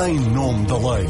em 0.00 0.20
nome 0.30 0.64
da 0.66 0.76
lei. 0.76 1.06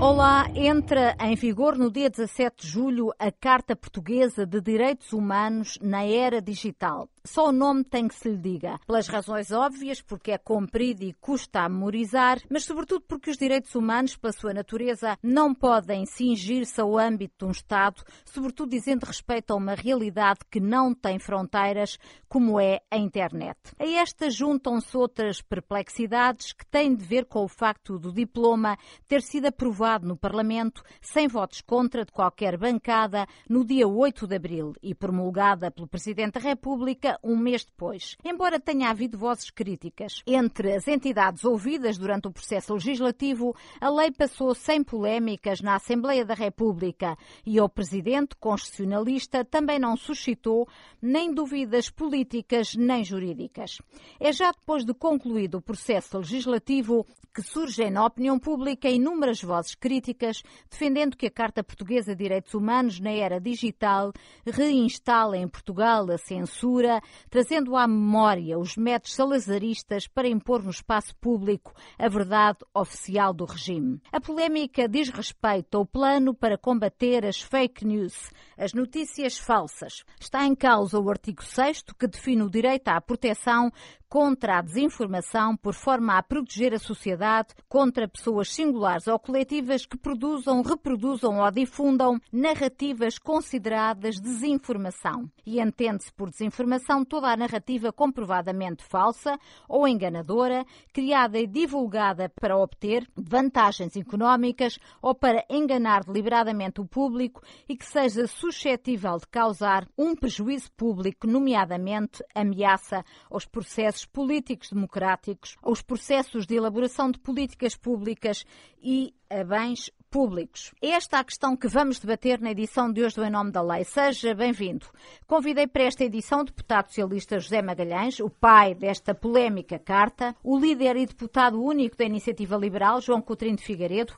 Olá, 0.00 0.50
entra 0.54 1.14
em 1.20 1.34
vigor 1.34 1.76
no 1.76 1.90
dia 1.90 2.08
17 2.08 2.62
de 2.64 2.66
julho 2.66 3.12
a 3.18 3.30
Carta 3.30 3.76
Portuguesa 3.76 4.46
de 4.46 4.60
Direitos 4.60 5.12
Humanos 5.12 5.78
na 5.82 6.02
Era 6.04 6.40
Digital. 6.40 7.08
Só 7.26 7.48
o 7.48 7.52
nome 7.52 7.82
tem 7.84 8.06
que 8.06 8.14
se 8.14 8.28
lhe 8.28 8.36
diga. 8.36 8.78
Pelas 8.86 9.08
razões 9.08 9.50
óbvias, 9.50 10.02
porque 10.02 10.32
é 10.32 10.36
comprido 10.36 11.02
e 11.04 11.14
custa 11.14 11.60
a 11.60 11.68
memorizar, 11.70 12.38
mas 12.50 12.64
sobretudo 12.64 13.00
porque 13.08 13.30
os 13.30 13.38
direitos 13.38 13.74
humanos, 13.74 14.14
pela 14.14 14.32
sua 14.32 14.52
natureza, 14.52 15.18
não 15.22 15.54
podem 15.54 16.04
cingir-se 16.04 16.78
ao 16.78 16.98
âmbito 16.98 17.34
de 17.38 17.44
um 17.46 17.50
Estado, 17.50 18.02
sobretudo 18.26 18.70
dizendo 18.70 19.04
respeito 19.04 19.52
a 19.52 19.56
uma 19.56 19.74
realidade 19.74 20.40
que 20.50 20.60
não 20.60 20.94
tem 20.94 21.18
fronteiras, 21.18 21.98
como 22.28 22.60
é 22.60 22.80
a 22.90 22.98
internet. 22.98 23.58
A 23.78 23.86
esta 23.86 24.28
juntam-se 24.28 24.94
outras 24.94 25.40
perplexidades 25.40 26.52
que 26.52 26.66
têm 26.66 26.94
de 26.94 27.04
ver 27.04 27.24
com 27.24 27.42
o 27.42 27.48
facto 27.48 27.98
do 27.98 28.12
diploma 28.12 28.76
ter 29.08 29.22
sido 29.22 29.46
aprovado 29.46 30.06
no 30.06 30.16
Parlamento 30.16 30.82
sem 31.00 31.26
votos 31.26 31.62
contra 31.62 32.04
de 32.04 32.12
qualquer 32.12 32.58
bancada 32.58 33.26
no 33.48 33.64
dia 33.64 33.88
8 33.88 34.26
de 34.26 34.36
abril 34.36 34.74
e 34.82 34.94
promulgada 34.94 35.70
pelo 35.70 35.88
Presidente 35.88 36.34
da 36.34 36.40
República 36.40 37.13
um 37.22 37.36
mês 37.36 37.64
depois. 37.64 38.16
Embora 38.24 38.60
tenha 38.60 38.90
havido 38.90 39.18
vozes 39.18 39.50
críticas 39.50 40.22
entre 40.26 40.74
as 40.74 40.88
entidades 40.88 41.44
ouvidas 41.44 41.98
durante 41.98 42.28
o 42.28 42.32
processo 42.32 42.74
legislativo, 42.74 43.54
a 43.80 43.90
lei 43.90 44.10
passou 44.10 44.54
sem 44.54 44.82
polémicas 44.82 45.60
na 45.60 45.76
Assembleia 45.76 46.24
da 46.24 46.34
República 46.34 47.16
e 47.44 47.60
o 47.60 47.68
presidente 47.68 48.36
constitucionalista 48.36 49.44
também 49.44 49.78
não 49.78 49.96
suscitou 49.96 50.68
nem 51.00 51.32
dúvidas 51.32 51.90
políticas 51.90 52.74
nem 52.74 53.04
jurídicas. 53.04 53.78
É 54.18 54.32
já 54.32 54.52
depois 54.52 54.84
de 54.84 54.94
concluído 54.94 55.56
o 55.56 55.62
processo 55.62 56.18
legislativo 56.18 57.06
que 57.34 57.42
surgem 57.42 57.90
na 57.90 58.06
opinião 58.06 58.38
pública 58.38 58.88
inúmeras 58.88 59.42
vozes 59.42 59.74
críticas 59.74 60.42
defendendo 60.70 61.16
que 61.16 61.26
a 61.26 61.30
Carta 61.30 61.64
Portuguesa 61.64 62.14
de 62.14 62.22
Direitos 62.22 62.54
Humanos 62.54 63.00
na 63.00 63.10
era 63.10 63.40
digital 63.40 64.12
reinstala 64.46 65.36
em 65.36 65.48
Portugal 65.48 66.08
a 66.10 66.18
censura, 66.18 67.00
trazendo 67.30 67.76
à 67.76 67.86
memória 67.86 68.58
os 68.58 68.76
métodos 68.76 69.14
salazaristas 69.14 70.06
para 70.06 70.28
impor 70.28 70.62
no 70.62 70.70
espaço 70.70 71.14
público 71.16 71.72
a 71.98 72.08
verdade 72.08 72.58
oficial 72.74 73.32
do 73.32 73.44
regime. 73.44 74.00
A 74.12 74.20
polémica 74.20 74.88
diz 74.88 75.08
respeito 75.08 75.76
ao 75.76 75.86
plano 75.86 76.34
para 76.34 76.58
combater 76.58 77.24
as 77.24 77.40
fake 77.40 77.84
news, 77.84 78.30
as 78.56 78.72
notícias 78.72 79.38
falsas. 79.38 80.04
Está 80.20 80.44
em 80.46 80.54
causa 80.54 80.98
o 80.98 81.10
artigo 81.10 81.42
6 81.42 81.84
que 81.98 82.06
define 82.06 82.42
o 82.42 82.50
direito 82.50 82.88
à 82.88 83.00
proteção 83.00 83.70
contra 84.14 84.58
a 84.58 84.62
desinformação 84.62 85.56
por 85.56 85.74
forma 85.74 86.16
a 86.16 86.22
proteger 86.22 86.72
a 86.72 86.78
sociedade 86.78 87.48
contra 87.68 88.06
pessoas 88.06 88.48
singulares 88.54 89.08
ou 89.08 89.18
coletivas 89.18 89.86
que 89.86 89.98
produzam, 89.98 90.62
reproduzam 90.62 91.40
ou 91.40 91.50
difundam 91.50 92.20
narrativas 92.32 93.18
consideradas 93.18 94.20
desinformação. 94.20 95.28
E 95.44 95.60
entende-se 95.60 96.12
por 96.12 96.30
desinformação 96.30 97.04
toda 97.04 97.26
a 97.26 97.36
narrativa 97.36 97.92
comprovadamente 97.92 98.84
falsa 98.84 99.36
ou 99.68 99.88
enganadora, 99.88 100.64
criada 100.92 101.36
e 101.36 101.44
divulgada 101.48 102.28
para 102.28 102.56
obter 102.56 103.10
vantagens 103.16 103.96
económicas 103.96 104.78
ou 105.02 105.12
para 105.12 105.44
enganar 105.50 106.04
deliberadamente 106.04 106.80
o 106.80 106.86
público 106.86 107.42
e 107.68 107.76
que 107.76 107.84
seja 107.84 108.28
suscetível 108.28 109.18
de 109.18 109.26
causar 109.26 109.88
um 109.98 110.14
prejuízo 110.14 110.70
público, 110.76 111.26
nomeadamente 111.26 112.22
ameaça 112.32 113.04
aos 113.28 113.44
processos 113.44 114.03
processos 114.04 114.06
políticos 114.06 114.70
democráticos, 114.70 115.56
aos 115.62 115.82
processos 115.82 116.46
de 116.46 116.56
elaboração 116.56 117.10
de 117.10 117.18
políticas 117.18 117.76
públicas 117.76 118.44
e 118.82 119.14
a 119.30 119.42
bens 119.44 119.90
públicos. 120.10 120.72
Esta 120.80 121.16
é 121.16 121.20
a 121.20 121.24
questão 121.24 121.56
que 121.56 121.66
vamos 121.66 121.98
debater 121.98 122.40
na 122.40 122.52
edição 122.52 122.92
de 122.92 123.02
hoje 123.02 123.16
do 123.16 123.24
Em 123.24 123.30
Nome 123.30 123.50
da 123.50 123.62
Lei. 123.62 123.84
Seja 123.84 124.34
bem-vindo. 124.34 124.86
Convidei 125.26 125.66
para 125.66 125.84
esta 125.84 126.04
edição 126.04 126.40
o 126.40 126.44
deputado 126.44 126.86
socialista 126.88 127.38
José 127.38 127.60
Magalhães, 127.60 128.20
o 128.20 128.30
pai 128.30 128.74
desta 128.74 129.14
polémica 129.14 129.78
carta, 129.78 130.36
o 130.42 130.58
líder 130.58 130.96
e 130.96 131.06
deputado 131.06 131.60
único 131.60 131.96
da 131.96 132.04
Iniciativa 132.04 132.56
Liberal, 132.56 133.00
João 133.00 133.20
Coutinho 133.20 133.56
de 133.56 133.64
Figueiredo, 133.64 134.14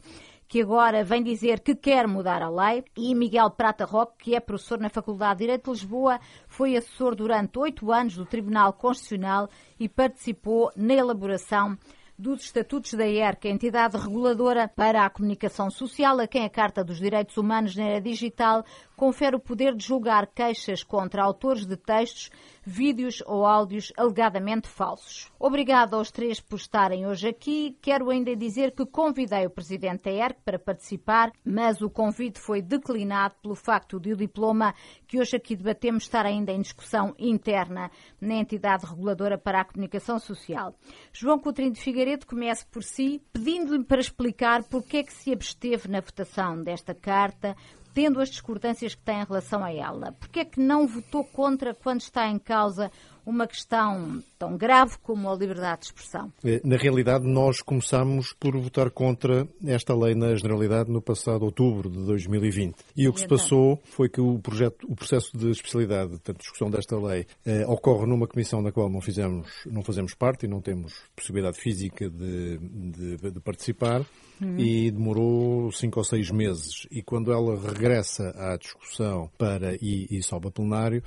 que 0.48 0.62
agora 0.62 1.02
vem 1.02 1.22
dizer 1.22 1.60
que 1.60 1.74
quer 1.74 2.06
mudar 2.06 2.42
a 2.42 2.48
lei, 2.48 2.84
e 2.96 3.14
Miguel 3.14 3.50
Prata 3.50 3.84
Roque, 3.84 4.24
que 4.24 4.34
é 4.34 4.40
professor 4.40 4.78
na 4.78 4.88
Faculdade 4.88 5.38
de 5.38 5.44
Direito 5.44 5.64
de 5.64 5.70
Lisboa, 5.70 6.20
foi 6.46 6.76
assessor 6.76 7.14
durante 7.14 7.58
oito 7.58 7.90
anos 7.92 8.16
do 8.16 8.24
Tribunal 8.24 8.72
Constitucional 8.72 9.48
e 9.78 9.88
participou 9.88 10.70
na 10.76 10.94
elaboração 10.94 11.76
dos 12.18 12.44
Estatutos 12.44 12.94
da 12.94 13.06
ERC, 13.06 13.46
a 13.46 13.50
entidade 13.50 13.96
reguladora 13.96 14.66
para 14.68 15.04
a 15.04 15.10
comunicação 15.10 15.70
social, 15.70 16.18
a 16.18 16.26
quem 16.26 16.44
a 16.44 16.50
Carta 16.50 16.82
dos 16.82 16.98
Direitos 16.98 17.36
Humanos 17.36 17.76
na 17.76 17.84
Era 17.84 18.00
Digital 18.00 18.64
confere 18.96 19.36
o 19.36 19.40
poder 19.40 19.74
de 19.74 19.84
julgar 19.84 20.26
queixas 20.26 20.82
contra 20.82 21.22
autores 21.22 21.66
de 21.66 21.76
textos, 21.76 22.30
vídeos 22.64 23.22
ou 23.26 23.46
áudios 23.46 23.92
alegadamente 23.96 24.66
falsos. 24.66 25.30
Obrigado 25.38 25.94
aos 25.94 26.10
três 26.10 26.40
por 26.40 26.56
estarem 26.56 27.06
hoje 27.06 27.28
aqui. 27.28 27.76
Quero 27.80 28.10
ainda 28.10 28.34
dizer 28.34 28.72
que 28.72 28.84
convidei 28.84 29.46
o 29.46 29.50
presidente 29.50 30.04
da 30.04 30.10
ERC 30.10 30.38
para 30.44 30.58
participar, 30.58 31.30
mas 31.44 31.80
o 31.80 31.88
convite 31.88 32.40
foi 32.40 32.60
declinado 32.60 33.34
pelo 33.40 33.54
facto 33.54 34.00
de 34.00 34.12
o 34.12 34.16
diploma 34.16 34.74
que 35.06 35.20
hoje 35.20 35.36
aqui 35.36 35.54
debatemos 35.54 36.04
estar 36.04 36.26
ainda 36.26 36.50
em 36.50 36.60
discussão 36.60 37.14
interna 37.18 37.90
na 38.20 38.34
entidade 38.34 38.86
reguladora 38.86 39.38
para 39.38 39.60
a 39.60 39.64
comunicação 39.64 40.18
social. 40.18 40.74
João 41.12 41.38
Coutrinho 41.38 41.72
de 41.72 41.80
Figueiredo 41.80 42.26
comece 42.26 42.66
por 42.66 42.82
si, 42.82 43.22
pedindo-lhe 43.32 43.84
para 43.84 44.00
explicar 44.00 44.64
porque 44.64 44.98
é 44.98 45.02
que 45.04 45.12
se 45.12 45.32
absteve 45.32 45.88
na 45.88 46.00
votação 46.00 46.62
desta 46.62 46.94
carta, 46.94 47.56
tendo 47.96 48.20
as 48.20 48.28
discordâncias 48.28 48.94
que 48.94 49.00
tem 49.00 49.22
em 49.22 49.24
relação 49.24 49.64
a 49.64 49.72
ela? 49.72 50.12
Porque 50.20 50.40
é 50.40 50.44
que 50.44 50.60
não 50.60 50.86
votou 50.86 51.24
contra 51.24 51.72
quando 51.72 52.02
está 52.02 52.28
em 52.28 52.38
causa 52.38 52.92
uma 53.26 53.46
questão 53.48 54.22
tão 54.38 54.56
grave 54.56 54.96
como 55.02 55.28
a 55.28 55.34
liberdade 55.34 55.80
de 55.80 55.86
expressão? 55.86 56.32
Eh, 56.44 56.60
na 56.64 56.76
realidade, 56.76 57.26
nós 57.26 57.60
começamos 57.60 58.32
por 58.32 58.56
votar 58.56 58.88
contra 58.90 59.48
esta 59.66 59.94
lei 59.94 60.14
na 60.14 60.34
generalidade 60.36 60.90
no 60.90 61.02
passado 61.02 61.44
outubro 61.44 61.90
de 61.90 62.06
2020. 62.06 62.76
E 62.96 63.08
o 63.08 63.12
que 63.12 63.20
se 63.20 63.26
passou 63.26 63.82
foi 63.84 64.08
que 64.08 64.20
o, 64.20 64.38
projeto, 64.38 64.86
o 64.88 64.94
processo 64.94 65.36
de 65.36 65.50
especialidade, 65.50 66.10
portanto, 66.10 66.38
discussão 66.38 66.70
desta 66.70 66.96
lei, 66.96 67.26
eh, 67.44 67.66
ocorre 67.66 68.06
numa 68.06 68.28
comissão 68.28 68.62
na 68.62 68.70
qual 68.70 68.88
não, 68.88 69.00
fizemos, 69.00 69.50
não 69.66 69.82
fazemos 69.82 70.14
parte 70.14 70.46
e 70.46 70.48
não 70.48 70.60
temos 70.60 70.94
possibilidade 71.16 71.58
física 71.58 72.08
de, 72.08 72.58
de, 72.58 73.30
de 73.32 73.40
participar. 73.40 74.06
Uhum. 74.38 74.58
E 74.58 74.90
demorou 74.90 75.72
cinco 75.72 75.98
ou 75.98 76.04
seis 76.04 76.30
meses. 76.30 76.86
E 76.90 77.02
quando 77.02 77.32
ela 77.32 77.58
regressa 77.58 78.34
à 78.36 78.56
discussão 78.58 79.30
para 79.38 79.74
e, 79.76 80.06
e 80.10 80.22
sobe 80.22 80.48
a 80.48 80.50
plenário, 80.50 81.02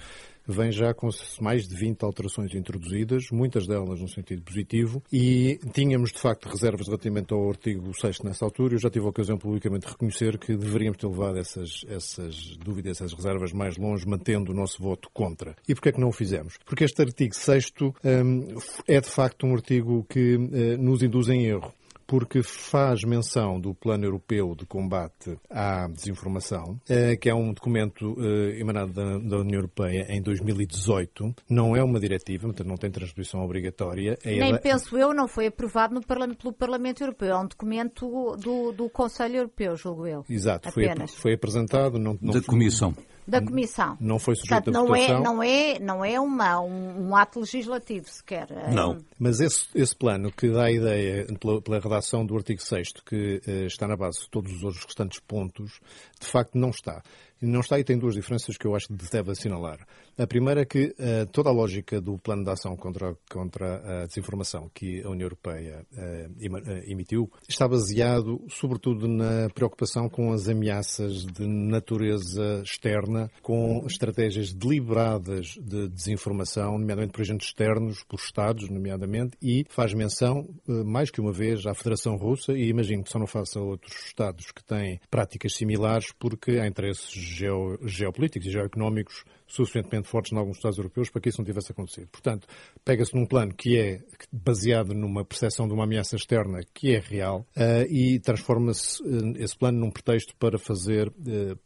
vem 0.52 0.72
já 0.72 0.94
com 0.94 1.10
mais 1.40 1.68
de 1.68 1.76
20 1.76 2.04
alterações 2.04 2.54
introduzidas, 2.54 3.30
muitas 3.32 3.68
delas 3.68 4.00
no 4.00 4.08
sentido 4.08 4.42
positivo, 4.42 5.04
e 5.12 5.60
tínhamos 5.74 6.12
de 6.12 6.20
facto 6.20 6.50
reservas 6.50 6.88
relativamente 6.88 7.34
ao 7.34 7.50
artigo 7.50 7.94
6 7.94 8.20
nessa 8.22 8.46
altura. 8.46 8.76
Eu 8.76 8.80
já 8.80 8.90
tive 8.90 9.06
a 9.06 9.10
ocasião 9.10 9.38
publicamente 9.38 9.86
de 9.86 9.92
reconhecer 9.92 10.38
que 10.38 10.56
deveríamos 10.56 10.98
ter 10.98 11.08
levado 11.08 11.38
essas, 11.38 11.86
essas 11.88 12.58
dúvidas, 12.58 12.98
essas 12.98 13.14
reservas 13.14 13.52
mais 13.52 13.78
longe, 13.78 14.08
mantendo 14.08 14.52
o 14.52 14.56
nosso 14.56 14.82
voto 14.82 15.10
contra. 15.14 15.56
E 15.68 15.74
porquê 15.74 15.90
é 15.90 15.92
que 15.92 16.00
não 16.00 16.10
o 16.10 16.14
fizemos? 16.14 16.58
Porque 16.66 16.84
este 16.84 17.02
artigo 17.02 17.36
6 17.36 17.70
um, 18.04 18.58
é 18.88 19.00
de 19.00 19.10
facto 19.10 19.46
um 19.46 19.54
artigo 19.54 20.06
que 20.10 20.36
uh, 20.36 20.78
nos 20.78 21.04
induz 21.04 21.30
em 21.30 21.46
erro 21.46 21.74
porque 22.10 22.42
faz 22.42 23.04
menção 23.04 23.62
do 23.62 23.72
Plano 23.76 24.04
Europeu 24.04 24.56
de 24.56 24.66
Combate 24.66 25.38
à 25.48 25.88
Desinformação, 25.88 26.82
eh, 26.90 27.16
que 27.16 27.30
é 27.30 27.36
um 27.36 27.54
documento 27.54 28.18
eh, 28.20 28.60
emanado 28.60 28.92
da 29.20 29.38
União 29.38 29.60
Europeia 29.60 30.08
em 30.10 30.20
2018. 30.20 31.36
Não 31.48 31.76
é 31.76 31.84
uma 31.84 32.00
diretiva, 32.00 32.48
portanto 32.48 32.68
não 32.68 32.78
tem 32.78 32.90
transposição 32.90 33.42
obrigatória. 33.42 34.18
Nem 34.26 34.58
penso 34.60 34.98
eu, 34.98 35.14
não 35.14 35.28
foi 35.28 35.46
aprovado 35.46 35.94
no 35.94 36.02
Parlamento, 36.04 36.40
pelo 36.40 36.54
Parlamento 36.54 37.04
Europeu. 37.04 37.28
É 37.30 37.38
um 37.38 37.46
documento 37.46 38.36
do, 38.38 38.72
do 38.72 38.90
Conselho 38.90 39.36
Europeu, 39.36 39.78
julgo 39.78 40.08
eu. 40.08 40.26
Exato, 40.28 40.72
foi, 40.72 40.86
foi, 41.10 41.34
apresentado. 41.36 42.00
Não, 42.00 42.18
não 42.20 42.34
da 42.34 42.42
Comissão 42.42 42.92
da 43.30 43.42
Comissão. 43.42 43.98
Não 44.00 44.20
foi 44.20 44.36
sujeito 44.36 44.66
Portanto, 44.66 44.76
a 44.76 44.80
não 44.80 44.88
votação. 44.88 45.18
É, 45.18 45.24
não 45.24 45.44
é, 45.44 45.80
não 45.80 46.06
é 46.06 46.20
uma, 46.20 46.60
um, 46.62 47.10
um 47.10 47.16
ato 47.16 47.40
legislativo 47.40 48.10
sequer. 48.10 48.48
É 48.52 48.72
não. 48.72 48.98
Mas 49.18 49.40
esse, 49.40 49.68
esse 49.76 49.96
plano 49.96 50.32
que 50.32 50.50
dá 50.50 50.66
a 50.66 50.72
ideia, 50.72 51.26
pela, 51.40 51.62
pela 51.62 51.80
redação 51.80 52.26
do 52.26 52.36
artigo 52.36 52.62
6 52.62 52.90
que 53.06 53.42
uh, 53.48 53.66
está 53.66 53.88
na 53.88 53.96
base 53.96 54.22
de 54.22 54.30
todos 54.30 54.52
os 54.52 54.64
outros 54.64 54.84
restantes 54.84 55.20
pontos, 55.20 55.80
de 56.20 56.28
facto 56.28 56.58
não 56.58 56.70
está. 56.70 57.02
Não 57.42 57.62
está 57.62 57.80
e 57.80 57.84
tem 57.84 57.98
duas 57.98 58.16
diferenças 58.16 58.58
que 58.58 58.68
eu 58.68 58.76
acho 58.76 58.88
que 58.88 58.94
deve 59.12 59.32
assinalar. 59.32 59.80
A 60.18 60.28
primeira 60.28 60.62
é 60.62 60.66
que 60.66 60.88
uh, 60.88 61.26
toda 61.32 61.50
a 61.50 61.54
lógica 61.54 62.02
do 62.02 62.18
plano 62.18 62.44
de 62.44 62.52
ação 62.52 62.76
contra, 62.76 63.16
contra 63.32 64.02
a 64.04 64.06
desinformação 64.06 64.70
que 64.74 65.02
a 65.02 65.10
União 65.10 65.26
Europeia 65.26 65.86
uh, 65.94 66.92
emitiu 66.92 67.32
está 67.48 67.66
baseado, 67.66 68.46
sobretudo, 68.50 69.08
na 69.08 69.50
preocupação 69.54 70.10
com 70.10 70.34
as 70.34 70.50
ameaças 70.50 71.26
de 71.26 71.48
natureza 71.48 72.62
externa, 72.64 73.32
com 73.42 73.86
estratégias 73.88 74.52
deliberadas 74.52 75.56
de 75.62 75.88
desinformação, 75.88 76.78
nomeadamente 76.78 77.14
por 77.14 77.22
agentes 77.22 77.48
externos, 77.48 78.04
por 78.04 78.20
Estados, 78.20 78.70
nomeadamente, 78.70 79.38
e 79.42 79.66
faz 79.70 79.94
menção, 79.94 80.50
uh, 80.68 80.84
mais 80.84 81.10
que 81.10 81.22
uma 81.22 81.32
vez, 81.32 81.66
à 81.66 81.74
Federação 81.74 82.18
Russa, 82.18 82.52
e 82.52 82.68
imagino 82.68 83.06
que 83.06 83.10
só 83.10 83.20
não 83.20 83.28
faça 83.28 83.58
outros 83.62 83.96
Estados 84.06 84.52
que 84.52 84.64
têm 84.66 85.00
práticas 85.10 85.54
similares, 85.54 86.12
porque 86.20 86.60
há 86.60 86.68
interesses 86.68 87.29
geopolíticos 87.32 88.48
e 88.48 88.52
geoeconómicos 88.52 89.26
suficientemente 89.50 90.08
fortes 90.08 90.32
em 90.32 90.38
alguns 90.38 90.58
Estados 90.58 90.78
europeus 90.78 91.10
para 91.10 91.22
que 91.22 91.30
isso 91.30 91.40
não 91.40 91.46
tivesse 91.46 91.72
acontecido. 91.72 92.08
Portanto, 92.08 92.48
pega-se 92.86 93.16
num 93.16 93.26
plano 93.26 93.54
que 93.54 93.78
é 93.78 94.02
baseado 94.32 94.94
numa 94.94 95.26
percepção 95.26 95.68
de 95.68 95.74
uma 95.74 95.84
ameaça 95.84 96.16
externa 96.16 96.62
que 96.74 96.94
é 96.94 97.00
real 97.00 97.46
uh, 97.58 97.92
e 97.92 98.20
transforma-se 98.20 99.02
uh, 99.04 99.34
esse 99.38 99.58
plano 99.58 99.80
num 99.80 99.92
pretexto 99.92 100.36
para 100.38 100.58
fazer 100.58 101.08
uh, 101.10 101.60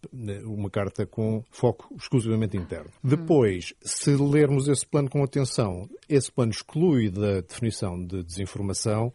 uma 0.45 0.69
carta 0.69 1.06
com 1.06 1.44
foco 1.51 1.94
exclusivamente 1.97 2.57
interno. 2.57 2.89
Depois, 3.03 3.74
se 3.81 4.15
lermos 4.15 4.68
esse 4.68 4.85
plano 4.85 5.09
com 5.09 5.24
atenção, 5.24 5.89
esse 6.07 6.31
plano 6.31 6.51
exclui 6.51 7.09
da 7.09 7.41
definição 7.41 8.03
de 8.03 8.24
desinformação 8.24 9.13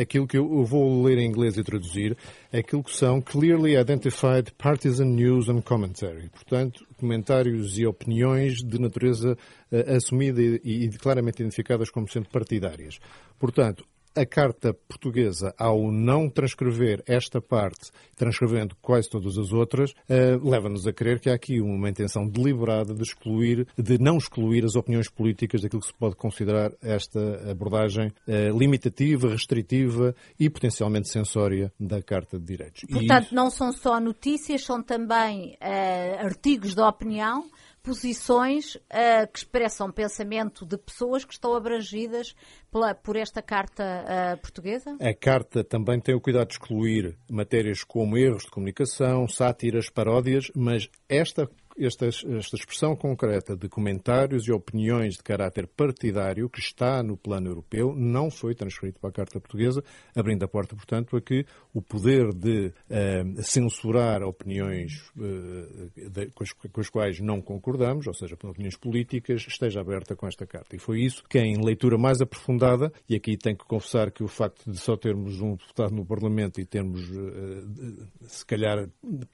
aquilo 0.00 0.26
que 0.26 0.38
eu 0.38 0.64
vou 0.64 1.02
ler 1.02 1.18
em 1.18 1.26
inglês 1.26 1.56
e 1.56 1.64
traduzir, 1.64 2.16
aquilo 2.52 2.82
que 2.82 2.94
são 2.94 3.20
clearly 3.20 3.76
identified 3.76 4.52
partisan 4.56 5.06
news 5.06 5.48
and 5.48 5.62
commentary. 5.62 6.28
Portanto, 6.30 6.86
comentários 6.98 7.78
e 7.78 7.86
opiniões 7.86 8.56
de 8.62 8.78
natureza 8.78 9.36
uh, 9.70 9.96
assumida 9.96 10.40
e 10.42 10.88
claramente 10.98 11.40
identificadas 11.40 11.90
como 11.90 12.08
sendo 12.08 12.28
partidárias. 12.28 12.98
Portanto, 13.38 13.84
a 14.18 14.26
Carta 14.26 14.74
Portuguesa, 14.74 15.54
ao 15.56 15.92
não 15.92 16.28
transcrever 16.28 17.02
esta 17.06 17.40
parte, 17.40 17.90
transcrevendo 18.16 18.74
quase 18.82 19.08
todas 19.08 19.38
as 19.38 19.52
outras, 19.52 19.92
uh, 19.92 20.48
leva-nos 20.48 20.86
a 20.86 20.92
crer 20.92 21.20
que 21.20 21.30
há 21.30 21.34
aqui 21.34 21.60
uma 21.60 21.88
intenção 21.88 22.26
deliberada 22.28 22.92
de 22.92 23.02
excluir, 23.02 23.66
de 23.78 23.98
não 23.98 24.16
excluir 24.16 24.64
as 24.64 24.74
opiniões 24.74 25.08
políticas 25.08 25.62
daquilo 25.62 25.82
que 25.82 25.86
se 25.86 25.94
pode 25.94 26.16
considerar 26.16 26.72
esta 26.82 27.50
abordagem 27.50 28.08
uh, 28.08 28.58
limitativa, 28.58 29.28
restritiva 29.28 30.14
e 30.38 30.50
potencialmente 30.50 31.08
censória 31.08 31.72
da 31.78 32.02
Carta 32.02 32.38
de 32.38 32.44
Direitos. 32.44 32.84
Portanto, 32.90 33.32
não 33.32 33.50
são 33.50 33.72
só 33.72 34.00
notícias, 34.00 34.64
são 34.64 34.82
também 34.82 35.56
uh, 35.62 36.24
artigos 36.26 36.74
de 36.74 36.80
opinião 36.80 37.44
posições 37.82 38.74
uh, 38.74 39.30
que 39.32 39.38
expressam 39.38 39.90
pensamento 39.90 40.66
de 40.66 40.76
pessoas 40.76 41.24
que 41.24 41.32
estão 41.32 41.54
abrangidas 41.54 42.34
pela, 42.70 42.94
por 42.94 43.16
esta 43.16 43.42
Carta 43.42 43.84
uh, 43.84 44.40
Portuguesa? 44.40 44.96
A 45.00 45.14
Carta 45.14 45.64
também 45.64 46.00
tem 46.00 46.14
o 46.14 46.20
cuidado 46.20 46.48
de 46.48 46.54
excluir 46.54 47.16
matérias 47.30 47.82
como 47.84 48.16
erros 48.16 48.44
de 48.44 48.50
comunicação, 48.50 49.26
sátiras, 49.28 49.88
paródias, 49.88 50.50
mas 50.54 50.88
esta 51.08 51.48
esta, 51.78 52.06
esta 52.06 52.56
expressão 52.56 52.96
concreta 52.96 53.56
de 53.56 53.68
comentários 53.68 54.46
e 54.46 54.52
opiniões 54.52 55.14
de 55.14 55.22
caráter 55.22 55.66
partidário 55.66 56.48
que 56.48 56.60
está 56.60 57.02
no 57.02 57.16
plano 57.16 57.48
europeu 57.48 57.94
não 57.94 58.30
foi 58.30 58.54
transferido 58.54 58.98
para 58.98 59.10
a 59.10 59.12
Carta 59.12 59.40
Portuguesa, 59.40 59.82
abrindo 60.14 60.44
a 60.44 60.48
porta, 60.48 60.74
portanto, 60.74 61.16
a 61.16 61.20
que 61.20 61.44
o 61.72 61.80
poder 61.80 62.32
de 62.34 62.66
uh, 62.66 63.42
censurar 63.42 64.22
opiniões 64.22 65.10
uh, 65.16 66.10
de, 66.10 66.26
com, 66.30 66.44
as, 66.44 66.52
com, 66.52 66.80
as, 66.80 66.88
quais 66.88 67.20
não 67.20 67.40
concordamos, 67.40 68.06
ou 68.06 68.14
seja, 68.14 68.34
opiniões 68.34 68.76
políticas, 68.76 69.44
esteja 69.46 69.80
aberta 69.80 70.16
com 70.16 70.26
esta 70.26 70.46
Carta. 70.46 70.74
E 70.74 70.78
foi 70.78 71.00
isso 71.02 71.22
que, 71.28 71.38
em 71.38 71.62
leitura 71.62 71.98
mais 71.98 72.20
aprofundada, 72.20 72.92
e 73.08 73.14
aqui 73.14 73.36
tenho 73.36 73.56
que 73.56 73.64
confessar 73.64 74.10
que 74.10 74.22
o 74.24 74.28
facto 74.28 74.70
de 74.70 74.78
só 74.78 74.96
termos 74.96 75.40
um 75.40 75.56
deputado 75.56 75.94
no 75.94 76.06
Parlamento 76.06 76.60
e 76.60 76.64
termos, 76.64 77.08
uh, 77.10 78.08
se 78.22 78.44
calhar, 78.46 78.88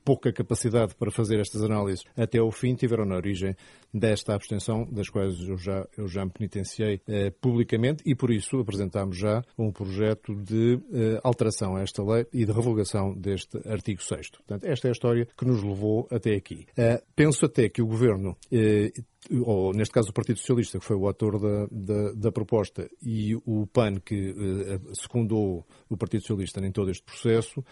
pouca 0.04 0.32
capacidade 0.32 0.94
para 0.94 1.10
fazer 1.10 1.38
estas 1.40 1.62
análises, 1.62 2.04
até 2.16 2.33
ao 2.38 2.50
fim 2.50 2.74
tiveram 2.74 3.04
na 3.04 3.16
origem 3.16 3.56
desta 3.92 4.34
abstenção, 4.34 4.88
das 4.90 5.08
quais 5.08 5.40
eu 5.48 5.56
já, 5.56 5.86
eu 5.96 6.08
já 6.08 6.24
me 6.24 6.30
penitenciei 6.32 7.00
eh, 7.06 7.30
publicamente 7.40 8.02
e 8.04 8.14
por 8.14 8.30
isso 8.30 8.58
apresentámos 8.58 9.16
já 9.16 9.42
um 9.56 9.70
projeto 9.70 10.34
de 10.34 10.80
eh, 10.92 11.20
alteração 11.22 11.76
a 11.76 11.82
esta 11.82 12.02
lei 12.02 12.26
e 12.32 12.44
de 12.44 12.50
revogação 12.50 13.14
deste 13.14 13.56
artigo 13.68 14.02
6 14.02 14.30
Portanto, 14.30 14.64
esta 14.64 14.88
é 14.88 14.90
a 14.90 14.92
história 14.92 15.28
que 15.36 15.44
nos 15.44 15.62
levou 15.62 16.08
até 16.10 16.34
aqui. 16.34 16.66
Eh, 16.76 17.02
penso 17.14 17.46
até 17.46 17.68
que 17.68 17.80
o 17.80 17.86
Governo 17.86 18.36
eh, 18.50 18.92
ou 19.40 19.72
neste 19.72 19.92
caso 19.92 20.10
o 20.10 20.12
Partido 20.12 20.38
Socialista, 20.38 20.78
que 20.78 20.84
foi 20.84 20.96
o 20.96 21.06
autor 21.06 21.38
da, 21.38 21.66
da, 21.70 22.12
da 22.12 22.32
proposta, 22.32 22.88
e 23.02 23.34
o 23.46 23.66
PAN, 23.66 23.96
que 24.04 24.34
eh, 24.36 24.80
secundou 25.00 25.66
o 25.88 25.96
Partido 25.96 26.20
Socialista 26.20 26.60
em 26.60 26.72
todo 26.72 26.90
este 26.90 27.02
processo, 27.02 27.64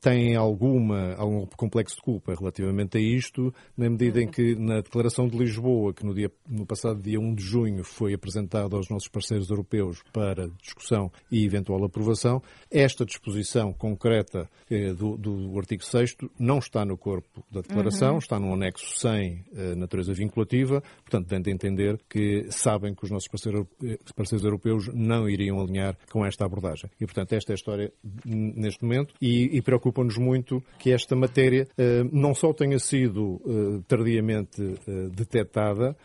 têm 0.00 0.36
alguma, 0.36 1.14
algum 1.14 1.46
complexo 1.56 1.96
de 1.96 2.02
culpa 2.02 2.34
relativamente 2.34 2.98
a 2.98 3.00
isto, 3.00 3.52
na 3.76 3.88
medida 3.88 4.22
em 4.22 4.28
que 4.28 4.54
na 4.54 4.80
Declaração 4.80 5.28
de 5.28 5.36
Lisboa, 5.36 5.92
que 5.92 6.04
no, 6.04 6.14
dia, 6.14 6.30
no 6.48 6.66
passado 6.66 7.00
dia 7.00 7.20
1 7.20 7.34
de 7.34 7.42
junho 7.42 7.84
foi 7.84 8.14
apresentada 8.14 8.76
aos 8.76 8.88
nossos 8.88 9.08
parceiros 9.08 9.50
europeus 9.50 10.02
para 10.12 10.48
discussão 10.60 11.10
e 11.30 11.44
eventual 11.44 11.84
aprovação, 11.84 12.42
esta 12.70 13.04
disposição 13.04 13.72
concreta 13.72 14.48
eh, 14.70 14.92
do, 14.92 15.16
do 15.16 15.58
artigo 15.58 15.84
6 15.84 16.16
não 16.38 16.58
está 16.58 16.84
no 16.84 16.96
corpo 16.96 17.44
da 17.50 17.60
declaração, 17.60 18.12
uhum. 18.12 18.18
está 18.18 18.38
no 18.38 18.52
anexo 18.52 18.98
100, 18.98 19.44
eh, 19.54 19.74
natureza 19.74 20.12
vinculativa, 20.12 20.82
portanto, 21.02 21.28
dando 21.28 21.48
a 21.48 21.50
entender 21.50 22.00
que 22.08 22.46
sabem 22.50 22.94
que 22.94 23.04
os 23.04 23.10
nossos 23.10 23.28
parceiros, 23.28 23.66
parceiros 24.14 24.44
europeus 24.44 24.88
não 24.92 25.28
iriam 25.28 25.60
alinhar 25.60 25.96
com 26.10 26.24
esta 26.24 26.44
abordagem. 26.44 26.90
E, 27.00 27.04
portanto, 27.04 27.32
esta 27.32 27.52
é 27.52 27.54
a 27.54 27.56
história 27.56 27.92
neste 28.24 28.82
momento 28.82 29.14
e, 29.20 29.33
e 29.42 29.62
preocupa-nos 29.62 30.16
muito 30.16 30.62
que 30.78 30.92
esta 30.92 31.14
matéria 31.14 31.66
uh, 31.78 32.08
não 32.12 32.34
só 32.34 32.52
tenha 32.52 32.78
sido 32.78 33.40
uh, 33.44 33.82
tardiamente 33.86 34.62
uh, 34.62 35.10
detectada, 35.10 35.96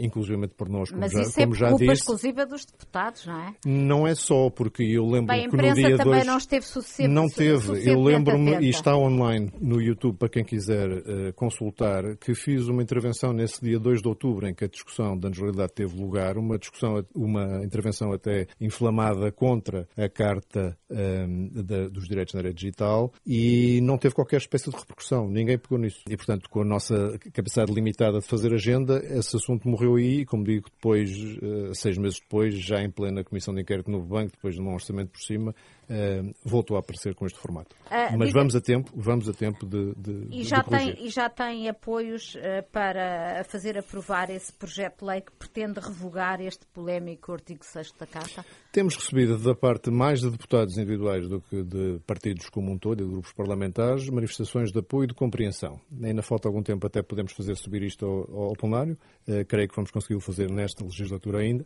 inclusivamente 0.00 0.54
por 0.54 0.68
nós, 0.68 0.90
como 0.90 1.00
Mas 1.00 1.12
já, 1.12 1.22
isso 1.22 1.40
é 1.40 1.44
como 1.44 1.54
já 1.54 1.68
culpa 1.68 1.84
disse. 1.84 2.00
exclusiva 2.02 2.46
dos 2.46 2.64
deputados, 2.64 3.26
não 3.26 3.40
é? 3.40 3.54
Não 3.64 4.06
é 4.06 4.14
só, 4.14 4.50
porque 4.50 4.82
eu 4.82 5.04
lembro 5.04 5.26
Bem, 5.26 5.48
que 5.48 5.56
no 5.56 5.62
dia 5.62 5.70
imprensa 5.70 5.96
também 5.96 6.14
2... 6.14 6.26
não 6.26 6.38
esteve 6.38 6.66
suficiente. 6.66 7.12
Não 7.12 7.28
teve. 7.28 7.88
Eu 7.88 8.00
lembro-me, 8.02 8.56
e 8.60 8.70
está 8.70 8.96
online 8.96 9.52
no 9.60 9.80
YouTube 9.80 10.16
para 10.18 10.28
quem 10.28 10.44
quiser 10.44 10.88
uh, 10.90 11.32
consultar, 11.34 12.16
que 12.16 12.34
fiz 12.34 12.68
uma 12.68 12.82
intervenção 12.82 13.32
nesse 13.32 13.62
dia 13.64 13.78
2 13.78 14.02
de 14.02 14.08
outubro, 14.08 14.46
em 14.46 14.54
que 14.54 14.64
a 14.64 14.68
discussão 14.68 15.16
da 15.16 15.28
anulidade 15.28 15.72
teve 15.72 15.96
lugar, 16.00 16.36
uma 16.36 16.58
discussão, 16.58 17.04
uma 17.14 17.64
intervenção 17.64 18.12
até 18.12 18.46
inflamada 18.60 19.30
contra 19.32 19.86
a 19.96 20.08
Carta 20.08 20.76
um, 20.90 21.48
da, 21.62 21.88
dos 21.88 22.08
Direitos 22.08 22.34
na 22.34 22.40
Área 22.40 22.54
Digital, 22.54 23.12
e 23.26 23.80
não 23.82 23.98
teve 23.98 24.14
qualquer 24.14 24.38
espécie 24.38 24.70
de 24.70 24.76
repercussão. 24.76 25.28
Ninguém 25.28 25.58
pegou 25.58 25.78
nisso. 25.78 26.00
E, 26.08 26.16
portanto, 26.16 26.48
com 26.48 26.62
a 26.62 26.64
nossa 26.64 27.18
capacidade 27.32 27.72
limitada 27.72 28.18
de 28.18 28.26
fazer 28.26 28.52
agenda, 28.54 29.02
esse 29.04 29.36
assunto 29.36 29.65
morreu 29.68 29.96
aí, 29.96 30.24
como 30.24 30.44
digo, 30.44 30.68
depois, 30.70 31.10
uh, 31.42 31.74
seis 31.74 31.98
meses 31.98 32.20
depois, 32.20 32.54
já 32.54 32.82
em 32.82 32.90
plena 32.90 33.24
Comissão 33.24 33.54
de 33.54 33.62
Inquérito 33.62 33.90
no 33.90 34.00
Banco, 34.00 34.32
depois 34.32 34.54
de 34.54 34.60
um 34.60 34.72
orçamento 34.72 35.10
por 35.10 35.20
cima, 35.20 35.54
uh, 35.90 36.34
voltou 36.44 36.76
a 36.76 36.80
aparecer 36.80 37.14
com 37.14 37.26
este 37.26 37.38
formato. 37.38 37.74
Ah, 37.90 38.10
Mas 38.16 38.28
diga- 38.28 38.40
vamos 38.40 38.54
a 38.56 38.60
tempo, 38.60 38.90
vamos 38.94 39.28
a 39.28 39.32
tempo 39.32 39.64
de, 39.66 39.94
de, 39.96 40.26
E 40.30 40.42
de 40.42 40.44
já, 40.44 40.62
corrigir. 40.62 40.94
tem, 40.96 41.06
e 41.06 41.10
já 41.10 41.28
tem 41.28 41.68
apoios 41.68 42.34
eh, 42.36 42.62
para 42.62 43.44
fazer 43.44 43.78
aprovar 43.78 44.30
esse 44.30 44.52
projeto 44.52 45.00
de 45.00 45.04
lei 45.06 45.20
que 45.20 45.32
pretende 45.32 45.80
revogar 45.80 46.40
este 46.40 46.66
polémico 46.66 47.32
artigo 47.32 47.64
6 47.64 47.92
da 47.98 48.06
Carta? 48.06 48.44
Temos 48.72 48.96
recebido 48.96 49.38
da 49.38 49.54
parte 49.54 49.90
mais 49.90 50.20
de 50.20 50.30
deputados 50.30 50.76
individuais 50.76 51.28
do 51.28 51.40
que 51.40 51.62
de 51.62 51.98
partidos 52.06 52.48
como 52.50 52.70
um 52.72 52.78
todo 52.78 53.02
e 53.02 53.04
de 53.06 53.10
grupos 53.10 53.32
parlamentares 53.32 54.08
manifestações 54.10 54.70
de 54.72 54.78
apoio 54.78 55.04
e 55.04 55.08
de 55.08 55.14
compreensão. 55.14 55.80
Ainda 56.02 56.22
falta 56.22 56.48
algum 56.48 56.62
tempo 56.62 56.86
até 56.86 57.02
podemos 57.02 57.32
fazer 57.32 57.56
subir 57.56 57.82
isto 57.82 58.04
ao, 58.04 58.46
ao 58.48 58.52
plenário. 58.54 58.98
Eh, 59.26 59.44
creio 59.44 59.68
que 59.68 59.74
vamos 59.76 59.90
conseguir 59.90 60.20
fazer 60.20 60.50
nesta 60.50 60.84
legislatura 60.84 61.38
ainda. 61.38 61.64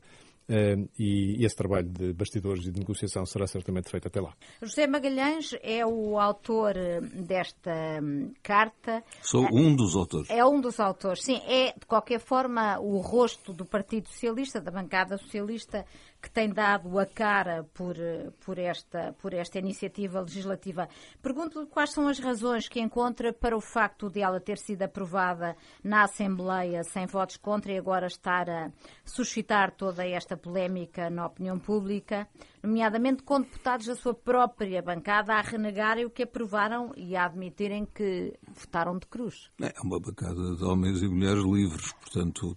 E 0.99 1.45
esse 1.45 1.55
trabalho 1.55 1.89
de 1.89 2.13
bastidores 2.13 2.67
e 2.67 2.73
de 2.73 2.81
negociação 2.81 3.25
será 3.25 3.47
certamente 3.47 3.91
feito 3.91 4.09
até 4.09 4.21
lá. 4.21 4.35
José 4.61 4.87
Magalhães 4.87 5.55
é 5.63 5.87
o 5.87 6.19
autor 6.19 6.77
eh, 6.77 7.01
desta 7.01 7.73
hum, 8.03 8.33
carta. 8.43 9.03
Sou 9.23 9.47
um 9.53 9.75
dos 9.77 9.95
autores. 9.95 10.29
É 10.31 10.45
um 10.45 10.61
dos 10.61 10.81
autores, 10.81 11.23
sim. 11.23 11.41
É, 11.47 11.73
de 11.79 11.87
qualquer 11.87 12.21
forma, 12.21 12.79
o 12.81 12.99
rosto 12.99 13.53
do 13.53 13.65
Partido 13.65 14.09
Socialista, 14.09 14.61
da 14.61 14.71
bancada 14.71 15.17
socialista, 15.19 15.85
que 16.21 16.31
tem 16.31 16.51
dado 16.51 16.99
a 16.99 17.07
cara 17.07 17.65
por, 17.75 17.97
eh, 17.99 18.31
por, 18.45 18.59
esta, 18.59 19.15
por 19.15 19.33
esta 19.33 19.59
iniciativa 19.59 20.21
legislativa. 20.21 20.89
Pergunto-lhe 21.23 21.67
quais 21.67 21.91
são 21.91 22.09
as 22.09 22.19
razões 22.19 22.69
que 22.69 22.81
encontra 22.81 23.33
para 23.33 23.57
o 23.57 23.61
facto 23.61 24.11
de 24.11 24.21
ela 24.21 24.41
ter 24.41 24.59
sido 24.59 24.83
aprovada 24.83 25.57
na 25.83 26.05
Assembleia 26.05 26.85
sem 26.85 27.07
votos 27.07 27.37
contra 27.37 27.73
e 27.73 27.79
agora 27.79 28.07
estar 28.07 28.51
a 28.51 28.71
suscitar 29.05 29.73
toda 29.73 30.07
esta 30.07 30.37
polémica 30.37 31.09
na 31.09 31.27
opinião 31.27 31.59
pública. 31.59 32.29
Nomeadamente 32.63 33.23
com 33.23 33.41
deputados 33.41 33.87
da 33.87 33.95
sua 33.95 34.15
própria 34.15 34.83
bancada 34.83 35.35
a 35.35 35.41
renegarem 35.41 36.05
o 36.05 36.11
que 36.11 36.23
aprovaram 36.23 36.93
e 36.97 37.17
a 37.17 37.25
admitirem 37.25 37.87
que 37.87 38.35
votaram 38.55 38.99
de 38.99 39.07
cruz. 39.07 39.51
É 39.61 39.73
uma 39.83 39.99
bancada 39.99 40.57
de 40.57 40.65
homens 40.65 41.03
e 41.03 41.09
mulheres 41.09 41.45
livres, 41.45 41.93
portanto, 41.93 42.57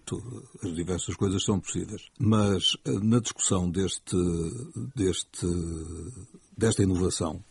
as 0.63 0.73
diversas 0.73 1.15
coisas 1.15 1.43
são 1.43 1.59
possíveis. 1.59 2.09
Mas 2.19 2.77
eh, 2.85 2.91
na 3.01 3.19
discussão 3.19 3.69
deste, 3.69 4.17
deste, 4.95 5.47
desta 6.57 6.83
inovação, 6.83 7.43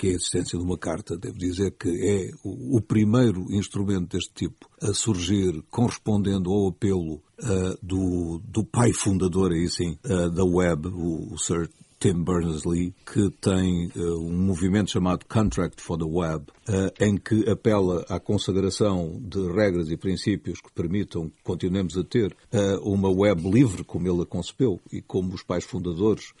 que 0.00 0.06
é 0.06 0.10
a 0.12 0.14
existência 0.14 0.58
de 0.58 0.64
uma 0.64 0.78
carta. 0.78 1.18
Devo 1.18 1.36
dizer 1.36 1.72
que 1.72 1.88
é 1.88 2.30
o, 2.42 2.80
primeiro 2.80 3.52
instrumento 3.52 4.16
deste 4.16 4.32
tipo 4.32 4.66
a 4.80 4.94
surgir 4.94 5.62
correspondendo 5.70 6.50
ao 6.50 6.68
apelo 6.68 7.16
uh, 7.16 7.76
do, 7.82 8.38
do 8.38 8.64
pai 8.64 8.94
fundador, 8.94 9.52
aí 9.52 9.68
sim, 9.68 9.98
uh, 10.06 10.30
da 10.30 10.42
web, 10.42 10.88
o, 10.88 11.34
o 11.34 11.38
Sir 11.38 11.68
Tim 12.00 12.24
Berners-Lee, 12.24 12.94
que 13.04 13.30
tem 13.42 13.92
uh, 13.94 14.18
um 14.18 14.32
movimento 14.32 14.90
chamado 14.90 15.26
Contract 15.26 15.82
for 15.82 15.98
the 15.98 16.06
Web, 16.06 16.46
uh, 16.66 16.90
em 16.98 17.18
que 17.18 17.46
apela 17.46 18.06
à 18.08 18.18
consagração 18.18 19.20
de 19.20 19.52
regras 19.52 19.90
e 19.90 19.98
princípios 19.98 20.62
que 20.62 20.72
permitam 20.72 21.28
que 21.28 21.42
continuemos 21.44 21.98
a 21.98 22.02
ter 22.02 22.34
uh, 22.54 22.80
uma 22.90 23.10
web 23.10 23.42
livre, 23.50 23.84
como 23.84 24.08
ele 24.08 24.22
a 24.22 24.26
concebeu 24.26 24.80
e 24.90 25.02
como 25.02 25.34
os 25.34 25.42
pais 25.42 25.64
fundadores 25.64 26.32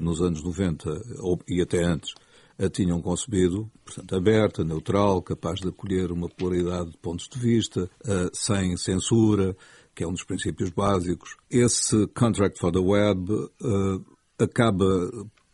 nos 0.00 0.20
anos 0.20 0.42
90 0.42 0.90
ou, 1.20 1.38
e 1.48 1.62
até 1.62 1.82
antes 1.82 2.14
a 2.58 2.68
tinham 2.68 3.00
concebido, 3.00 3.70
portanto, 3.82 4.14
aberta, 4.14 4.62
neutral, 4.62 5.22
capaz 5.22 5.60
de 5.60 5.68
acolher 5.68 6.12
uma 6.12 6.28
pluralidade 6.28 6.90
de 6.90 6.98
pontos 6.98 7.26
de 7.26 7.38
vista, 7.38 7.88
sem 8.34 8.76
censura, 8.76 9.56
que 9.94 10.04
é 10.04 10.06
um 10.06 10.12
dos 10.12 10.24
princípios 10.24 10.70
básicos. 10.70 11.36
Esse 11.50 12.06
Contract 12.08 12.58
for 12.58 12.70
the 12.70 12.78
Web 12.78 13.32
uh, 13.32 14.04
acaba 14.42 14.84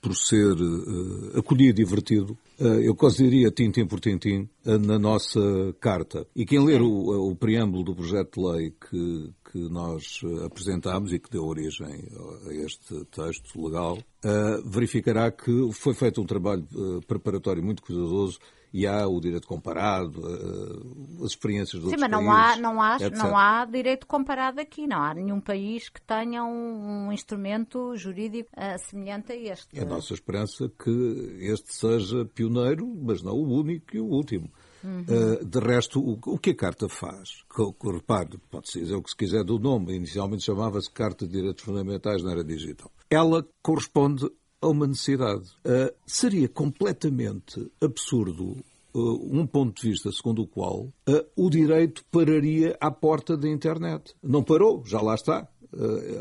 por 0.00 0.14
ser 0.14 0.52
uh, 0.52 1.38
acolhido 1.38 1.80
e 1.80 1.84
divertido 1.84 2.38
eu 2.58 2.94
consideraria 2.94 3.50
tintim 3.50 3.86
por 3.86 4.00
tintim 4.00 4.48
na 4.64 4.98
nossa 4.98 5.40
carta. 5.78 6.26
E 6.34 6.46
quem 6.46 6.64
ler 6.64 6.80
o, 6.80 7.30
o 7.30 7.36
preâmbulo 7.36 7.84
do 7.84 7.94
projeto 7.94 8.40
de 8.40 8.46
lei 8.46 8.70
que, 8.70 9.30
que 9.50 9.58
nós 9.68 10.20
eh, 10.24 10.46
apresentámos 10.46 11.12
e 11.12 11.18
que 11.18 11.30
deu 11.30 11.44
origem 11.44 12.04
a 12.46 12.52
este 12.52 13.04
texto 13.06 13.64
legal, 13.64 13.96
uh, 13.96 14.68
verificará 14.68 15.30
que 15.30 15.70
foi 15.72 15.94
feito 15.94 16.20
um 16.20 16.26
trabalho 16.26 16.66
uh, 16.72 17.00
preparatório 17.06 17.62
muito 17.62 17.82
cuidadoso 17.82 18.38
e 18.72 18.86
há 18.86 19.06
o 19.06 19.20
direito 19.20 19.46
comparado, 19.46 20.20
uh, 20.20 21.24
as 21.24 21.30
experiências 21.30 21.82
de 21.82 21.90
Sim, 21.90 21.96
mas 21.98 22.10
não 22.10 22.26
países, 22.26 22.58
há, 22.58 22.60
não, 22.60 22.82
há, 22.82 22.98
não 23.10 23.36
há 23.36 23.64
direito 23.64 24.06
comparado 24.06 24.60
aqui, 24.60 24.86
não 24.86 25.02
há 25.02 25.14
nenhum 25.14 25.40
país 25.40 25.88
que 25.88 26.02
tenha 26.02 26.44
um, 26.44 27.06
um 27.06 27.12
instrumento 27.12 27.96
jurídico 27.96 28.50
semelhante 28.78 29.32
a 29.32 29.36
este. 29.36 29.78
É 29.78 29.82
a 29.82 29.86
nossa 29.86 30.12
esperança 30.12 30.70
que 30.82 31.36
este 31.40 31.72
seja 31.72 32.24
pioneiro, 32.26 32.86
mas 32.86 33.22
não 33.22 33.34
o 33.34 33.48
único 33.48 33.96
e 33.96 34.00
o 34.00 34.06
último. 34.06 34.50
Uhum. 34.86 35.04
Uh, 35.08 35.44
de 35.44 35.58
resto, 35.58 36.00
o, 36.00 36.18
o, 36.26 36.38
que 36.38 36.50
a 36.50 36.54
Carta 36.54 36.88
faz? 36.88 37.42
Que, 37.52 37.90
repare, 37.90 38.38
pode-se 38.50 38.78
dizer 38.78 38.94
o 38.94 39.02
que 39.02 39.10
se 39.10 39.16
quiser 39.16 39.42
do 39.42 39.58
nome, 39.58 39.96
inicialmente 39.96 40.44
chamava-se 40.44 40.88
Carta 40.90 41.26
de 41.26 41.32
Direitos 41.32 41.64
Fundamentais 41.64 42.22
na 42.22 42.30
Era 42.30 42.44
Digital. 42.44 42.90
Ela 43.10 43.44
corresponde 43.62 44.30
a 44.60 44.68
uma 44.68 44.86
necessidade. 44.86 45.50
Uh, 45.64 45.92
seria 46.06 46.48
completamente 46.48 47.68
absurdo 47.80 48.64
uh, 48.94 49.38
um 49.38 49.44
ponto 49.44 49.82
de 49.82 49.90
vista 49.90 50.12
segundo 50.12 50.42
o 50.42 50.46
qual 50.46 50.92
o 51.36 51.50
direito 51.50 52.04
pararia 52.10 52.76
à 52.80 52.90
porta 52.90 53.36
da 53.36 53.48
internet. 53.48 54.14
Não 54.22 54.44
parou, 54.44 54.84
já 54.86 55.00
lá 55.00 55.16
está. 55.16 55.48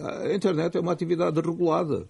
A 0.03 0.33
internet 0.33 0.77
é 0.77 0.79
uma 0.79 0.91
atividade 0.91 1.39
regulada. 1.39 2.07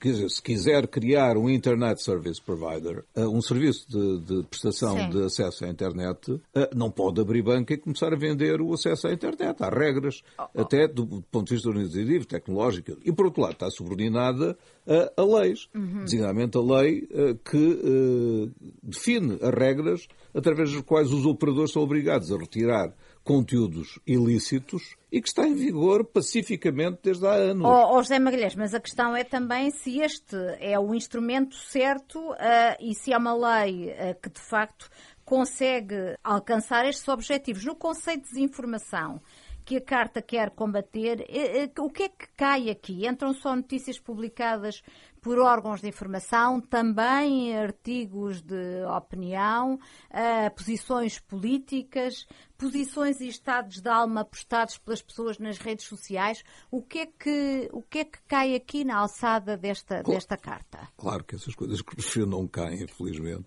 Quer 0.00 0.12
dizer, 0.12 0.28
se 0.30 0.42
quiser 0.42 0.86
criar 0.88 1.36
um 1.36 1.48
Internet 1.48 2.02
Service 2.02 2.40
Provider, 2.40 3.04
um 3.16 3.40
serviço 3.40 3.86
de, 3.88 4.20
de 4.20 4.42
prestação 4.44 4.96
Sim. 4.96 5.10
de 5.10 5.24
acesso 5.24 5.64
à 5.64 5.68
internet, 5.68 6.40
não 6.74 6.90
pode 6.90 7.20
abrir 7.20 7.42
banca 7.42 7.74
e 7.74 7.78
começar 7.78 8.12
a 8.12 8.16
vender 8.16 8.60
o 8.60 8.72
acesso 8.72 9.06
à 9.08 9.12
internet. 9.12 9.62
Há 9.62 9.68
regras, 9.68 10.22
oh, 10.38 10.44
oh. 10.54 10.60
até 10.62 10.88
do 10.88 11.06
ponto 11.30 11.48
de 11.48 11.54
vista 11.54 11.68
organizativo, 11.68 12.26
tecnológico. 12.26 12.96
E, 13.04 13.12
por 13.12 13.26
outro 13.26 13.42
lado, 13.42 13.54
está 13.54 13.70
subordinada 13.70 14.56
a, 14.86 15.22
a 15.22 15.24
leis, 15.24 15.68
uhum. 15.74 16.04
designadamente 16.04 16.58
a 16.58 16.60
lei 16.60 17.08
que 17.44 18.50
define 18.82 19.38
as 19.40 19.54
regras 19.54 20.08
através 20.34 20.72
das 20.72 20.82
quais 20.82 21.12
os 21.12 21.24
operadores 21.24 21.72
são 21.72 21.82
obrigados 21.82 22.32
a 22.32 22.36
retirar 22.36 22.94
conteúdos 23.24 23.98
ilícitos 24.06 24.96
e 25.10 25.20
que 25.20 25.28
está 25.28 25.48
em 25.48 25.54
vigor 25.54 26.04
pacificamente 26.04 27.00
desde 27.02 27.26
há 27.26 27.32
anos. 27.32 27.66
Oh, 27.66 27.96
oh 27.96 28.02
José 28.02 28.18
Magalhães, 28.18 28.54
mas 28.54 28.74
a 28.74 28.80
questão 28.80 29.16
é 29.16 29.24
também 29.24 29.70
se 29.70 29.98
este 30.00 30.36
é 30.60 30.78
o 30.78 30.94
instrumento 30.94 31.56
certo 31.56 32.18
uh, 32.18 32.36
e 32.78 32.94
se 32.94 33.12
é 33.12 33.16
uma 33.16 33.34
lei 33.34 33.90
uh, 33.90 34.20
que 34.20 34.28
de 34.28 34.40
facto 34.40 34.90
consegue 35.24 36.16
alcançar 36.22 36.86
estes 36.86 37.08
objetivos. 37.08 37.64
No 37.64 37.74
conceito 37.74 38.24
de 38.24 38.30
desinformação, 38.30 39.20
que 39.64 39.76
a 39.76 39.80
Carta 39.80 40.20
quer 40.20 40.50
combater. 40.50 41.24
Eh, 41.28 41.70
o 41.78 41.90
que 41.90 42.04
é 42.04 42.08
que 42.08 42.28
cai 42.36 42.70
aqui? 42.70 43.06
Entram 43.06 43.32
só 43.32 43.56
notícias 43.56 43.98
publicadas 43.98 44.82
por 45.24 45.38
órgãos 45.38 45.80
de 45.80 45.88
informação, 45.88 46.60
também 46.60 47.56
artigos 47.56 48.42
de 48.42 48.84
opinião, 48.84 49.76
uh, 49.76 50.54
posições 50.54 51.18
políticas, 51.18 52.26
posições 52.58 53.22
e 53.22 53.28
estados 53.28 53.80
de 53.80 53.88
alma 53.88 54.22
postados 54.22 54.76
pelas 54.76 55.00
pessoas 55.00 55.38
nas 55.38 55.56
redes 55.56 55.86
sociais. 55.86 56.44
O 56.70 56.82
que 56.82 56.98
é 56.98 57.06
que, 57.06 57.70
o 57.72 57.80
que, 57.80 58.00
é 58.00 58.04
que 58.04 58.18
cai 58.28 58.54
aqui 58.54 58.84
na 58.84 58.98
alçada 58.98 59.56
desta, 59.56 60.02
claro, 60.02 60.10
desta 60.12 60.36
carta? 60.36 60.88
Claro 60.94 61.24
que 61.24 61.36
essas 61.36 61.54
coisas 61.54 61.80
que 61.80 61.96
não 62.26 62.46
caem, 62.46 62.82
infelizmente. 62.82 63.46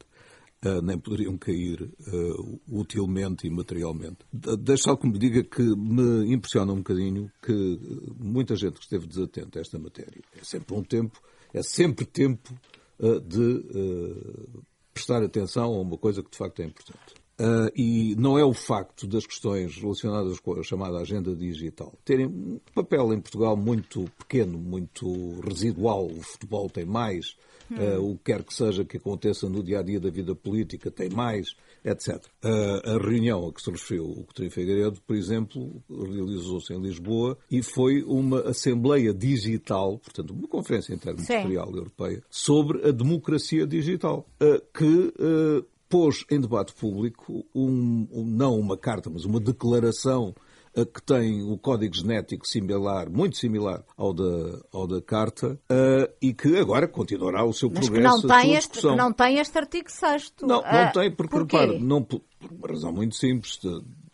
Uh, 0.65 0.81
nem 0.81 0.97
poderiam 0.97 1.37
cair 1.37 1.83
uh, 1.83 2.59
utilmente 2.67 3.45
e 3.45 3.49
materialmente. 3.49 4.17
Deixe 4.33 4.83
só 4.83 4.95
que 4.95 5.07
me 5.07 5.19
diga 5.19 5.43
que 5.43 5.61
me 5.61 6.33
impressiona 6.33 6.73
um 6.73 6.77
bocadinho 6.77 7.31
que 7.43 7.79
muita 8.19 8.55
gente 8.55 8.73
que 8.73 8.83
esteve 8.83 9.05
desatenta 9.05 9.59
a 9.59 9.61
esta 9.61 9.77
matéria. 9.77 10.23
É 10.35 10.43
sempre 10.43 10.75
um 10.75 10.83
tempo 10.83 11.21
é 11.53 11.61
sempre 11.61 12.05
tempo 12.05 12.53
uh, 12.99 13.21
de 13.21 13.63
prestar 14.93 15.23
atenção 15.23 15.75
a 15.75 15.79
uma 15.79 15.97
coisa 15.97 16.23
que 16.23 16.31
de 16.31 16.37
facto 16.37 16.59
é 16.61 16.65
importante. 16.65 17.13
Uh, 17.39 17.69
e 17.75 18.15
não 18.15 18.35
é 18.35 18.43
o 18.43 18.51
facto 18.51 19.05
das 19.05 19.23
questões 19.27 19.75
relacionadas 19.75 20.39
com 20.39 20.59
a 20.59 20.63
chamada 20.63 20.97
agenda 20.97 21.35
digital 21.35 21.93
terem 22.03 22.25
um 22.25 22.59
papel 22.73 23.13
em 23.13 23.21
Portugal 23.21 23.55
muito 23.55 24.05
pequeno, 24.17 24.57
muito 24.57 25.39
residual. 25.41 26.07
O 26.07 26.19
futebol 26.23 26.67
tem 26.67 26.83
mais, 26.83 27.37
uh, 27.71 28.11
o 28.11 28.17
que 28.17 28.31
quer 28.31 28.43
que 28.43 28.53
seja 28.53 28.85
que 28.85 28.97
aconteça 28.97 29.49
no 29.49 29.63
dia 29.63 29.79
a 29.79 29.83
dia 29.83 29.99
da 29.99 30.09
vida 30.09 30.35
política 30.35 30.91
tem 30.91 31.09
mais 31.09 31.55
etc. 31.83 32.21
A, 32.43 32.95
a 32.95 32.97
reunião 32.97 33.47
a 33.47 33.53
que 33.53 33.61
se 33.61 33.71
referiu 33.71 34.05
o 34.05 34.23
Coutinho 34.25 34.51
Figueiredo, 34.51 34.99
por 35.05 35.15
exemplo, 35.15 35.81
realizou-se 35.89 36.73
em 36.73 36.81
Lisboa 36.81 37.37
e 37.49 37.61
foi 37.63 38.03
uma 38.03 38.41
assembleia 38.41 39.13
digital, 39.13 39.97
portanto, 39.99 40.31
uma 40.31 40.47
conferência 40.47 40.93
interministerial 40.93 41.67
Sim. 41.67 41.77
europeia, 41.77 42.23
sobre 42.29 42.87
a 42.87 42.91
democracia 42.91 43.65
digital, 43.65 44.27
que 44.73 45.13
pôs 45.89 46.25
em 46.29 46.39
debate 46.39 46.73
público 46.73 47.45
um, 47.55 48.07
um, 48.11 48.25
não 48.25 48.59
uma 48.59 48.77
carta, 48.77 49.09
mas 49.09 49.25
uma 49.25 49.39
declaração 49.39 50.35
que 50.85 51.01
tem 51.01 51.43
o 51.43 51.57
código 51.57 51.95
genético 51.95 52.47
similar, 52.47 53.09
muito 53.09 53.37
similar 53.37 53.83
ao 53.95 54.13
da, 54.13 54.59
ao 54.71 54.87
da 54.87 55.01
Carta, 55.01 55.59
uh, 55.71 56.13
e 56.21 56.33
que 56.33 56.57
agora 56.57 56.87
continuará 56.87 57.43
o 57.43 57.53
seu 57.53 57.69
Mas 57.69 57.87
progresso. 57.87 58.21
Que 58.21 58.27
não, 58.27 58.37
tem 58.37 58.53
este, 58.55 58.79
que 58.79 58.95
não 58.95 59.13
tem 59.13 59.39
este 59.39 59.57
artigo 59.57 59.89
6. 59.89 60.33
Não, 60.41 60.47
não 60.47 60.59
uh, 60.59 60.93
tem, 60.93 61.11
porque, 61.11 61.37
repare, 61.37 61.79
não, 61.79 62.03
por 62.03 62.21
uma 62.51 62.67
razão 62.67 62.91
muito 62.91 63.15
simples, 63.15 63.59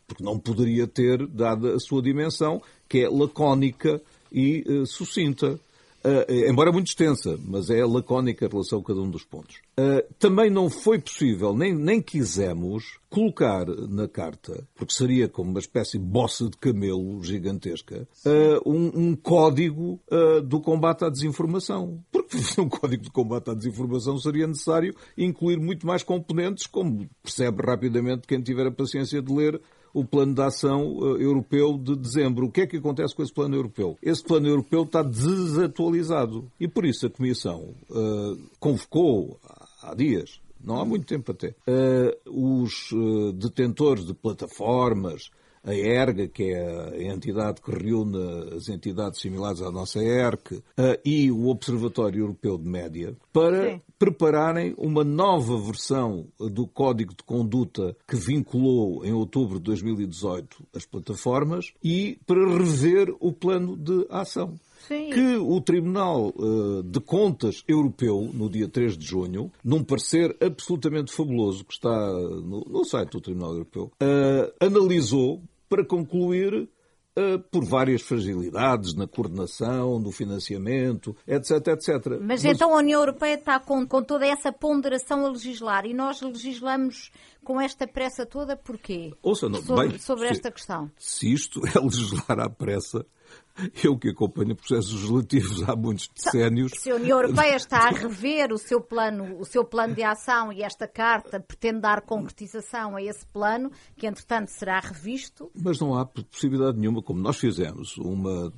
porque 0.08 0.24
não 0.24 0.40
poderia 0.40 0.88
ter, 0.88 1.26
dada 1.28 1.76
a 1.76 1.80
sua 1.80 2.02
dimensão, 2.02 2.62
que 2.88 3.00
é 3.00 3.10
lacónica 3.10 4.02
e 4.32 4.64
uh, 4.68 4.86
sucinta. 4.86 5.60
Uh, 6.06 6.50
embora 6.50 6.70
muito 6.70 6.88
extensa, 6.88 7.40
mas 7.46 7.70
é 7.70 7.84
lacónica 7.86 8.46
em 8.46 8.50
relação 8.50 8.80
a 8.80 8.84
cada 8.84 9.00
um 9.00 9.10
dos 9.10 9.24
pontos. 9.24 9.62
Uh, 9.80 10.04
também 10.20 10.50
não 10.50 10.70
foi 10.70 11.00
possível, 11.00 11.56
nem, 11.56 11.74
nem 11.74 12.02
quisemos, 12.02 13.00
colocar 13.10 13.66
na 13.66 14.06
carta, 14.06 14.68
porque 14.76 14.94
seria 14.94 15.30
como 15.30 15.52
uma 15.52 15.60
espécie 15.60 15.98
de 15.98 16.04
bossa 16.04 16.50
de 16.50 16.58
camelo 16.58 17.24
gigantesca, 17.24 18.06
uh, 18.26 18.70
um, 18.70 19.12
um, 19.12 19.16
código 19.16 20.00
do 20.46 20.60
combate 20.60 21.06
à 21.06 21.10
desinformação. 21.10 22.04
Porque 22.12 22.38
um 22.60 22.68
código 22.68 23.04
de 23.04 23.12
combate 23.12 23.52
à 23.52 23.54
desinformação 23.54 24.18
seria 24.18 24.46
necessário 24.46 24.94
incluir 25.18 25.58
muito 25.58 25.88
mais 25.88 26.04
componentes, 26.04 26.68
como 26.68 27.08
percebe 27.22 27.64
rapidamente 27.66 28.28
quem 28.28 28.42
tiver 28.42 28.68
a 28.68 28.72
paciência 28.72 29.22
de 29.22 29.34
ler 29.34 29.62
o 29.94 30.04
plano 30.04 30.34
de 30.34 30.42
ação 30.42 30.98
uh, 30.98 31.18
europeu 31.18 31.78
de 31.78 31.96
dezembro. 31.96 32.48
O 32.48 32.52
que 32.52 32.62
é 32.62 32.68
que 32.68 32.78
acontece 32.78 33.16
com 33.16 33.22
esse 33.22 33.34
plano 33.34 33.56
europeu? 33.56 33.98
Esse 34.02 34.24
plano 34.24 34.48
europeu 34.48 34.84
está 34.84 35.04
desatualizado 35.04 36.52
e 36.60 36.68
por 36.68 36.86
isso 36.86 37.06
a 37.06 37.10
Comissão 37.10 37.76
uh, 37.90 38.38
convocou 38.60 39.40
há 39.82 39.94
dias, 39.94 40.42
não 40.64 40.80
há 40.80 40.86
muito 40.86 41.06
tempo 41.06 41.32
até, 41.32 41.50
uh, 41.68 42.14
os 42.26 42.90
detentores 43.36 44.06
de 44.06 44.14
plataformas, 44.14 45.30
a 45.64 45.74
ERGA, 45.74 46.28
que 46.28 46.52
é 46.52 47.10
a 47.10 47.14
entidade 47.14 47.62
que 47.62 47.72
reúne 47.72 48.18
as 48.56 48.68
entidades 48.70 49.22
similares 49.22 49.62
à 49.62 49.72
nossa 49.72 50.04
ERC, 50.04 50.62
e 51.06 51.32
o 51.32 51.48
Observatório 51.48 52.22
Europeu 52.22 52.58
de 52.58 52.68
Média, 52.68 53.16
para 53.32 53.72
Sim. 53.72 53.82
prepararem 53.98 54.74
uma 54.78 55.04
nova 55.04 55.58
versão 55.58 56.26
do 56.40 56.68
Código 56.68 57.14
de 57.16 57.24
Conduta 57.24 57.96
que 58.08 58.16
vinculou 58.16 59.06
em 59.06 59.14
outubro 59.14 59.58
de 59.58 59.64
2018 59.66 60.64
as 60.76 60.86
plataformas 60.86 61.74
e 61.84 62.18
para 62.26 62.46
rever 62.58 63.14
o 63.20 63.32
plano 63.32 63.78
de 63.78 64.06
ação. 64.10 64.60
Sim. 64.88 65.12
que 65.12 65.38
o 65.38 65.62
Tribunal 65.62 66.34
uh, 66.36 66.84
de 66.84 67.00
Contas 67.00 67.64
Europeu, 67.68 68.30
no 68.34 68.50
dia 68.50 68.68
3 68.68 68.98
de 68.98 69.06
junho, 69.06 69.50
num 69.64 69.82
parecer 69.82 70.36
absolutamente 70.42 71.14
fabuloso 71.14 71.64
que 71.64 71.74
está 71.74 72.12
no, 72.12 72.84
site 72.84 73.12
do 73.12 73.22
Tribunal 73.22 73.54
Europeu, 73.54 73.92
uh, 74.02 74.54
analisou 74.60 75.42
para 75.74 75.84
concluir 75.84 76.70
Uh, 77.16 77.38
por 77.52 77.64
várias 77.64 78.02
fragilidades 78.02 78.96
na 78.96 79.06
coordenação, 79.06 80.00
no 80.00 80.12
financiamento, 80.12 81.16
etc, 81.28 81.68
etc. 81.68 82.08
Mas, 82.20 82.42
Mas, 82.42 82.46
então 82.46 82.74
a 82.74 82.80
União 82.80 83.00
Europeia 83.02 83.36
está 83.36 83.60
com, 83.60 83.86
com 83.86 84.02
toda 84.02 84.26
essa 84.26 84.52
ponderação 84.52 85.24
a 85.24 85.30
legislar 85.30 85.86
e 85.86 85.94
nós 85.94 86.20
legislamos 86.24 87.12
com 87.44 87.62
esta 87.62 87.88
pressa 87.88 88.26
toda 88.26 88.58
porquê? 88.58 89.14
Ouça, 89.22 89.48
não, 89.48 89.62
sobre, 89.62 89.90
bem, 89.90 90.00
sobre 90.00 90.28
esta 90.28 90.50
questão. 90.50 90.90
Se 90.98 91.32
isto 91.32 91.62
é 91.70 91.80
legislar 91.80 92.40
à 92.40 92.50
pressa, 92.50 93.06
eu 93.84 93.98
que 93.98 94.10
acompanho 94.10 94.56
processos 94.56 94.94
legislativos 94.94 95.68
há 95.68 95.76
muitos 95.76 96.10
decénios. 96.10 96.72
Se 96.78 96.92
a 96.92 96.96
União 96.96 97.22
Europeia 97.22 97.56
está 97.56 97.88
a 97.88 97.92
rever 97.92 98.52
o 98.52 98.58
seu 98.58 98.82
plano, 98.82 99.40
o 99.40 99.46
seu 99.46 99.64
plano 99.64 99.94
de 99.94 100.04
ação 100.04 100.52
e 100.52 100.64
esta 100.64 100.88
carta 100.88 101.40
pretende 101.40 101.82
dar 101.82 102.02
concretização 102.02 102.96
a 102.96 103.02
esse 103.02 103.26
plano, 103.28 103.72
que 103.96 104.08
entretanto 104.08 104.50
será 104.50 104.80
revisto. 104.80 105.52
Mas 105.56 105.80
não 105.80 105.96
há 105.96 106.06
possibilidade 106.06 106.78
nenhuma, 106.78 107.02
como 107.02 107.20
nós 107.20 107.38
fizemos, 107.38 107.98
uma, 107.98 108.52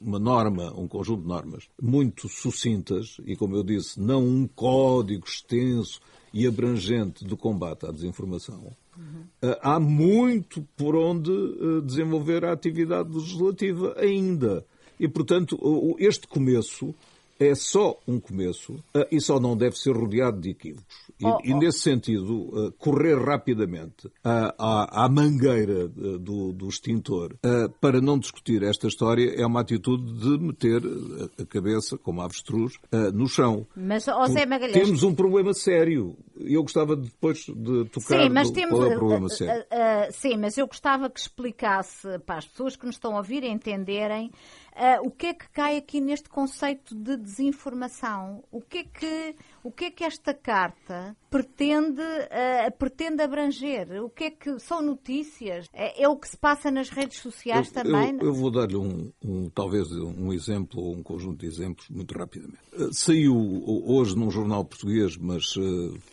uma 0.00 0.18
norma, 0.18 0.72
um 0.76 0.88
conjunto 0.88 1.22
de 1.22 1.28
normas 1.28 1.68
muito 1.80 2.28
sucintas 2.28 3.16
e, 3.24 3.36
como 3.36 3.56
eu 3.56 3.62
disse, 3.62 4.00
não 4.00 4.24
um 4.24 4.46
código 4.46 5.24
extenso 5.26 6.00
e 6.32 6.46
abrangente 6.46 7.24
do 7.24 7.36
combate 7.36 7.86
à 7.86 7.92
desinformação 7.92 8.72
Uhum. 8.96 9.54
Há 9.60 9.80
muito 9.80 10.66
por 10.76 10.94
onde 10.94 11.30
eh, 11.30 11.80
desenvolver 11.84 12.44
a 12.44 12.52
atividade 12.52 13.12
legislativa 13.12 13.94
ainda. 13.98 14.64
E, 15.00 15.08
portanto, 15.08 15.58
este 15.98 16.26
começo 16.28 16.94
é 17.40 17.54
só 17.54 17.98
um 18.06 18.20
começo 18.20 18.74
uh, 18.74 19.06
e 19.10 19.20
só 19.20 19.40
não 19.40 19.56
deve 19.56 19.76
ser 19.76 19.96
rodeado 19.96 20.40
de 20.40 20.50
equívocos. 20.50 20.96
E, 21.18 21.26
oh, 21.26 21.38
oh. 21.38 21.40
e 21.44 21.54
nesse 21.54 21.80
sentido, 21.80 22.72
correr 22.78 23.16
rapidamente 23.16 24.08
à, 24.22 24.54
à, 24.58 25.04
à 25.04 25.08
mangueira 25.08 25.88
do, 25.88 26.52
do, 26.52 26.68
extintor 26.68 27.36
para 27.80 28.00
não 28.00 28.18
discutir 28.18 28.62
esta 28.62 28.86
história 28.86 29.34
é 29.36 29.46
uma 29.46 29.60
atitude 29.60 30.12
de 30.20 30.38
meter 30.38 30.82
a 31.38 31.44
cabeça, 31.44 31.96
como 31.98 32.22
avestruz, 32.22 32.74
no 33.12 33.28
chão. 33.28 33.66
Mas, 33.76 34.06
Magalhães... 34.06 34.72
Temos 34.72 35.02
um 35.02 35.14
problema 35.14 35.52
sério. 35.54 36.16
Eu 36.44 36.62
gostava 36.62 36.96
de, 36.96 37.08
depois 37.08 37.38
de 37.38 37.84
tocar 37.86 38.22
sim, 38.22 38.28
mas 38.28 38.50
do, 38.50 38.54
temos, 38.54 38.78
qual 38.78 38.90
é 38.90 38.94
o 38.94 38.98
problema 38.98 39.28
sério. 39.28 39.64
sim, 40.12 40.36
mas 40.36 40.56
eu 40.58 40.66
gostava 40.66 41.08
que 41.08 41.20
explicasse 41.20 42.18
para 42.20 42.38
as 42.38 42.46
pessoas 42.46 42.76
que 42.76 42.86
nos 42.86 42.96
estão 42.96 43.14
a 43.14 43.18
ouvir 43.18 43.44
entenderem 43.44 44.30
Uh, 44.72 45.06
o 45.06 45.10
que 45.10 45.26
é 45.26 45.34
que 45.34 45.50
cai 45.50 45.76
aqui 45.76 46.00
neste 46.00 46.30
conceito 46.30 46.94
de 46.94 47.18
desinformação? 47.18 48.42
O 48.50 48.62
que 48.62 48.78
é 48.78 48.84
que, 48.84 49.36
o 49.62 49.70
que, 49.70 49.84
é 49.86 49.90
que 49.90 50.02
esta 50.02 50.32
carta 50.32 51.14
pretende, 51.32 52.02
uh, 52.02 52.78
pretende 52.78 53.22
abranger? 53.22 54.04
O 54.04 54.10
que 54.10 54.24
é 54.24 54.30
que 54.30 54.58
são 54.58 54.82
notícias? 54.82 55.66
É, 55.72 56.02
é 56.02 56.08
o 56.08 56.16
que 56.16 56.28
se 56.28 56.36
passa 56.36 56.70
nas 56.70 56.90
redes 56.90 57.18
sociais 57.18 57.68
eu, 57.68 57.72
também? 57.72 58.18
Eu, 58.20 58.26
eu 58.26 58.34
vou 58.34 58.50
dar-lhe 58.50 58.76
um, 58.76 59.10
um, 59.24 59.48
talvez 59.48 59.90
um 59.90 60.30
exemplo 60.30 60.78
ou 60.82 60.94
um 60.94 61.02
conjunto 61.02 61.38
de 61.38 61.46
exemplos 61.46 61.88
muito 61.88 62.12
rapidamente. 62.16 62.58
Uh, 62.74 62.92
saiu 62.92 63.34
hoje 63.86 64.14
num 64.14 64.30
jornal 64.30 64.62
português, 64.62 65.16
mas 65.16 65.54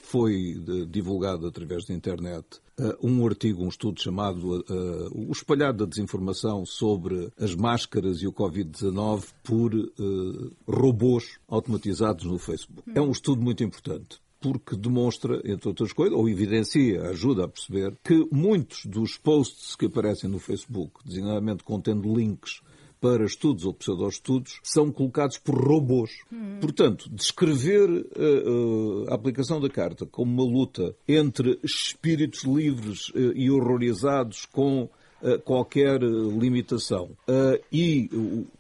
foi 0.03 0.55
divulgado 0.87 1.45
através 1.45 1.85
da 1.85 1.93
internet 1.93 2.61
uh, 2.79 2.97
um 3.05 3.25
artigo, 3.25 3.63
um 3.63 3.67
estudo 3.67 4.01
chamado 4.01 4.61
uh, 4.61 5.29
O 5.29 5.31
Espalhado 5.31 5.79
da 5.79 5.89
Desinformação 5.89 6.65
sobre 6.65 7.31
as 7.37 7.53
máscaras 7.53 8.21
e 8.21 8.27
o 8.27 8.33
Covid-19 8.33 9.25
por 9.43 9.73
uh, 9.75 10.51
robôs 10.67 11.37
automatizados 11.47 12.25
no 12.25 12.37
Facebook. 12.37 12.89
É 12.95 13.01
um 13.01 13.11
estudo 13.11 13.41
muito 13.41 13.63
importante 13.63 14.21
porque 14.39 14.75
demonstra, 14.75 15.41
entre 15.45 15.67
outras 15.67 15.93
coisas, 15.93 16.17
ou 16.17 16.29
evidencia, 16.29 17.09
ajuda 17.09 17.45
a 17.45 17.47
perceber, 17.47 17.95
que 18.03 18.27
muitos 18.31 18.85
dos 18.85 19.17
posts 19.17 19.75
que 19.75 19.85
aparecem 19.85 20.29
no 20.29 20.39
Facebook, 20.39 21.01
designadamente 21.05 21.63
contendo 21.63 22.13
links 22.13 22.61
para 22.99 23.23
estudos 23.25 23.65
ou 23.65 23.73
pseudo-estudos 23.73 24.59
são 24.63 24.91
colocados 24.91 25.37
por 25.37 25.55
robôs. 25.55 26.11
Hum. 26.31 26.57
Portanto, 26.59 27.09
descrever 27.09 27.89
uh, 27.89 29.05
uh, 29.05 29.09
a 29.09 29.15
aplicação 29.15 29.59
da 29.59 29.69
carta 29.69 30.05
como 30.05 30.31
uma 30.31 30.51
luta 30.51 30.95
entre 31.07 31.59
espíritos 31.63 32.43
livres 32.43 33.09
uh, 33.09 33.33
e 33.35 33.49
horrorizados 33.49 34.45
com 34.45 34.89
qualquer 35.43 36.01
limitação 36.01 37.09
e 37.69 38.09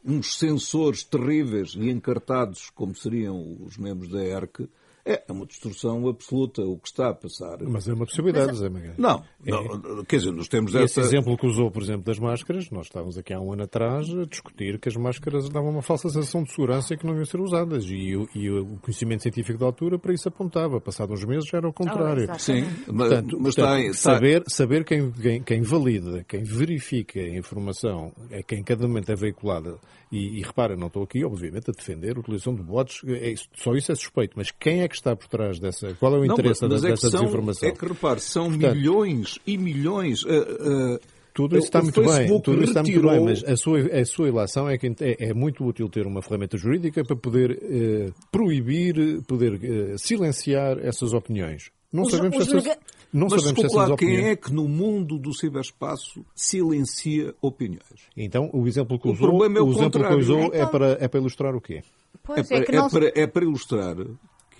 uns 0.03 0.37
sensores 0.37 1.05
terríveis 1.05 1.73
e 1.73 1.89
encartados, 1.89 2.69
como 2.71 2.93
seriam 2.93 3.55
os 3.65 3.77
membros 3.77 4.09
da 4.09 4.21
ERC, 4.21 4.67
é 5.11 5.31
uma 5.31 5.45
distorção 5.45 6.07
absoluta 6.07 6.61
o 6.61 6.77
que 6.77 6.87
está 6.87 7.09
a 7.09 7.13
passar. 7.13 7.57
Mas 7.63 7.87
é 7.87 7.93
uma 7.93 8.05
possibilidade, 8.05 8.57
Zé 8.57 8.69
Miguel. 8.69 8.93
Não, 8.97 9.23
é. 9.45 9.51
não, 9.51 10.03
quer 10.05 10.17
dizer, 10.17 10.31
nós 10.31 10.47
temos 10.47 10.75
essa... 10.75 10.85
Esse 10.85 10.99
exemplo 10.99 11.37
que 11.37 11.47
usou, 11.47 11.71
por 11.71 11.81
exemplo, 11.81 12.03
das 12.03 12.19
máscaras, 12.19 12.69
nós 12.69 12.87
estávamos 12.87 13.17
aqui 13.17 13.33
há 13.33 13.39
um 13.39 13.53
ano 13.53 13.63
atrás 13.63 14.09
a 14.09 14.25
discutir 14.25 14.79
que 14.79 14.89
as 14.89 14.95
máscaras 14.95 15.49
davam 15.49 15.71
uma 15.71 15.81
falsa 15.81 16.09
sensação 16.09 16.43
de 16.43 16.51
segurança 16.51 16.93
e 16.93 16.97
que 16.97 17.05
não 17.05 17.15
iam 17.15 17.25
ser 17.25 17.39
usadas. 17.39 17.85
E, 17.85 18.15
e 18.35 18.49
o 18.49 18.77
conhecimento 18.81 19.23
científico 19.23 19.59
da 19.59 19.65
altura 19.65 19.97
para 19.97 20.13
isso 20.13 20.27
apontava. 20.27 20.79
Passado 20.79 21.13
uns 21.13 21.25
meses 21.25 21.49
já 21.49 21.57
era 21.57 21.67
o 21.67 21.73
contrário. 21.73 22.27
Oh, 22.31 22.39
Sim, 22.39 22.63
mas, 22.87 23.09
portanto, 23.09 23.37
mas 23.39 23.55
portanto, 23.55 23.79
está, 23.85 23.93
saber, 23.93 24.43
saber 24.47 24.85
quem, 24.85 25.11
quem, 25.11 25.43
quem 25.43 25.61
valida, 25.61 26.23
quem 26.27 26.43
verifica 26.43 27.19
a 27.19 27.37
informação, 27.37 28.13
é 28.29 28.41
quem 28.43 28.63
cada 28.63 28.87
momento 28.87 29.11
é 29.11 29.15
veiculada. 29.15 29.77
E, 30.11 30.39
e 30.39 30.41
repara, 30.41 30.75
não 30.75 30.87
estou 30.87 31.03
aqui, 31.03 31.23
obviamente, 31.23 31.69
a 31.69 31.73
defender 31.73 32.17
a 32.17 32.19
utilização 32.19 32.55
de 32.55 32.63
bots, 32.63 33.01
é, 33.07 33.35
só 33.53 33.73
isso 33.73 33.91
é 33.91 33.95
suspeito, 33.95 34.33
mas 34.35 34.49
quem 34.49 34.81
é 34.81 34.87
que 34.87 34.95
está 34.99 35.15
por 35.15 35.27
trás 35.27 35.59
dessa? 35.59 35.93
Qual 35.95 36.15
é 36.15 36.19
o 36.19 36.25
interesse 36.25 36.61
não, 36.61 36.69
mas, 36.69 36.81
mas 36.81 36.91
dessa 36.91 37.07
é 37.07 37.09
são, 37.09 37.19
desinformação? 37.21 37.69
É 37.69 37.71
que 37.71 37.85
repare, 37.85 38.19
são 38.19 38.49
Portanto, 38.49 38.75
milhões 38.75 39.39
e 39.45 39.57
milhões. 39.57 40.23
Uh, 40.23 40.27
uh, 40.27 40.99
tudo 41.33 41.57
isso 41.57 41.67
está 41.67 41.81
muito 41.81 42.01
bem, 42.01 42.41
tudo 42.41 42.63
isso 42.63 42.71
está 42.71 42.83
muito 42.83 43.01
bem, 43.01 43.19
mas 43.23 43.43
a 43.43 43.55
sua, 43.55 43.79
a 43.79 44.05
sua 44.05 44.27
ilação 44.27 44.69
é 44.69 44.77
que 44.77 44.87
é, 44.99 45.29
é 45.29 45.33
muito 45.33 45.65
útil 45.65 45.87
ter 45.87 46.05
uma 46.05 46.21
ferramenta 46.21 46.57
jurídica 46.57 47.03
para 47.03 47.15
poder 47.15 47.51
uh, 47.51 48.13
proibir, 48.31 49.21
poder 49.23 49.53
uh, 49.53 49.97
silenciar 49.97 50.77
essas 50.79 51.13
opiniões. 51.13 51.71
Não 51.91 52.03
os, 52.03 52.11
sabemos 52.11 52.37
os 52.37 52.47
essas, 52.47 52.63
nega... 52.63 52.79
não 53.11 53.27
mas 53.29 53.41
sabemos 53.41 53.73
opiniões. 53.73 53.99
quem 53.99 54.29
é 54.29 54.35
que 54.35 54.53
no 54.53 54.67
mundo 54.67 55.17
do 55.17 55.33
ciberespaço 55.33 56.25
silencia 56.35 57.33
opiniões? 57.41 58.09
Então, 58.15 58.49
o 58.53 58.67
exemplo 58.67 58.99
que 58.99 59.07
o 59.07 59.11
usou, 59.11 59.45
é 59.45 59.61
o, 59.61 59.65
o 59.65 59.71
exemplo 59.71 60.07
que 60.07 60.13
usou 60.13 60.43
então... 60.45 60.61
é, 60.61 60.65
para, 60.65 60.97
é 60.99 61.07
para 61.07 61.19
ilustrar 61.19 61.55
o 61.55 61.61
quê? 61.61 61.83
Pois, 62.21 62.51
é, 62.51 62.57
é, 62.57 62.63
para, 62.63 62.75
é, 62.75 62.89
para, 62.89 63.21
é 63.21 63.27
para 63.27 63.45
ilustrar 63.45 63.95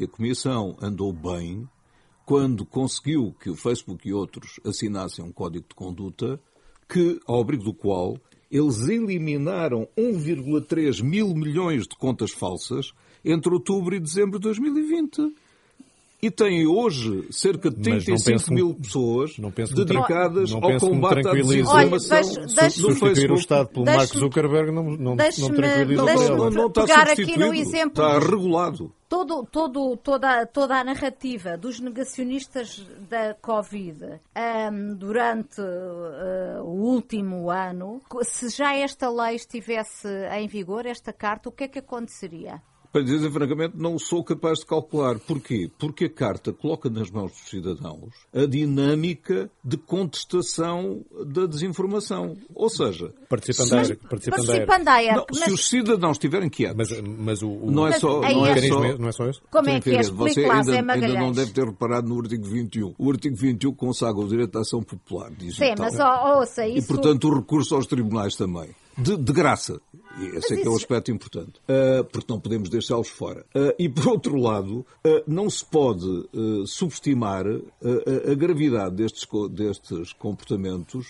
a 0.04 0.08
Comissão 0.08 0.78
andou 0.82 1.12
bem 1.12 1.68
quando 2.26 2.66
conseguiu 2.66 3.36
que 3.40 3.50
o 3.50 3.56
Facebook 3.56 4.08
e 4.08 4.14
outros 4.14 4.60
assinassem 4.66 5.26
um 5.26 5.32
código 5.32 5.66
de 5.68 5.76
conduta 5.76 6.40
que, 6.88 7.20
ao 7.26 7.42
abrigo 7.42 7.64
do 7.64 7.74
qual 7.74 8.18
eles 8.52 8.88
eliminaram 8.88 9.88
1,3 9.98 11.04
mil 11.04 11.34
milhões 11.36 11.88
de 11.88 11.96
contas 11.96 12.32
falsas 12.32 12.94
entre 13.24 13.54
outubro 13.54 13.96
e 13.96 14.00
dezembro 14.00 14.40
de 14.40 14.44
2020 14.44 15.34
e 16.22 16.30
tem 16.30 16.68
hoje 16.68 17.28
cerca 17.32 17.70
de 17.70 17.82
35 17.82 18.54
mil 18.54 18.76
pessoas 18.76 19.32
dedicadas 19.74 20.52
ao 20.52 20.62
combate 20.80 21.28
à 21.28 21.32
desinformação 21.32 22.24
Substituir 22.70 23.32
o 23.32 23.36
Estado 23.36 23.70
pelo 23.70 23.86
Mark 23.86 24.14
Zuckerberg 24.14 24.72
não, 24.72 24.84
não, 24.84 25.16
não 25.16 25.16
tranquiliza 25.16 26.04
não, 26.04 26.38
não, 26.38 26.50
não 26.50 26.68
está 26.68 26.82
pegar 26.82 27.10
aqui 27.10 27.38
no 27.38 27.54
exemplo 27.54 28.04
está 28.04 28.20
regulado. 28.20 28.94
Todo, 29.08 29.44
todo, 29.44 29.98
toda, 29.98 30.46
toda 30.46 30.76
a 30.76 30.84
narrativa 30.84 31.58
dos 31.58 31.80
negacionistas 31.80 32.86
da 33.10 33.34
Covid 33.34 34.20
um, 34.72 34.96
durante 34.96 35.60
uh, 35.60 36.64
o 36.64 36.94
último 36.94 37.50
ano, 37.50 38.02
se 38.22 38.50
já 38.50 38.76
esta 38.76 39.10
lei 39.10 39.36
estivesse 39.36 40.08
em 40.38 40.48
vigor, 40.48 40.86
esta 40.86 41.12
carta, 41.12 41.50
o 41.50 41.52
que 41.52 41.64
é 41.64 41.68
que 41.68 41.80
aconteceria? 41.80 42.62
Para 42.92 43.04
dizer 43.04 43.32
francamente, 43.32 43.76
não 43.78 44.00
sou 44.00 44.24
capaz 44.24 44.60
de 44.60 44.66
calcular. 44.66 45.20
Porquê? 45.20 45.70
Porque 45.78 46.06
a 46.06 46.10
Carta 46.10 46.52
coloca 46.52 46.90
nas 46.90 47.12
mãos 47.12 47.32
dos 47.32 47.50
cidadãos 47.50 48.14
a 48.34 48.46
dinâmica 48.46 49.50
de 49.64 49.78
contestação 49.78 51.06
da 51.26 51.46
desinformação. 51.46 52.36
Ou 52.56 52.70
seja... 52.70 53.14
Participando. 53.30 53.70
Não, 53.70 55.26
mas... 55.30 55.44
Se 55.44 55.52
os 55.52 55.70
cidadãos 55.70 56.18
estiverem 56.18 56.50
quietos... 56.50 56.78
Mas, 56.78 57.02
mas 57.02 57.42
o, 57.44 57.50
o... 57.50 57.72
Não, 57.72 57.88
é 57.88 58.00
só, 58.00 58.22
mas 58.22 58.34
não, 58.36 58.48
é 58.48 58.62
só... 58.62 58.98
não 58.98 59.08
é 59.08 59.12
só 59.12 59.30
isso? 59.30 59.42
Como 59.52 59.70
é 59.70 59.80
que 59.80 59.92
é? 59.92 60.02
Lá, 60.48 60.56
ainda, 60.56 60.94
ainda 60.94 61.20
não 61.20 61.32
deve 61.32 61.52
ter 61.52 61.66
reparado 61.66 62.08
no 62.08 62.20
artigo 62.20 62.46
21. 62.46 62.96
O 62.98 63.12
artigo 63.12 63.36
21 63.36 63.74
consagra 63.74 64.20
o 64.20 64.28
direito 64.28 64.58
à 64.58 64.62
ação 64.62 64.82
popular 64.82 65.30
digital. 65.32 65.68
Sim, 65.68 65.76
mas 65.78 66.00
ouça 66.00 66.68
isso... 66.68 66.92
E, 66.92 66.96
portanto, 66.96 67.28
o 67.30 67.36
recurso 67.36 67.76
aos 67.76 67.86
tribunais 67.86 68.36
também. 68.36 68.70
De, 69.00 69.18
de 69.18 69.34
graça. 69.34 69.80
Esse 70.36 70.56
é 70.56 70.58
que 70.58 70.68
é 70.68 70.70
o 70.70 70.76
aspecto 70.76 71.12
importante. 71.12 71.60
Uh, 71.70 72.04
porque 72.06 72.32
não 72.32 72.40
podemos 72.40 72.70
deixá-los 72.70 73.08
fora. 73.08 73.46
Uh, 73.56 73.74
e, 73.80 73.88
por 73.88 74.08
outro 74.08 74.36
lado, 74.36 74.80
uh, 75.06 75.24
não 75.26 75.50
se 75.50 75.64
pode 75.66 76.30
subestimar 76.66 77.46
a 77.46 78.34
gravidade 78.34 78.96
destes, 78.96 79.28
destes 79.52 80.14
comportamentos 80.14 81.08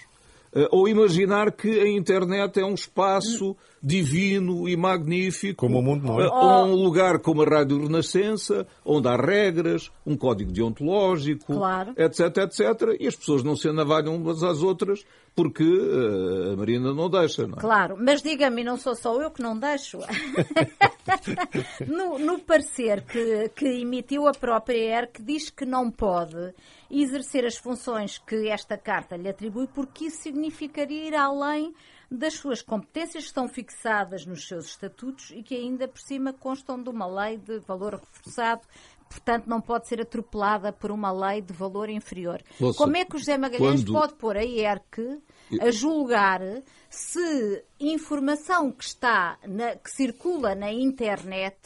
ou 0.72 0.88
imaginar 0.88 1.52
que 1.52 1.80
a 1.80 1.88
internet 1.88 2.60
é 2.60 2.66
um 2.66 2.74
espaço 2.74 3.56
divino 3.82 4.68
e 4.68 4.76
magnífico. 4.76 5.66
Como 5.66 5.80
o 5.80 5.82
mundo 5.82 6.06
não 6.06 6.20
é. 6.20 6.28
Ou 6.28 6.66
um 6.68 6.84
lugar 6.84 7.20
como 7.20 7.42
a 7.42 7.46
Rádio 7.46 7.82
Renascença, 7.82 8.68
onde 8.86 9.08
há 9.08 9.16
regras, 9.16 9.92
um 10.06 10.16
código 10.16 10.52
deontológico, 10.52 11.54
claro. 11.54 11.94
etc, 11.98 12.38
etc. 12.38 12.98
E 13.00 13.08
as 13.08 13.16
pessoas 13.16 13.44
não 13.44 13.56
se 13.56 13.68
anavalham 13.70 14.16
umas 14.16 14.44
às 14.44 14.62
outras 14.62 15.06
porque 15.36 15.64
uh, 15.64 16.52
a 16.54 16.58
Marina 16.58 16.94
não 16.94 17.10
deixa, 17.10 17.48
não 17.48 17.58
é? 17.58 17.62
Claro, 17.62 17.96
mas 17.98 18.22
diga-me, 18.22 18.62
não 18.62 18.76
sou 18.76 18.94
só 18.94 19.22
eu 19.22 19.32
que 19.32 19.42
não 19.42 19.58
deixo. 19.58 20.00
no, 21.88 22.20
no, 22.20 22.40
parecer 22.40 23.04
que, 23.04 23.50
que 23.56 23.66
emitiu 23.66 24.28
a 24.28 24.34
própria 24.34 25.00
ERC, 25.00 25.22
diz 25.24 25.50
que 25.50 25.66
não 25.66 25.90
pode 25.90 26.54
exercer 26.92 27.46
as 27.46 27.56
funções 27.56 28.18
que 28.18 28.50
esta 28.50 28.78
carta 28.78 29.16
lhe 29.16 29.30
atribui, 29.30 29.68
porque 29.68 30.06
isso 30.06 30.22
significaria 30.22 31.08
ir 31.08 31.16
além 31.16 31.74
das 32.12 32.34
suas 32.34 32.62
competências 32.62 33.24
que 33.24 33.30
estão 33.30 33.48
fixadas 33.48 34.26
nos 34.26 34.48
seus 34.48 34.66
estatutos 34.66 35.32
e 35.32 35.44
que 35.44 35.56
ainda 35.56 35.88
por 35.88 36.00
cima 36.02 36.34
constam 36.34 36.82
de 36.82 36.90
uma 36.90 37.06
lei 37.06 37.38
de 37.38 37.60
valor 37.60 37.96
reforçado 37.96 38.62
portanto 39.10 39.48
não 39.48 39.60
pode 39.60 39.88
ser 39.88 40.00
atropelada 40.02 40.72
por 40.72 40.92
uma 40.92 41.12
lei 41.12 41.42
de 41.42 41.52
valor 41.52 41.90
inferior. 41.90 42.42
Nossa, 42.60 42.78
Como 42.78 42.96
é 42.96 43.04
que 43.04 43.16
o 43.16 43.20
José 43.20 43.38
Magalhães 43.38 43.84
quando... 43.84 43.94
pode 43.94 44.14
pôr 44.14 44.38
a 44.38 44.46
ERC 44.46 45.20
a 45.60 45.72
julgar 45.72 46.42
se 46.90 47.66
informação 47.80 48.72
que 48.72 48.84
está 48.84 49.40
na, 49.48 49.76
que 49.76 49.90
circula 49.90 50.54
na 50.54 50.72
internet 50.72 51.58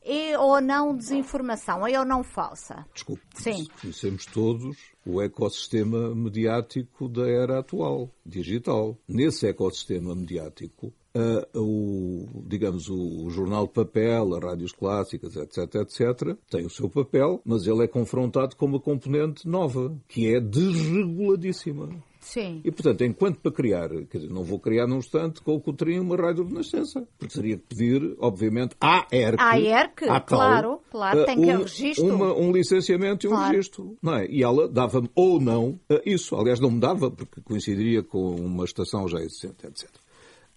é 0.00 0.38
ou 0.38 0.60
não 0.60 0.96
desinformação, 0.96 1.84
é 1.86 1.98
ou 1.98 2.04
não 2.04 2.22
falsa? 2.22 2.86
Desculpe, 2.94 3.22
Sim. 3.34 3.66
conhecemos 3.80 4.24
todos 4.26 4.91
o 5.04 5.20
ecossistema 5.20 6.14
mediático 6.14 7.08
da 7.08 7.28
era 7.28 7.58
atual, 7.58 8.10
digital. 8.24 8.96
Nesse 9.08 9.46
ecossistema 9.46 10.14
mediático, 10.14 10.92
o, 11.54 12.26
digamos, 12.46 12.88
o, 12.88 13.28
jornal 13.30 13.66
de 13.66 13.72
papel, 13.72 14.34
as 14.34 14.42
rádios 14.42 14.72
clássicas, 14.72 15.36
etc., 15.36 15.74
etc., 15.76 16.36
tem 16.50 16.64
o 16.64 16.70
seu 16.70 16.88
papel, 16.88 17.40
mas 17.44 17.66
ele 17.66 17.84
é 17.84 17.88
confrontado 17.88 18.56
com 18.56 18.66
uma 18.66 18.80
componente 18.80 19.46
nova, 19.46 19.94
que 20.08 20.34
é 20.34 20.40
desreguladíssima. 20.40 21.90
Sim. 22.22 22.60
E, 22.64 22.70
portanto, 22.70 23.02
enquanto 23.02 23.40
para 23.40 23.52
criar, 23.52 23.88
quer 23.88 24.18
dizer, 24.18 24.32
não 24.32 24.44
vou 24.44 24.58
criar 24.58 24.86
num 24.86 24.98
instante 24.98 25.42
com 25.42 25.54
o 25.54 25.60
Coutrinho 25.60 26.02
uma 26.02 26.16
rádio 26.16 26.44
de 26.44 26.54
nascença, 26.54 27.06
porque 27.18 27.34
seria 27.34 27.58
pedir, 27.58 28.16
obviamente, 28.18 28.76
à 28.80 29.06
ERC, 29.12 29.40
à 29.40 29.58
ERC, 29.58 30.04
à 30.04 30.20
tal, 30.20 30.38
claro, 30.38 30.80
claro, 30.90 31.24
tem 31.26 31.40
que 31.40 31.50
um, 31.50 31.58
registro. 31.58 32.14
Uma, 32.14 32.32
um 32.32 32.52
licenciamento 32.52 33.26
e 33.26 33.28
um 33.28 33.32
claro. 33.32 33.50
registro, 33.50 33.96
não 34.00 34.14
é? 34.14 34.26
E 34.28 34.42
ela 34.42 34.68
dava-me 34.68 35.10
ou 35.14 35.40
não 35.40 35.78
isso. 36.06 36.36
Aliás, 36.36 36.60
não 36.60 36.70
me 36.70 36.80
dava, 36.80 37.10
porque 37.10 37.40
coincidiria 37.40 38.02
com 38.02 38.36
uma 38.36 38.64
estação 38.64 39.08
já 39.08 39.18
existente, 39.18 39.66
etc. 39.66 39.90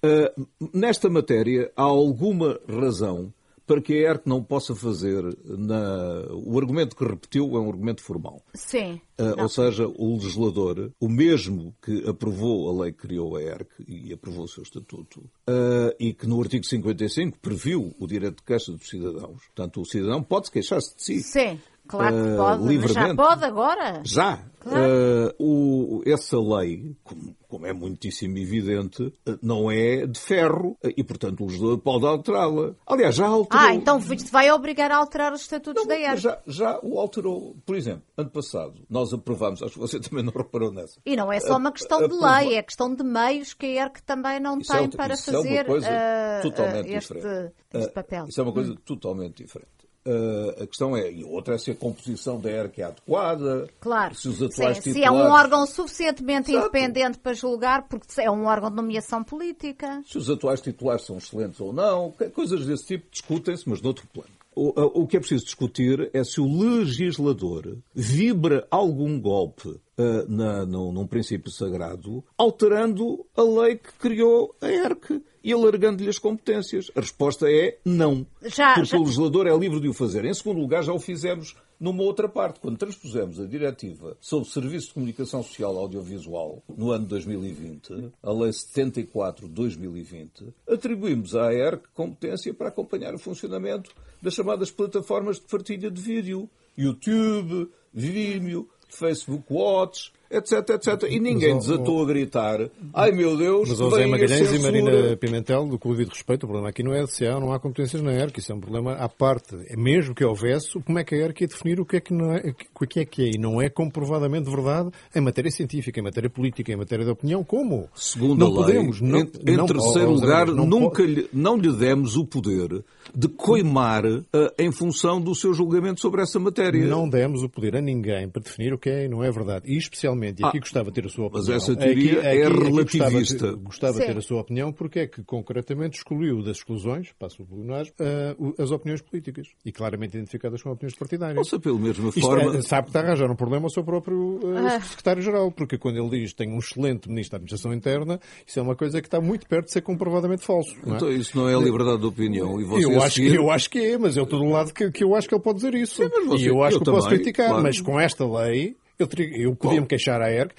Uh, 0.06 0.48
nesta 0.72 1.10
matéria, 1.10 1.72
há 1.76 1.82
alguma 1.82 2.60
razão 2.70 3.34
para 3.66 3.82
que 3.82 3.94
a 3.94 4.12
ERC 4.12 4.28
não 4.28 4.44
possa 4.44 4.76
fazer 4.76 5.24
na... 5.44 6.26
o 6.34 6.58
argumento 6.58 6.96
que 6.96 7.04
repetiu 7.04 7.56
é 7.56 7.60
um 7.60 7.70
argumento 7.70 8.02
formal. 8.02 8.42
Sim. 8.54 9.02
Uh, 9.20 9.42
ou 9.42 9.50
seja, 9.50 9.88
o 9.88 10.14
legislador, 10.16 10.92
o 11.00 11.08
mesmo 11.08 11.74
que 11.82 12.08
aprovou 12.08 12.70
a 12.70 12.84
lei 12.84 12.92
que 12.92 13.08
criou 13.08 13.36
a 13.36 13.42
ERC 13.42 13.70
e 13.88 14.14
aprovou 14.14 14.44
o 14.44 14.48
seu 14.48 14.64
estatuto, 14.64 15.20
uh, 15.22 15.96
e 16.00 16.14
que 16.14 16.28
no 16.28 16.42
artigo 16.42 16.66
55 16.66 17.40
previu 17.40 17.96
o 17.98 18.08
direito 18.08 18.38
de 18.38 18.44
queixa 18.44 18.72
dos 18.72 18.88
cidadãos. 18.88 19.46
Portanto, 19.46 19.82
o 19.82 19.86
cidadão 19.86 20.22
pode 20.22 20.52
queixar-se 20.52 20.96
de 20.96 21.04
si. 21.04 21.24
Sim. 21.24 21.60
Claro 21.88 22.16
que 22.16 22.36
pode, 22.36 22.64
uh, 22.64 22.68
livremente. 22.68 23.10
já 23.10 23.16
pode 23.16 23.46
agora. 23.46 24.02
Já. 24.04 24.40
Claro. 24.66 25.32
Uh, 25.40 26.00
o, 26.00 26.02
essa 26.08 26.40
lei, 26.40 26.96
como, 27.04 27.36
como, 27.48 27.68
é 27.68 27.72
muitíssimo 27.72 28.36
evidente, 28.40 29.04
uh, 29.04 29.40
não 29.40 29.70
é 29.70 30.08
de 30.08 30.20
ferro 30.20 30.76
e, 30.84 31.04
portanto, 31.04 31.42
o 31.42 31.46
legislador 31.46 31.78
pode 31.78 32.08
alterá-la. 32.08 32.74
Aliás, 32.88 33.14
já 33.14 33.28
alterou. 33.28 33.64
Ah, 33.64 33.76
então 33.76 34.00
vai 34.32 34.50
obrigar 34.52 34.92
a 34.92 34.98
alterar 34.98 35.34
os 35.34 35.42
estatutos 35.42 35.84
não, 35.84 35.88
da 35.88 35.96
ERC. 35.96 36.18
Já, 36.18 36.42
já 36.48 36.80
o 36.82 37.00
alterou. 37.00 37.56
Por 37.64 37.76
exemplo, 37.76 38.02
ano 38.18 38.32
passado, 38.32 38.74
nós 38.90 39.14
aprovámos, 39.14 39.62
acho 39.62 39.74
que 39.74 39.80
você 39.80 40.00
também 40.02 40.24
não 40.24 40.34
reparou 40.34 40.72
nessa. 40.72 41.00
E 41.06 41.16
não 41.16 41.32
é 41.32 41.40
só 41.40 41.58
uma 41.58 41.72
questão 41.72 42.08
de 42.08 42.16
lei, 42.16 42.56
é 42.56 42.64
questão 42.64 42.94
de 42.94 43.04
meios 43.04 43.54
que 43.54 43.68
a 43.68 43.86
ERC 43.86 44.02
também 44.02 44.40
não 44.40 44.58
isso 44.58 44.74
tem 44.74 44.86
é, 44.86 44.88
para 44.88 45.16
fazer 45.16 45.58
é 45.58 45.62
uma 45.62 45.66
coisa 45.66 46.40
totalmente 46.42 46.92
este, 46.92 47.14
diferente. 47.14 47.54
este 47.72 47.94
papel. 47.94 48.26
Isso 48.28 48.42
é 48.42 48.44
uma 48.44 48.54
coisa 48.54 48.72
hum. 48.72 48.78
totalmente 48.84 49.44
diferente. 49.44 49.75
Uh, 50.08 50.64
a 50.64 50.68
questão 50.68 50.96
é, 50.96 51.12
e 51.12 51.24
outra 51.24 51.56
é 51.56 51.58
se 51.58 51.72
a 51.72 51.76
composição 51.76 52.40
da 52.40 52.52
ERC 52.52 52.80
é 52.80 52.84
adequada, 52.84 53.68
claro. 53.80 54.14
se 54.14 54.28
os 54.28 54.36
atuais 54.36 54.78
Sim, 54.78 54.92
titulares... 54.92 54.94
Se 54.94 55.04
é 55.04 55.12
um 55.12 55.32
órgão 55.32 55.66
suficientemente 55.66 56.52
Exato. 56.52 56.68
independente 56.68 57.18
para 57.18 57.34
julgar, 57.34 57.88
porque 57.88 58.22
é 58.22 58.30
um 58.30 58.46
órgão 58.46 58.70
de 58.70 58.76
nomeação 58.76 59.24
política. 59.24 60.04
Se 60.06 60.20
os 60.20 60.30
atuais 60.30 60.62
titulares 60.62 61.04
são 61.04 61.18
excelentes 61.18 61.60
ou 61.60 61.74
não, 61.74 62.14
coisas 62.36 62.68
desse 62.68 62.86
tipo 62.86 63.08
discutem-se, 63.10 63.68
mas 63.68 63.82
noutro 63.82 64.06
plano. 64.14 64.35
O, 64.56 65.02
o 65.02 65.08
que 65.08 65.18
é 65.18 65.20
preciso 65.20 65.44
discutir 65.44 66.10
é 66.14 66.24
se 66.24 66.40
o 66.40 66.48
legislador 66.48 67.78
vibra 67.94 68.66
algum 68.72 69.20
golpe 69.20 69.68
uh, 69.68 69.82
na, 70.30 70.66
no, 70.66 70.94
num 70.94 71.06
princípio 71.06 71.52
sagrado, 71.52 72.24
alterando 72.38 73.26
a 73.36 73.44
lei 73.44 73.76
que 73.76 73.92
criou 74.00 74.56
a 74.62 74.70
ERC 74.70 75.22
e 75.44 75.52
alargando-lhe 75.52 76.10
as 76.10 76.18
competências? 76.18 76.90
A 76.96 77.02
resposta 77.02 77.52
é 77.52 77.78
não. 77.84 78.26
Já, 78.42 78.76
porque 78.76 78.90
já... 78.92 78.98
o 78.98 79.04
legislador 79.04 79.46
é 79.46 79.58
livre 79.58 79.82
de 79.82 79.90
o 79.90 79.94
fazer. 79.94 80.24
Em 80.24 80.34
segundo 80.34 80.62
lugar, 80.62 80.84
já 80.84 80.94
o 80.94 81.00
fizemos 81.00 81.56
numa 81.80 82.04
outra 82.04 82.28
parte, 82.30 82.60
quando 82.60 82.78
transpusemos 82.78 83.40
a 83.40 83.46
diretiva 83.46 84.18
sobre 84.22 84.50
Serviço 84.50 84.88
de 84.88 84.94
Comunicação 84.94 85.44
Social 85.44 85.78
Audiovisual 85.78 86.64
no 86.76 86.92
ano 86.92 87.06
2020, 87.06 88.12
a 88.22 88.32
Lei 88.32 88.54
74 88.54 89.48
de 89.48 89.54
2020, 89.54 90.54
atribuímos 90.68 91.36
à 91.36 91.48
AERC 91.48 91.84
competência 91.94 92.54
para 92.54 92.70
acompanhar 92.70 93.14
o 93.14 93.20
funcionamento 93.20 93.92
das 94.22 94.34
chamadas 94.34 94.72
plataformas 94.72 95.38
de 95.38 95.44
partilha 95.44 95.92
de 95.92 96.02
vídeo, 96.02 96.50
YouTube, 96.78 97.70
Vimeo, 97.94 98.70
Facebook 98.90 99.46
Watch, 99.52 100.12
etc, 100.30 100.70
etc. 100.72 101.04
E 101.10 101.20
ninguém 101.20 101.56
mas, 101.56 101.66
desatou 101.66 102.02
a 102.02 102.06
gritar, 102.06 102.70
ai 102.94 103.12
meu 103.12 103.38
Deus, 103.38 103.70
Mas 103.70 103.78
José 103.78 104.06
Magalhães 104.06 104.54
e 104.54 104.60
Marina 104.60 105.18
Pimentel, 105.18 105.68
do 105.68 105.80
que 105.80 105.88
devido 105.90 106.10
respeito, 106.10 106.44
o 106.44 106.48
problema 106.48 106.70
aqui 106.70 106.84
não 106.84 106.94
é 106.94 107.02
a 107.02 107.06
DCA, 107.06 107.40
não 107.40 107.54
há 107.54 107.60
competências 107.60 108.02
na 108.02 108.14
ERC, 108.14 108.40
isso 108.40 108.52
é 108.52 108.56
um 108.56 108.60
problema 108.60 108.94
à 108.94 109.08
parte. 109.08 109.56
É 109.68 109.76
mesmo 109.76 110.14
que 110.14 110.24
houvesse, 110.24 110.80
como 110.82 111.00
é 111.00 111.04
que 111.04 111.16
a 111.16 111.18
ERC 111.18 111.42
ia 111.42 111.48
definir 111.48 111.80
o 111.80 111.86
que 111.86 111.98
é 111.98 112.00
que, 112.00 112.14
não 112.14 112.32
é, 112.32 112.54
o 112.74 112.88
que 112.88 113.00
é 113.00 113.06
que 113.06 113.24
é 113.24 113.32
e 113.36 113.38
não 113.38 113.62
é 113.62 113.70
comprovadamente 113.70 114.50
verdade 114.50 114.90
em 115.16 115.22
matéria 115.22 115.52
científica, 115.52 116.00
em 116.00 116.04
matéria 116.04 116.30
política, 116.30 116.72
em 116.72 116.76
matéria 116.76 117.06
de 117.06 117.12
opinião, 117.12 117.44
como? 117.44 117.90
Segundo 117.96 118.40
não 118.40 118.48
a 118.48 118.66
lei, 118.66 118.76
podemos, 118.76 119.02
não, 119.02 119.20
em, 119.20 119.32
em 119.48 119.58
não, 119.58 119.66
terceiro 119.66 120.12
lugar, 120.12 120.48
não 120.48 120.66
nunca 120.66 121.04
lhe, 121.04 121.30
não 121.32 121.58
lhe 121.58 121.72
demos 121.72 122.16
o 122.16 122.26
poder 122.26 122.84
de 123.14 123.28
coimar 123.28 124.06
uh, 124.06 124.24
em 124.58 124.72
função 124.72 125.22
do 125.22 125.36
seu 125.36 125.54
julgamento 125.54 126.02
sobre 126.02 126.22
essa 126.22 126.40
matéria. 126.40 126.86
Não 126.86 127.08
demos 127.08 127.44
o 127.44 127.50
poder 127.50 127.76
a 127.76 127.82
ninguém 127.82 128.30
para 128.30 128.42
definir 128.42 128.74
o 128.74 128.78
que 128.78 128.90
é 128.90 129.06
e 129.06 129.08
não 129.08 129.24
é 129.24 129.32
verdade. 129.32 129.72
E 129.72 129.78
especialmente, 129.78 130.15
e 130.24 130.46
aqui 130.46 130.58
ah, 130.58 130.60
gostava 130.60 130.90
de 130.90 130.96
ter 130.96 131.06
a 131.06 131.10
sua 131.10 131.28
opinião. 131.28 131.46
Mas 131.48 131.64
essa 131.64 131.76
teoria 131.76 132.20
aqui, 132.20 132.28
é 132.28 132.46
aqui, 132.46 132.64
relativista. 132.64 133.50
Aqui 133.50 133.56
gostava, 133.64 134.00
de 134.00 134.06
ter 134.06 134.18
a 134.18 134.22
sua 134.22 134.42
opinião 134.42 134.72
porque 134.72 135.00
é 135.00 135.08
que 135.08 135.24
concretamente 135.24 135.98
excluiu 135.98 136.42
das 136.42 136.58
exclusões, 136.58 137.12
passo 137.20 137.44
o 137.44 137.46
plenário, 137.46 137.92
uh, 138.00 138.62
as 138.62 138.72
opiniões 138.72 139.02
políticas 139.02 139.48
e 139.66 139.72
claramente 139.72 140.16
identificadas 140.18 140.62
com 140.62 140.72
opiniões 140.72 140.96
partidárias. 140.96 141.38
Nossa, 141.38 141.60
pela 141.60 141.80
mesma 141.80 142.10
Isto 142.10 142.22
forma. 142.22 142.58
É, 142.58 142.62
sabe 142.62 142.84
que 142.84 142.90
está 142.90 143.02
a 143.02 143.04
arranjar 143.04 143.32
um 143.32 143.36
problema 143.36 143.66
ao 143.66 143.70
seu 143.70 143.84
próprio 143.84 144.40
uh, 144.44 144.58
ah. 144.58 144.80
secretário-geral, 144.82 145.52
porque 145.52 145.78
quando 145.78 145.98
ele 145.98 146.22
diz 146.22 146.32
que 146.32 146.38
tem 146.38 146.52
um 146.52 146.60
excelente 146.60 147.10
ministro 147.10 147.32
da 147.32 147.38
Administração 147.38 147.74
Interna, 147.74 148.20
isso 148.46 148.60
é 148.60 148.62
uma 148.62 148.76
coisa 148.76 149.02
que 149.02 149.08
está 149.08 149.20
muito 149.20 149.48
perto 149.48 149.66
de 149.66 149.72
ser 149.72 149.82
comprovadamente 149.82 150.44
falso. 150.44 150.76
Não 150.84 150.94
é? 150.94 150.96
Então 150.98 151.12
isso 151.12 151.38
não 151.38 151.50
é 151.50 151.56
a 151.56 151.60
liberdade 151.60 152.00
de 152.00 152.06
opinião. 152.06 152.60
E 152.60 152.64
você 152.64 152.86
eu, 152.86 153.02
acho, 153.02 153.16
seguir... 153.16 153.36
eu 153.36 153.50
acho 153.50 153.70
que 153.70 153.80
é, 153.80 153.98
mas 153.98 154.18
eu 154.18 154.24
estou 154.24 154.40
do 154.40 154.50
lado 154.50 154.74
que, 154.74 154.92
que 154.92 155.04
eu 155.04 155.16
acho 155.16 155.28
que 155.28 155.36
ele 155.36 155.44
pode 155.44 155.58
dizer 155.58 155.76
isso. 155.76 156.04
Sim, 156.04 156.10
você, 156.28 156.44
e 156.44 156.48
eu 156.48 156.64
acho 156.64 156.78
eu 156.78 156.82
que 156.82 156.90
eu 156.90 156.94
posso 156.94 157.10
criticar, 157.10 157.48
claro. 157.48 157.64
mas 157.64 157.82
com 157.82 158.00
esta 158.00 158.26
lei 158.26 158.76
eu, 158.98 159.08
teria, 159.08 159.38
eu 159.38 159.56
podia 159.56 159.82
me 159.82 159.88
queixar 159.88 160.22
à 160.22 160.32
ERC, 160.32 160.54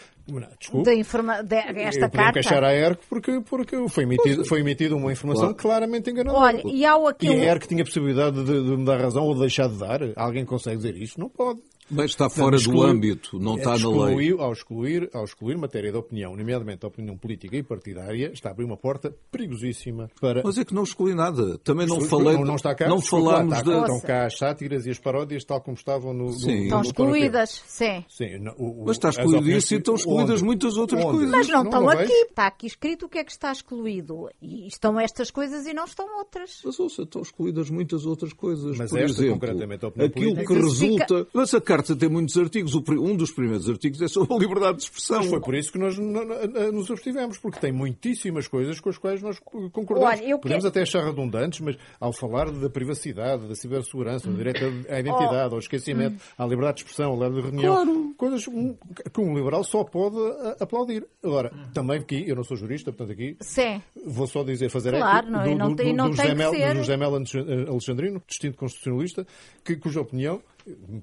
Desculpa. 0.59 0.91
De 0.91 0.97
informa... 0.97 1.43
de, 1.43 1.55
esta 1.55 2.11
carta. 2.11 2.33
queixar 2.33 2.65
à 2.65 2.75
ERC 2.75 2.99
porque, 3.09 3.41
porque 3.49 3.89
foi, 3.89 4.03
emitido, 4.03 4.45
foi 4.45 4.61
emitida 4.61 4.97
uma 4.97 5.13
informação 5.13 5.55
claro. 5.55 5.57
claramente 5.57 6.11
enganadora. 6.11 6.57
Olha, 6.57 6.63
e, 6.67 6.85
há 6.85 6.95
aqui 7.09 7.29
e 7.29 7.31
a 7.31 7.53
ERC 7.53 7.69
tinha 7.69 7.85
possibilidade 7.85 8.43
de, 8.43 8.65
de 8.65 8.77
me 8.77 8.85
dar 8.85 9.01
razão 9.01 9.25
ou 9.25 9.35
de 9.35 9.41
deixar 9.41 9.69
de 9.69 9.79
dar? 9.79 10.01
Alguém 10.17 10.45
consegue 10.45 10.79
dizer 10.79 10.97
isso? 10.97 11.21
Não 11.21 11.29
pode. 11.29 11.61
Mas 11.91 12.11
está 12.11 12.29
fora 12.29 12.59
do 12.59 12.83
âmbito, 12.83 13.39
não 13.39 13.57
está 13.57 13.79
na 13.79 13.89
lei. 14.07 14.35
Ao 14.39 14.53
excluir, 14.53 15.09
ao 15.13 15.25
excluir 15.25 15.57
matéria 15.57 15.93
de 15.93 15.99
opinião, 15.99 16.37
nomeadamente 16.37 16.85
a 16.85 16.89
opinião 16.89 17.17
política 17.17 17.57
e 17.57 17.63
partidária, 17.63 18.31
está 18.33 18.49
a 18.49 18.53
abrir 18.53 18.65
uma 18.65 18.77
porta 18.77 19.15
perigosíssima 19.31 20.11
para... 20.21 20.43
Mas 20.45 20.59
é 20.59 20.65
que 20.65 20.75
não 20.75 20.83
exclui 20.83 21.15
nada. 21.15 21.59
Também 21.59 21.87
não 21.87 22.01
falei... 22.01 22.35
Não, 22.35 22.45
não 22.45 22.57
está 22.57 22.75
cá. 22.75 22.89
Não 22.89 23.01
falámos 23.01 23.63
de... 23.63 23.71
Estão 23.71 24.01
cá 24.01 24.27
as 24.27 24.37
sátiras 24.37 24.87
e 24.87 24.91
as 24.91 24.99
paródias 24.99 25.45
tal 25.45 25.61
como 25.61 25.77
estavam 25.77 26.13
no... 26.13 26.33
Sim. 26.33 26.69
No, 26.69 26.81
estão 26.81 26.83
excluídas, 26.83 27.63
sim. 27.67 28.05
sim 28.09 28.39
no, 28.39 28.53
o, 28.53 28.85
Mas 28.87 28.97
está 28.97 29.11
excluído 29.11 29.49
isso 29.51 29.75
e 29.75 29.79
estão 29.79 29.95
excluídas 29.95 30.41
onde? 30.41 30.45
muitas 30.45 30.77
outras 30.77 31.05
onde? 31.05 31.17
coisas. 31.17 31.31
Mas 31.31 31.49
não, 31.49 31.55
não 31.59 31.65
estão 31.65 31.83
não 31.83 31.91
aqui. 31.91 32.13
Está 32.13 32.47
aqui 32.47 32.67
escrito 32.67 33.07
o 33.07 33.09
que 33.09 33.19
é 33.19 33.25
que 33.25 33.33
está 33.33 33.53
excluído. 33.53 34.29
E 34.41 34.67
estão 34.67 34.99
estas 34.99 35.31
coisas 35.31 35.67
e 35.67 35.73
não 35.73 35.85
estão 35.85 36.19
outras. 36.19 36.61
Mas 36.65 36.79
ouça, 36.81 37.03
estão 37.03 37.23
excluídas 37.23 37.71
muitas 37.71 38.07
outras 38.07 38.33
coisas. 38.33 38.77
Mas 38.77 38.91
Por 38.91 38.99
esta, 38.99 39.23
exemplo, 39.23 39.41
concretamente, 39.41 39.85
a 39.85 39.89
opinião 39.89 40.09
aquilo 40.09 40.35
política... 40.35 40.55
que 40.55 40.61
resulta... 40.61 41.27
Mas 41.33 41.55
a 41.55 41.61
carta 41.77 41.97
tem 41.97 42.09
muitos 42.09 42.37
artigos. 42.37 42.75
Um 42.75 43.17
dos 43.17 43.31
primeiros 43.31 43.69
artigos 43.69 44.01
é 44.01 44.09
sobre 44.09 44.35
a 44.35 44.39
liberdade 44.39 44.79
de 44.79 44.85
expressão. 44.85 45.19
Mas 45.19 45.29
foi 45.29 45.41
por 45.41 45.55
isso 45.55 45.71
que 45.71 45.79
nós 45.79 45.97
nos 45.99 46.91
abstivemos, 46.91 47.39
porque 47.39 47.59
tem 47.61 47.73
muitíssimas 47.73 48.49
coisas 48.49 48.81
com 48.81 48.89
as 48.89 48.99
quais 48.99 49.23
nós 49.23 49.39
concordamos. 49.39 50.21
Olha, 50.21 50.39
Podemos 50.39 50.65
até 50.65 50.83
achar 50.83 51.05
redundantes, 51.05 51.61
mas 51.61 51.77
ao 52.01 52.13
falar 52.13 52.51
da 52.51 52.71
privacidade, 52.71 53.49
da 53.49 53.55
cibersegurança, 53.55 54.29
do 54.29 54.37
direito 54.37 54.65
à 54.89 55.01
identidade, 55.01 55.53
ao 55.53 55.59
esquecimento, 55.59 56.23
à 56.39 56.45
liberdade 56.45 56.79
de 56.79 56.83
expressão, 56.85 57.13
à 57.13 57.15
liberdade 57.15 57.37
de 57.37 57.51
reunião, 57.51 57.75
claro. 57.75 58.15
coisas 58.17 58.45
que 58.45 59.21
um 59.21 59.35
liberal 59.35 59.63
só 59.65 59.85
pode 59.85 60.17
aplaudir. 60.61 61.07
Agora, 61.23 61.53
também 61.75 61.99
aqui, 61.99 62.25
eu 62.27 62.37
não 62.37 62.45
sou 62.45 62.57
jurista, 62.57 62.93
portanto 62.93 63.13
aqui 63.13 63.37
Sim. 63.41 63.83
vou 64.05 64.27
só 64.27 64.43
dizer, 64.43 64.71
fazer 64.71 64.97
claro, 64.97 65.31
não, 65.31 65.45
do, 65.45 65.55
não 65.55 65.75
tem, 65.75 65.93
não 65.93 66.11
do, 66.11 66.17
tem 66.17 66.27
José, 66.27 66.35
Mel, 66.35 66.53
do 66.53 66.79
José 66.79 66.97
Mel 66.97 67.15
Alexandrino, 67.69 68.23
distinto 68.27 68.57
constitucionalista, 68.57 69.27
que, 69.65 69.77
cuja 69.77 70.01
opinião 70.01 70.41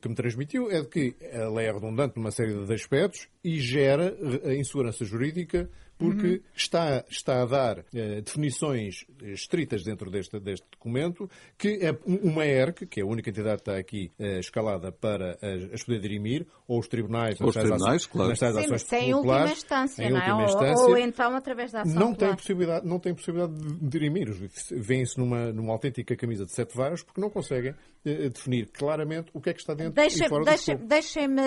que 0.02 0.10
me 0.10 0.16
transmitiu 0.16 0.70
é 0.70 0.82
de 0.82 0.88
que 0.88 1.16
a 1.34 1.48
lei 1.50 1.68
é 1.68 1.72
redundante 1.72 2.18
numa 2.18 2.32
série 2.32 2.54
de 2.54 2.74
aspectos 2.74 3.28
e 3.44 3.60
gera 3.60 4.16
a 4.44 4.54
insegurança 4.54 5.06
jurídica 5.06 5.70
porque 5.98 6.28
uhum. 6.28 6.40
está, 6.56 7.04
está 7.10 7.42
a 7.42 7.46
dar 7.46 7.80
uh, 7.80 8.22
definições 8.24 9.06
estritas 9.22 9.84
dentro 9.84 10.10
deste, 10.10 10.40
deste 10.40 10.66
documento, 10.72 11.30
que 11.58 11.80
é 11.82 11.98
uma 12.06 12.46
ERC, 12.46 12.86
que 12.88 13.00
é 13.00 13.04
a 13.04 13.06
única 13.06 13.30
entidade 13.30 13.62
que 13.62 13.70
está 13.70 13.78
aqui 13.78 14.12
uh, 14.20 14.40
escalada 14.40 14.92
para 14.92 15.38
as, 15.42 15.74
as 15.74 15.84
poder 15.84 16.00
dirimir, 16.00 16.46
ou 16.68 16.80
os 16.80 16.88
tribunais, 16.88 17.40
os 17.40 17.54
tribunais, 17.54 17.82
ações, 17.82 18.06
claro. 18.08 18.30
nas 18.30 18.40
tais 18.40 18.56
Sim, 18.56 18.74
ações 18.74 18.94
em 18.94 19.14
última 19.14 19.52
instância, 19.52 20.10
não 20.10 20.18
é? 20.18 20.44
Instância, 20.44 20.84
ou, 20.84 20.90
ou, 20.92 20.98
então 20.98 21.36
através 21.36 21.72
da 21.72 21.82
ação. 21.82 21.94
Não, 21.94 22.14
tem, 22.14 22.36
possibilidade, 22.36 22.88
não 22.88 23.00
tem 23.00 23.14
possibilidade 23.14 23.54
de 23.54 23.88
dirimir. 23.88 24.32
Vêm-se 24.72 25.18
numa, 25.18 25.52
numa 25.52 25.74
autêntica 25.74 26.16
camisa 26.16 26.46
de 26.46 26.54
sete 26.54 26.76
varas 26.76 27.04
porque 27.04 27.22
não 27.22 27.30
conseguem 27.30 27.72
uh, 27.72 28.30
definir 28.30 28.68
claramente 28.72 29.30
o 29.34 29.40
que 29.40 29.50
é 29.50 29.54
que 29.54 29.60
está 29.60 29.74
dentro 29.74 29.94
deixa, 29.94 30.26
e 30.26 30.30
fora 30.30 30.44
deixa, 30.44 30.76
do 30.76 30.88
Deixem-me, 30.88 31.42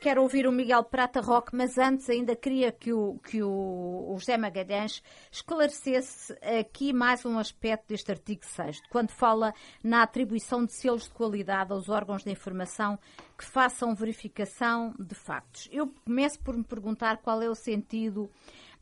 quero 0.00 0.22
ouvir 0.22 0.46
o 0.46 0.52
Miguel 0.52 0.84
Prata 0.84 1.20
Roque, 1.20 1.54
mas 1.54 1.76
antes 1.78 2.08
ainda 2.08 2.34
queria 2.34 2.72
que 2.72 2.92
o, 2.92 3.18
que 3.18 3.42
o 3.42 3.49
o, 3.50 4.16
José 4.18 4.36
Magalhães 4.36 5.02
esclarecesse 5.30 6.32
aqui 6.60 6.92
mais 6.92 7.24
um 7.24 7.38
aspecto 7.38 7.88
deste 7.88 8.10
artigo 8.10 8.44
6 8.44 8.80
quando 8.90 9.10
fala 9.10 9.52
na 9.82 10.02
atribuição 10.02 10.64
de 10.64 10.72
selos 10.72 11.04
de 11.04 11.10
qualidade 11.10 11.72
aos 11.72 11.88
órgãos 11.88 12.22
de 12.22 12.30
informação 12.30 12.98
que 13.36 13.44
façam 13.44 13.94
verificação 13.94 14.94
de 14.98 15.14
factos. 15.14 15.68
Eu 15.72 15.88
começo 16.04 16.38
por 16.40 16.56
me 16.56 16.64
perguntar 16.64 17.18
qual 17.18 17.42
é 17.42 17.48
o 17.48 17.54
sentido 17.54 18.30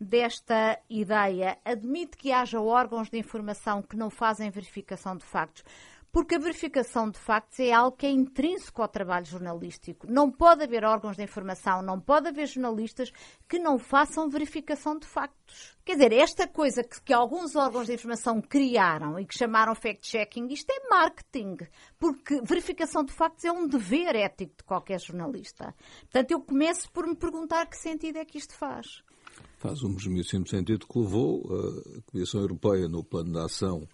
desta 0.01 0.79
ideia. 0.89 1.59
Admite 1.65 2.17
que 2.17 2.33
haja 2.33 2.61
órgãos 2.61 3.09
de 3.11 3.19
informação 3.19 3.83
que 3.83 3.97
não 3.97 4.11
fazem 4.11 4.51
verificação 4.51 5.17
de 5.17 5.25
factos 5.25 5.65
porque 6.13 6.37
a 6.37 6.39
verificação 6.39 7.11
de 7.11 7.19
factos 7.19 7.61
é 7.61 7.73
algo 7.73 7.97
que 7.97 8.07
é 8.07 8.11
intrínseco 8.11 8.83
ao 8.83 8.89
trabalho 8.89 9.27
jornalístico. 9.27 10.07
Não 10.11 10.31
pode 10.31 10.65
haver 10.65 10.85
órgãos 10.85 11.17
de 11.17 11.23
informação, 11.23 11.83
não 11.83 12.01
pode 12.01 12.29
haver 12.29 12.47
jornalistas 12.47 13.13
que 13.49 13.59
não 13.59 13.79
façam 13.79 14.29
verificação 14.29 14.99
de 14.99 15.07
factos. 15.07 15.77
Quer 15.85 15.95
dizer, 15.95 16.13
esta 16.13 16.47
coisa 16.47 16.83
que, 16.83 17.01
que 17.03 17.13
alguns 17.13 17.57
órgãos 17.57 17.87
de 17.87 17.95
informação 17.95 18.41
criaram 18.41 19.19
e 19.19 19.27
que 19.27 19.37
chamaram 19.37 19.75
fact-checking, 19.75 20.49
isto 20.53 20.71
é 20.71 20.89
marketing, 20.89 21.57
porque 21.99 22.41
verificação 22.43 23.05
de 23.05 23.13
factos 23.13 23.45
é 23.45 23.53
um 23.53 23.67
dever 23.67 24.15
ético 24.17 24.57
de 24.59 24.65
qualquer 24.65 25.01
jornalista. 25.01 25.75
Portanto, 26.03 26.31
eu 26.31 26.41
começo 26.41 26.91
por 26.91 27.07
me 27.07 27.15
perguntar 27.15 27.67
que 27.67 27.77
sentido 27.77 28.17
é 28.17 28.25
que 28.25 28.39
isto 28.39 28.55
faz. 28.55 29.03
Faz 29.59 29.83
um 29.83 29.91
mesmíssimo 29.91 30.47
sentido 30.47 30.87
que 30.87 30.99
levou 30.99 31.43
a 31.53 32.11
Comissão 32.11 32.41
Europeia 32.41 32.89
no 32.89 33.03
plano 33.03 33.33
de 33.33 33.39
ação 33.41 33.89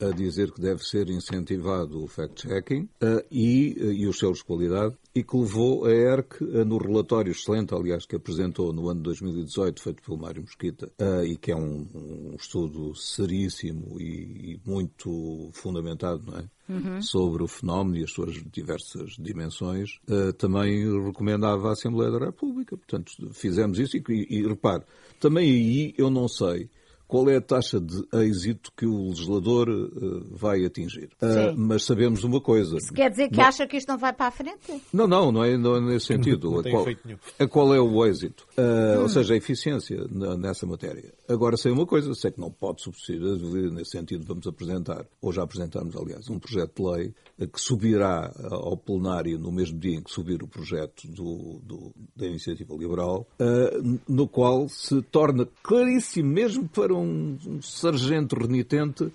a 0.00 0.10
dizer 0.10 0.50
que 0.50 0.60
deve 0.60 0.82
ser 0.82 1.10
incentivado 1.10 2.02
o 2.02 2.08
fact-checking 2.08 2.88
uh, 3.02 3.22
e, 3.30 3.76
uh, 3.78 3.92
e 3.92 4.06
os 4.06 4.18
selos 4.18 4.38
de 4.38 4.44
qualidade, 4.44 4.96
e 5.14 5.22
que 5.22 5.36
levou 5.36 5.84
a 5.84 5.92
ERC, 5.92 6.42
uh, 6.42 6.64
no 6.64 6.78
relatório 6.78 7.30
excelente, 7.30 7.74
aliás, 7.74 8.06
que 8.06 8.16
apresentou 8.16 8.72
no 8.72 8.88
ano 8.88 9.00
de 9.00 9.04
2018, 9.04 9.82
feito 9.82 10.02
pelo 10.02 10.18
Mário 10.18 10.42
Mosquita, 10.42 10.90
e 11.24 11.36
que 11.36 11.52
é 11.52 11.56
um, 11.56 11.86
um 11.94 12.36
estudo 12.38 12.94
seríssimo 12.94 14.00
e, 14.00 14.54
e, 14.54 14.60
muito 14.64 15.50
fundamentado, 15.52 16.22
não 16.26 16.38
é? 16.38 16.44
Uhum. 16.68 17.02
Sobre 17.02 17.42
o 17.42 17.48
fenómeno 17.48 17.96
e 17.96 18.04
as 18.04 18.12
suas 18.12 18.34
diversas 18.52 19.16
dimensões, 19.18 19.98
também 20.38 20.84
recomendava 21.04 21.68
à 21.68 21.72
Assembleia 21.72 22.12
da 22.12 22.26
República. 22.26 22.76
Portanto, 22.76 23.10
fizemos 23.32 23.80
isso 23.80 23.96
e, 23.96 24.02
e, 24.08 24.38
e 24.38 24.46
repare, 24.46 24.84
também 25.18 25.50
aí 25.50 25.94
eu 25.98 26.10
não 26.10 26.28
sei 26.28 26.70
qual 27.10 27.28
é 27.28 27.36
a 27.36 27.40
taxa 27.40 27.80
de 27.80 28.06
êxito 28.14 28.70
que 28.76 28.86
o 28.86 29.08
legislador 29.08 29.68
uh, 29.68 30.24
vai 30.30 30.64
atingir. 30.64 31.10
Uh, 31.20 31.52
mas 31.56 31.82
sabemos 31.82 32.22
uma 32.22 32.40
coisa. 32.40 32.76
Isso 32.76 32.92
quer 32.94 33.10
dizer 33.10 33.28
que 33.28 33.36
não... 33.36 33.44
acha 33.44 33.66
que 33.66 33.76
isto 33.76 33.88
não 33.88 33.98
vai 33.98 34.12
para 34.12 34.28
a 34.28 34.30
frente? 34.30 34.80
Não, 34.92 35.08
não, 35.08 35.32
não 35.32 35.44
é, 35.44 35.58
não 35.58 35.74
é 35.74 35.80
nesse 35.80 36.06
sentido. 36.06 36.52
Não, 36.52 36.60
a, 36.60 36.62
qual, 36.62 36.86
a 37.40 37.48
qual 37.48 37.74
é 37.74 37.80
o 37.80 38.06
êxito? 38.06 38.46
Uh, 38.56 38.98
hum. 38.98 39.02
Ou 39.02 39.08
seja, 39.08 39.34
a 39.34 39.36
eficiência 39.36 40.06
na, 40.08 40.36
nessa 40.36 40.64
matéria. 40.66 41.12
Agora 41.30 41.56
sei 41.56 41.70
uma 41.70 41.86
coisa, 41.86 42.14
sei 42.14 42.30
que 42.30 42.40
não 42.40 42.50
pode 42.50 42.82
subsistir, 42.82 43.20
nesse 43.70 43.92
sentido 43.92 44.24
vamos 44.26 44.46
apresentar, 44.46 45.06
ou 45.20 45.32
já 45.32 45.42
apresentámos, 45.42 45.94
aliás, 45.96 46.28
um 46.28 46.38
projeto 46.38 46.82
de 46.82 46.90
lei 46.90 47.14
que 47.52 47.60
subirá 47.60 48.32
ao 48.50 48.76
plenário 48.76 49.38
no 49.38 49.52
mesmo 49.52 49.78
dia 49.78 49.96
em 49.96 50.02
que 50.02 50.10
subir 50.10 50.42
o 50.42 50.48
projeto 50.48 51.06
do, 51.08 51.60
do, 51.62 51.92
da 52.16 52.26
iniciativa 52.26 52.74
liberal, 52.74 53.26
no 54.08 54.26
qual 54.28 54.68
se 54.68 55.00
torna 55.02 55.48
claríssimo 55.62 56.28
mesmo 56.28 56.68
para 56.68 56.94
um 56.94 57.10
um, 57.10 57.38
um 57.46 57.62
sargento 57.62 58.36
renitente 58.36 59.04
uh, 59.04 59.12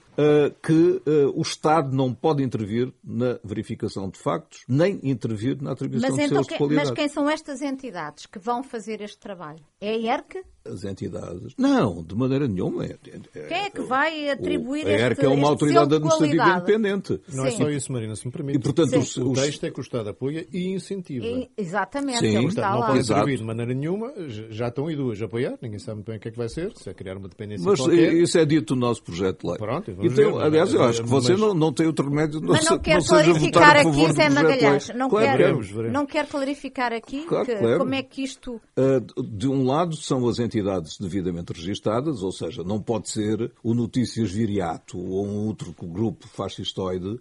que 0.61 1.01
uh, 1.07 1.31
o 1.35 1.41
Estado 1.41 1.95
não 1.95 2.13
pode 2.13 2.43
intervir 2.43 2.91
na 3.03 3.39
verificação 3.43 4.09
de 4.09 4.19
factos, 4.19 4.63
nem 4.67 4.99
intervir 5.03 5.61
na 5.61 5.71
atribuição 5.71 6.09
mas 6.09 6.17
de 6.17 6.23
então, 6.25 6.43
seus 6.43 6.47
de 6.47 6.57
qualidade. 6.57 6.89
Mas 6.89 6.95
quem 6.95 7.07
são 7.07 7.29
estas 7.29 7.61
entidades 7.61 8.25
que 8.25 8.39
vão 8.39 8.63
fazer 8.63 9.01
este 9.01 9.17
trabalho? 9.17 9.63
É 9.79 9.91
a 9.91 10.15
ERC? 10.15 10.43
As 10.65 10.83
entidades. 10.83 11.53
Não, 11.57 12.03
de 12.03 12.15
maneira 12.15 12.47
nenhuma. 12.47 12.85
É, 12.85 12.97
é, 13.35 13.47
Quem 13.47 13.57
é 13.57 13.69
que 13.69 13.81
vai 13.81 14.29
atribuir 14.29 14.85
o, 14.85 14.89
este 14.89 15.03
A 15.03 15.07
ERC 15.07 15.25
é 15.25 15.29
uma 15.29 15.47
autoridade 15.47 15.95
administrativa 15.95 16.49
independente. 16.49 17.21
Não 17.31 17.45
é 17.45 17.51
Sim. 17.51 17.55
é 17.55 17.65
só 17.65 17.69
isso, 17.69 17.91
Marina, 17.91 18.15
se 18.15 18.25
me 18.25 18.31
permite. 18.31 18.57
E, 18.57 18.59
portanto, 18.59 18.97
os, 18.97 19.17
o 19.17 19.33
texto 19.33 19.63
é 19.63 19.69
que 19.69 19.79
o 19.79 19.81
Estado 19.81 20.09
apoia 20.09 20.47
e 20.51 20.73
incentiva. 20.73 21.23
E, 21.23 21.49
exatamente, 21.55 22.19
Sim. 22.19 22.35
É 22.35 22.39
o 22.39 22.47
Estado 22.47 22.79
não 22.79 22.87
pode 22.87 22.99
intervir 22.99 23.37
de 23.37 23.43
maneira 23.43 23.73
nenhuma, 23.73 24.13
já 24.49 24.69
estão 24.69 24.87
aí 24.87 24.95
duas 24.95 25.21
a 25.21 25.25
apoiar, 25.25 25.57
ninguém 25.61 25.77
sabe 25.77 25.97
muito 25.97 26.07
bem 26.07 26.17
o 26.17 26.19
que 26.19 26.29
é 26.29 26.31
que 26.31 26.37
vai 26.37 26.49
ser, 26.49 26.71
se 26.75 26.89
é 26.89 26.93
criar 26.93 27.17
uma 27.17 27.27
dependência 27.27 27.63
Mas 27.63 27.79
qualquer. 27.79 28.13
isso 28.13 28.37
é 28.37 28.45
dito 28.45 28.75
no 28.75 28.81
nosso 28.81 29.03
projeto 29.03 29.41
de 29.41 29.47
lei. 29.47 29.57
Pronto, 29.57 29.91
então, 29.91 30.09
ver, 30.09 30.33
aliás, 30.41 30.73
eu 30.73 30.83
acho 30.83 31.03
que 31.03 31.09
você 31.09 31.33
mas... 31.33 31.41
não, 31.41 31.53
não 31.53 31.73
tem 31.73 31.85
outro 31.85 32.09
remédio 32.09 32.39
de 32.39 32.47
não, 32.47 32.53
mas 32.53 32.65
não 32.65 32.79
quer 32.79 32.97
não 32.97 33.05
clarificar 33.05 33.77
aqui, 33.77 34.13
Zé 34.13 34.29
Magalhães. 34.29 34.89
Não, 34.95 35.09
claro, 35.09 35.25
quer, 35.25 35.37
veremos, 35.37 35.67
veremos. 35.69 35.93
não 35.93 36.05
quer 36.05 36.27
clarificar 36.27 36.91
aqui 36.91 37.23
claro, 37.25 37.45
que, 37.45 37.55
claro. 37.55 37.77
como 37.79 37.93
é 37.93 38.01
que 38.01 38.23
isto. 38.23 38.61
Uh, 38.77 39.23
de 39.23 39.47
um 39.47 39.65
lado 39.65 39.95
são 39.95 40.27
as 40.27 40.39
entidades 40.39 40.54
devidamente 40.61 41.01
devidamente 41.01 41.53
registadas, 41.53 42.23
ou 42.23 42.31
seja, 42.31 42.63
não 42.63 42.81
pode 42.81 43.09
ser 43.09 43.51
o 43.63 43.73
Notícias 43.73 44.31
Viriato 44.31 44.97
ou 44.97 45.25
um 45.25 45.47
outro 45.47 45.73
grupo 45.81 46.27
fascistoide 46.27 47.19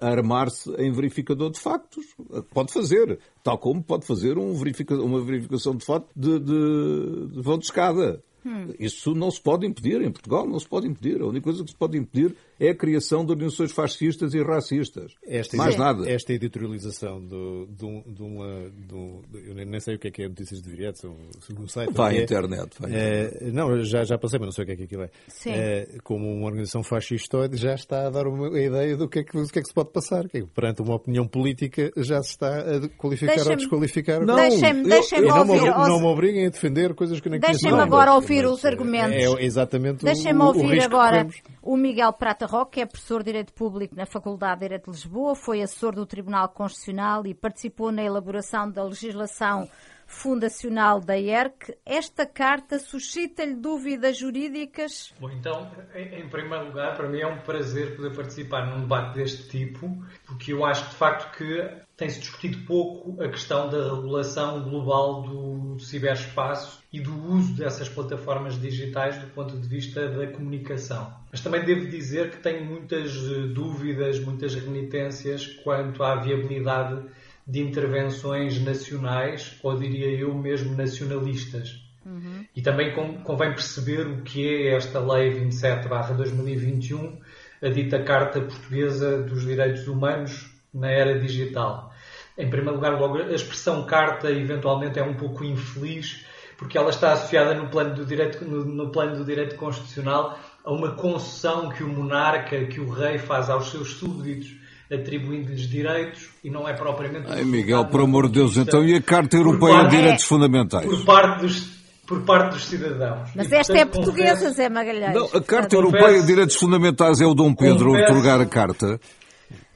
a 0.00 0.08
armar-se 0.08 0.70
em 0.76 0.90
verificador 0.90 1.50
de 1.50 1.60
factos. 1.60 2.06
Pode 2.52 2.72
fazer, 2.72 3.18
tal 3.42 3.58
como 3.58 3.82
pode 3.82 4.06
fazer 4.06 4.38
um 4.38 4.54
verifica 4.54 4.94
uma 4.94 5.22
verificação 5.22 5.76
de 5.76 5.84
facto 5.84 6.08
de, 6.16 6.38
de, 6.38 7.26
de 7.34 7.42
vão 7.42 7.58
de 7.58 7.66
escada. 7.66 8.22
Hum. 8.44 8.72
Isso 8.78 9.14
não 9.14 9.30
se 9.30 9.40
pode 9.40 9.66
impedir 9.66 10.00
em 10.00 10.10
Portugal, 10.10 10.46
não 10.46 10.58
se 10.58 10.68
pode 10.68 10.86
impedir. 10.86 11.20
A 11.20 11.26
única 11.26 11.44
coisa 11.44 11.62
que 11.62 11.70
se 11.70 11.76
pode 11.76 11.98
impedir 11.98 12.34
é 12.58 12.70
a 12.70 12.74
criação 12.74 13.24
de 13.24 13.32
organizações 13.32 13.72
fascistas 13.72 14.34
e 14.34 14.42
racistas. 14.42 15.12
Esta, 15.26 15.56
Mais 15.56 15.76
nada. 15.76 16.10
Esta 16.10 16.32
editorialização 16.32 17.20
do, 17.20 17.66
do, 17.66 18.02
de 18.06 18.22
uma. 18.22 18.70
Do, 18.70 19.22
eu 19.34 19.54
nem 19.54 19.80
sei 19.80 19.96
o 19.96 19.98
que 19.98 20.08
é 20.08 20.10
que 20.10 20.22
é 20.22 20.28
Notícias 20.28 20.62
de 20.62 20.70
Viriato, 20.70 21.14
segundo 21.46 21.68
site. 21.68 21.92
Vai 21.92 22.16
à 22.16 22.20
é, 22.20 22.22
internet. 22.22 22.70
Vai 22.80 22.90
é, 22.94 23.50
não, 23.52 23.82
já, 23.84 24.04
já 24.04 24.18
passei, 24.18 24.38
mas 24.38 24.46
não 24.46 24.52
sei 24.52 24.64
o 24.64 24.66
que 24.66 24.72
é 24.72 24.76
que 24.76 24.82
aquilo 24.84 25.02
é. 25.02 25.10
Sim. 25.28 25.50
é 25.50 25.86
como 26.02 26.32
uma 26.32 26.46
organização 26.46 26.82
fascistoide 26.82 27.56
já 27.56 27.74
está 27.74 28.06
a 28.06 28.10
dar 28.10 28.26
uma 28.26 28.48
ideia 28.58 28.96
do 28.96 29.08
que 29.08 29.20
é 29.20 29.24
que, 29.24 29.36
do 29.36 29.46
que, 29.48 29.58
é 29.58 29.62
que 29.62 29.68
se 29.68 29.74
pode 29.74 29.90
passar. 29.90 30.28
Que 30.28 30.38
é 30.38 30.44
perante 30.54 30.82
uma 30.82 30.94
opinião 30.94 31.26
política 31.26 31.92
já 31.96 32.22
se 32.22 32.30
está 32.30 32.58
a 32.58 32.88
qualificar 32.96 33.46
ou 33.48 33.56
desqualificar. 33.56 34.24
Não, 34.24 34.36
deixem-me 34.36 34.84
deixem 34.84 35.20
não, 35.20 35.38
ouvir. 35.40 35.60
Não, 35.60 35.88
não 35.88 36.00
me 36.00 36.06
obriguem 36.06 36.46
a 36.46 36.50
defender 36.50 36.94
coisas 36.94 37.20
que 37.20 37.28
nem 37.28 37.40
conheço. 37.40 37.60
Deixem-me 37.60 37.82
agora 37.82 38.14
ouvir 38.14 38.46
os 38.46 38.64
argumentos. 38.64 39.16
É, 39.16 39.24
é 39.24 39.44
exatamente 39.44 40.04
Deixem-me 40.04 40.42
ouvir 40.42 40.82
agora 40.82 41.26
o 41.66 41.76
Miguel 41.76 42.12
Prata 42.12 42.46
Roque, 42.46 42.74
que 42.74 42.80
é 42.80 42.86
professor 42.86 43.18
de 43.18 43.24
Direito 43.24 43.52
Público 43.52 43.96
na 43.96 44.06
Faculdade 44.06 44.60
de 44.60 44.66
Direito 44.66 44.84
de 44.84 44.92
Lisboa, 44.92 45.34
foi 45.34 45.60
assessor 45.60 45.96
do 45.96 46.06
Tribunal 46.06 46.48
Constitucional 46.50 47.26
e 47.26 47.34
participou 47.34 47.90
na 47.90 48.04
elaboração 48.04 48.70
da 48.70 48.84
legislação 48.84 49.68
fundacional 50.06 51.00
da 51.00 51.18
ERC. 51.18 51.76
Esta 51.84 52.24
carta 52.24 52.78
suscita-lhe 52.78 53.54
dúvidas 53.54 54.16
jurídicas? 54.16 55.12
Bom, 55.20 55.30
então, 55.30 55.70
em 55.94 56.28
primeiro 56.28 56.66
lugar, 56.66 56.96
para 56.96 57.08
mim 57.08 57.20
é 57.20 57.26
um 57.26 57.38
prazer 57.38 57.96
poder 57.96 58.14
participar 58.14 58.66
num 58.66 58.80
debate 58.80 59.16
deste 59.16 59.48
tipo, 59.48 60.04
porque 60.24 60.52
eu 60.52 60.64
acho 60.64 60.88
de 60.88 60.94
facto 60.94 61.36
que 61.36 61.86
tem-se 61.96 62.20
discutido 62.20 62.58
pouco 62.66 63.22
a 63.22 63.28
questão 63.28 63.70
da 63.70 63.94
regulação 63.94 64.62
global 64.62 65.22
do, 65.22 65.78
ciberespaço 65.80 66.82
e 66.92 67.00
do 67.00 67.12
uso 67.32 67.54
dessas 67.54 67.88
plataformas 67.88 68.60
digitais 68.60 69.18
do 69.18 69.26
ponto 69.28 69.56
de 69.58 69.66
vista 69.66 70.08
da 70.08 70.26
comunicação. 70.26 71.12
Mas 71.30 71.40
também 71.40 71.64
devo 71.64 71.86
dizer 71.86 72.30
que 72.30 72.38
tenho 72.38 72.64
muitas 72.64 73.12
eh, 73.14 73.46
dúvidas, 73.48 74.20
muitas 74.20 74.54
renitências 74.54 75.46
quanto 75.64 76.02
à 76.02 76.16
viabilidade 76.16 77.02
de 77.46 77.60
intervenções 77.60 78.60
nacionais, 78.60 79.56
ou 79.62 79.78
diria 79.78 80.08
eu 80.08 80.34
mesmo 80.34 80.76
nacionalistas. 80.76 81.80
Uhum. 82.04 82.44
E 82.54 82.62
também 82.62 82.92
convém 83.22 83.50
perceber 83.50 84.06
o 84.06 84.22
que 84.22 84.46
é 84.46 84.74
esta 84.74 84.98
Lei 84.98 85.30
27-2021, 85.48 87.18
a 87.62 87.68
dita 87.68 88.02
Carta 88.02 88.40
Portuguesa 88.40 89.22
dos 89.22 89.44
Direitos 89.44 89.86
Humanos 89.86 90.52
na 90.74 90.90
Era 90.90 91.18
Digital. 91.18 91.92
Em 92.36 92.50
primeiro 92.50 92.74
lugar, 92.74 92.98
logo, 92.98 93.18
a 93.18 93.32
expressão 93.32 93.86
carta 93.86 94.30
eventualmente 94.30 94.98
é 94.98 95.02
um 95.02 95.14
pouco 95.14 95.44
infeliz, 95.44 96.24
porque 96.58 96.76
ela 96.76 96.90
está 96.90 97.12
associada 97.12 97.54
no 97.54 97.68
plano 97.68 97.94
do 97.94 98.04
direito, 98.04 98.44
no, 98.44 98.64
no 98.64 98.90
plano 98.90 99.16
do 99.16 99.24
direito 99.24 99.56
constitucional 99.56 100.38
a 100.64 100.72
uma 100.72 100.94
concessão 100.96 101.70
que 101.70 101.82
o 101.82 101.88
monarca, 101.88 102.66
que 102.66 102.80
o 102.80 102.90
rei 102.90 103.18
faz 103.18 103.48
aos 103.48 103.70
seus 103.70 103.94
súditos 103.94 104.65
atribuindo-lhes 104.92 105.68
direitos 105.68 106.28
e 106.44 106.50
não 106.50 106.68
é 106.68 106.74
propriamente. 106.74 107.26
Ai, 107.28 107.44
Miguel, 107.44 107.86
por 107.86 108.00
amor 108.00 108.26
de 108.28 108.34
Deus, 108.34 108.56
então 108.56 108.84
e 108.84 108.94
a 108.94 109.02
Carta 109.02 109.36
Europeia 109.36 109.74
parte, 109.74 109.90
de 109.90 109.96
Direitos 109.96 110.24
Fundamentais? 110.24 110.86
Por 110.86 111.04
parte 111.04 111.40
dos. 111.42 111.76
Por 112.06 112.22
parte 112.22 112.52
dos 112.52 112.66
cidadãos. 112.66 113.30
Mas 113.34 113.50
e, 113.50 113.56
esta 113.56 113.72
portanto, 113.72 113.76
é 113.76 113.84
portuguesa, 113.84 114.34
confesso, 114.34 114.54
Zé 114.54 114.68
Magalhães. 114.68 115.12
Não, 115.12 115.26
a 115.26 115.42
Carta 115.42 115.74
Europeia 115.74 116.20
de 116.20 116.26
Direitos 116.26 116.54
Fundamentais 116.54 117.20
é 117.20 117.26
o 117.26 117.34
Dom 117.34 117.52
Pedro 117.52 117.86
confesso, 117.86 118.12
otorgar 118.12 118.40
a 118.40 118.46
Carta. 118.46 119.00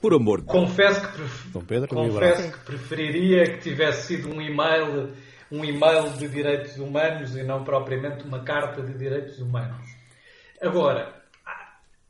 Por 0.01 0.15
amor 0.15 0.41
de 0.41 0.47
Deus. 0.47 0.59
Confesso, 0.61 1.01
que, 1.01 1.19
pref... 1.19 1.49
Dom 1.53 1.61
Pedro, 1.63 1.89
confesso 1.89 2.53
que 2.53 2.59
preferiria 2.61 3.45
que 3.45 3.59
tivesse 3.59 4.07
sido 4.07 4.33
um 4.33 4.41
e-mail, 4.41 5.11
um 5.51 5.65
e-mail 5.65 6.09
de 6.17 6.29
direitos 6.29 6.79
humanos 6.79 7.37
e 7.37 7.43
não 7.43 7.65
propriamente 7.65 8.25
uma 8.25 8.45
carta 8.45 8.81
de 8.81 8.97
direitos 8.97 9.41
humanos. 9.41 9.91
Agora, 10.63 11.20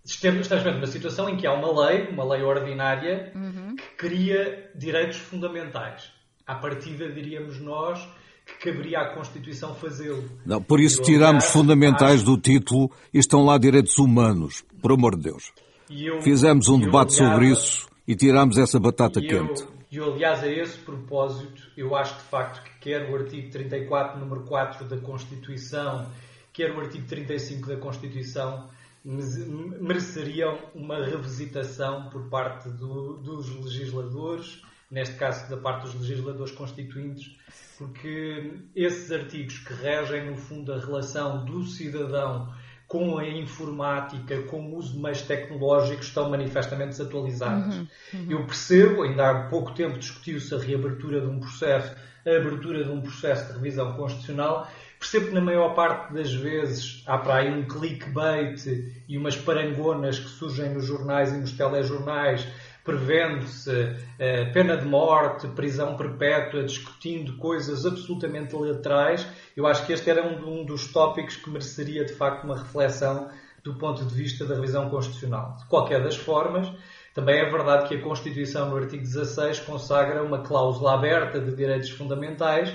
estamos 0.04 0.48
numa 0.48 0.86
situação 0.86 1.28
em 1.28 1.36
que 1.36 1.46
há 1.46 1.52
uma 1.52 1.86
lei, 1.86 2.08
uma 2.08 2.24
lei 2.24 2.42
ordinária, 2.42 3.32
uhum. 3.34 3.76
que 3.76 3.96
cria 3.96 4.70
direitos 4.74 5.18
fundamentais. 5.18 6.10
À 6.46 6.54
partida, 6.54 7.10
diríamos 7.10 7.60
nós, 7.60 8.06
que 8.46 8.70
caberia 8.70 9.00
à 9.00 9.14
Constituição 9.14 9.74
fazê-lo. 9.74 10.24
Não, 10.44 10.60
por 10.62 10.80
isso 10.80 11.02
tiramos 11.02 11.44
fundamentais 11.46 12.16
acho... 12.16 12.24
do 12.24 12.38
título 12.38 12.90
e 13.12 13.18
estão 13.18 13.44
lá 13.44 13.58
direitos 13.58 13.98
humanos, 13.98 14.64
por 14.80 14.92
amor 14.92 15.16
de 15.16 15.24
Deus. 15.24 15.52
Eu, 15.90 16.20
Fizemos 16.22 16.68
um 16.68 16.78
debate 16.78 17.20
aliás, 17.20 17.32
sobre 17.32 17.50
isso 17.50 17.88
e 18.06 18.14
tiramos 18.14 18.58
essa 18.58 18.78
batata 18.78 19.20
e 19.20 19.26
quente. 19.26 19.64
E 19.90 19.96
eu, 19.96 20.12
aliás, 20.12 20.42
a 20.42 20.48
esse 20.48 20.78
propósito, 20.78 21.62
eu 21.76 21.96
acho 21.96 22.14
de 22.14 22.22
facto 22.22 22.62
que 22.62 22.90
quer 22.90 23.10
o 23.10 23.16
artigo 23.16 23.50
34, 23.50 24.18
número 24.18 24.42
4 24.42 24.84
da 24.86 24.96
Constituição, 24.98 26.08
quer 26.52 26.72
o 26.72 26.80
artigo 26.80 27.06
35 27.06 27.68
da 27.68 27.76
Constituição, 27.76 28.68
mereceriam 29.04 30.58
uma 30.74 31.04
revisitação 31.04 32.10
por 32.10 32.28
parte 32.28 32.68
do, 32.68 33.18
dos 33.18 33.48
legisladores, 33.64 34.62
neste 34.90 35.16
caso 35.16 35.48
da 35.48 35.56
parte 35.56 35.84
dos 35.84 35.94
legisladores 35.94 36.52
constituintes, 36.52 37.36
porque 37.78 38.52
esses 38.74 39.10
artigos 39.10 39.58
que 39.58 39.72
regem, 39.72 40.30
no 40.30 40.36
fundo, 40.36 40.72
a 40.72 40.78
relação 40.78 41.44
do 41.44 41.64
cidadão 41.64 42.52
com 42.90 43.18
a 43.18 43.26
informática, 43.26 44.42
com 44.42 44.62
o 44.62 44.76
uso 44.76 44.94
de 44.94 44.98
meios 44.98 45.22
tecnológicos, 45.22 46.08
estão 46.08 46.28
manifestamente 46.28 46.90
desatualizados. 46.90 47.76
Uhum, 47.78 47.86
uhum. 48.14 48.26
Eu 48.30 48.46
percebo, 48.46 49.02
ainda 49.04 49.30
há 49.30 49.48
pouco 49.48 49.72
tempo 49.72 49.96
discutiu-se 49.96 50.52
a 50.52 50.58
reabertura 50.58 51.20
de 51.20 51.28
um 51.28 51.38
processo, 51.38 51.94
a 52.26 52.30
abertura 52.30 52.82
de 52.82 52.90
um 52.90 53.00
processo 53.00 53.46
de 53.46 53.52
revisão 53.52 53.92
constitucional, 53.92 54.68
Percebo 55.00 55.28
que 55.28 55.34
na 55.34 55.40
maior 55.40 55.74
parte 55.74 56.12
das 56.12 56.30
vezes 56.32 57.02
há 57.06 57.16
para 57.16 57.36
aí 57.36 57.50
um 57.50 57.66
clickbait 57.66 58.62
e 59.08 59.16
umas 59.16 59.34
parangonas 59.34 60.18
que 60.18 60.28
surgem 60.28 60.74
nos 60.74 60.84
jornais 60.84 61.32
e 61.32 61.38
nos 61.38 61.52
telejornais 61.52 62.46
prevendo-se 62.84 63.70
uh, 63.70 64.52
pena 64.52 64.76
de 64.76 64.84
morte, 64.86 65.48
prisão 65.48 65.96
perpétua, 65.96 66.64
discutindo 66.64 67.36
coisas 67.36 67.86
absolutamente 67.86 68.54
laterais. 68.54 69.26
Eu 69.56 69.66
acho 69.66 69.86
que 69.86 69.92
este 69.92 70.10
era 70.10 70.26
um, 70.26 70.60
um, 70.60 70.64
dos 70.64 70.92
tópicos 70.92 71.36
que 71.36 71.48
mereceria 71.48 72.04
de 72.04 72.12
facto 72.12 72.44
uma 72.44 72.58
reflexão 72.58 73.30
do 73.64 73.74
ponto 73.74 74.04
de 74.04 74.14
vista 74.14 74.44
da 74.44 74.54
revisão 74.54 74.90
constitucional. 74.90 75.56
De 75.58 75.66
qualquer 75.66 76.02
das 76.02 76.16
formas, 76.16 76.70
também 77.14 77.38
é 77.38 77.50
verdade 77.50 77.88
que 77.88 77.94
a 77.94 78.02
Constituição, 78.02 78.70
no 78.70 78.76
artigo 78.76 79.02
16, 79.02 79.60
consagra 79.60 80.22
uma 80.22 80.40
cláusula 80.40 80.94
aberta 80.94 81.40
de 81.40 81.54
direitos 81.54 81.90
fundamentais 81.90 82.74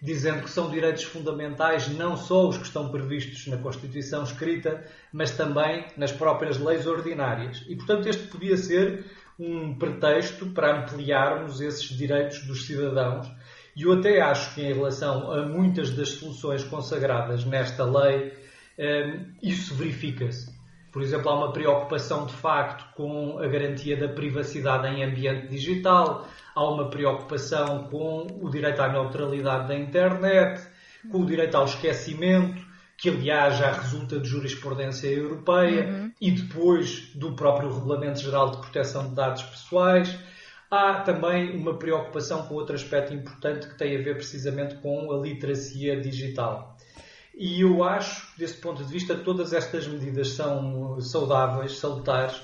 dizendo 0.00 0.42
que 0.42 0.50
são 0.50 0.70
direitos 0.70 1.04
fundamentais 1.04 1.88
não 1.88 2.16
só 2.16 2.48
os 2.48 2.56
que 2.56 2.64
estão 2.64 2.90
previstos 2.90 3.46
na 3.46 3.56
Constituição 3.56 4.22
escrita, 4.22 4.84
mas 5.12 5.32
também 5.32 5.86
nas 5.96 6.12
próprias 6.12 6.58
leis 6.58 6.86
ordinárias. 6.86 7.64
E, 7.68 7.74
portanto, 7.74 8.08
este 8.08 8.28
podia 8.28 8.56
ser 8.56 9.04
um 9.38 9.76
pretexto 9.76 10.46
para 10.46 10.80
ampliarmos 10.80 11.60
esses 11.60 11.84
direitos 11.84 12.44
dos 12.46 12.66
cidadãos. 12.66 13.30
E 13.76 13.82
eu 13.82 13.92
até 13.92 14.20
acho 14.20 14.54
que, 14.54 14.62
em 14.62 14.72
relação 14.72 15.30
a 15.30 15.46
muitas 15.46 15.90
das 15.90 16.10
soluções 16.10 16.64
consagradas 16.64 17.44
nesta 17.44 17.84
lei, 17.84 18.32
eh, 18.76 19.20
isso 19.42 19.74
verifica-se. 19.74 20.57
Por 20.90 21.02
exemplo, 21.02 21.28
há 21.30 21.34
uma 21.34 21.52
preocupação 21.52 22.26
de 22.26 22.32
facto 22.32 22.84
com 22.94 23.38
a 23.38 23.46
garantia 23.46 23.96
da 23.96 24.08
privacidade 24.08 24.86
em 24.88 25.04
ambiente 25.04 25.48
digital, 25.48 26.26
há 26.54 26.64
uma 26.64 26.88
preocupação 26.88 27.84
com 27.84 28.26
o 28.40 28.50
direito 28.50 28.80
à 28.80 28.88
neutralidade 28.88 29.68
da 29.68 29.74
internet, 29.76 30.66
com 31.10 31.20
o 31.20 31.26
direito 31.26 31.56
ao 31.56 31.64
esquecimento, 31.64 32.66
que 32.96 33.10
aliás 33.10 33.58
já 33.58 33.70
resulta 33.70 34.18
de 34.18 34.28
jurisprudência 34.28 35.08
europeia 35.08 35.86
uhum. 35.86 36.12
e 36.20 36.30
depois 36.32 37.12
do 37.14 37.36
próprio 37.36 37.72
Regulamento 37.72 38.20
Geral 38.20 38.50
de 38.50 38.58
Proteção 38.58 39.08
de 39.08 39.14
Dados 39.14 39.42
Pessoais. 39.42 40.18
Há 40.70 41.00
também 41.00 41.56
uma 41.56 41.78
preocupação 41.78 42.42
com 42.46 42.54
outro 42.54 42.74
aspecto 42.74 43.14
importante 43.14 43.68
que 43.68 43.78
tem 43.78 43.96
a 43.96 44.02
ver 44.02 44.16
precisamente 44.16 44.74
com 44.76 45.12
a 45.12 45.18
literacia 45.18 46.00
digital. 46.00 46.76
E 47.40 47.60
eu 47.60 47.84
acho, 47.84 48.36
desse 48.36 48.56
ponto 48.56 48.82
de 48.82 48.92
vista, 48.92 49.14
todas 49.14 49.52
estas 49.52 49.86
medidas 49.86 50.30
são 50.30 51.00
saudáveis, 51.00 51.78
salutares, 51.78 52.42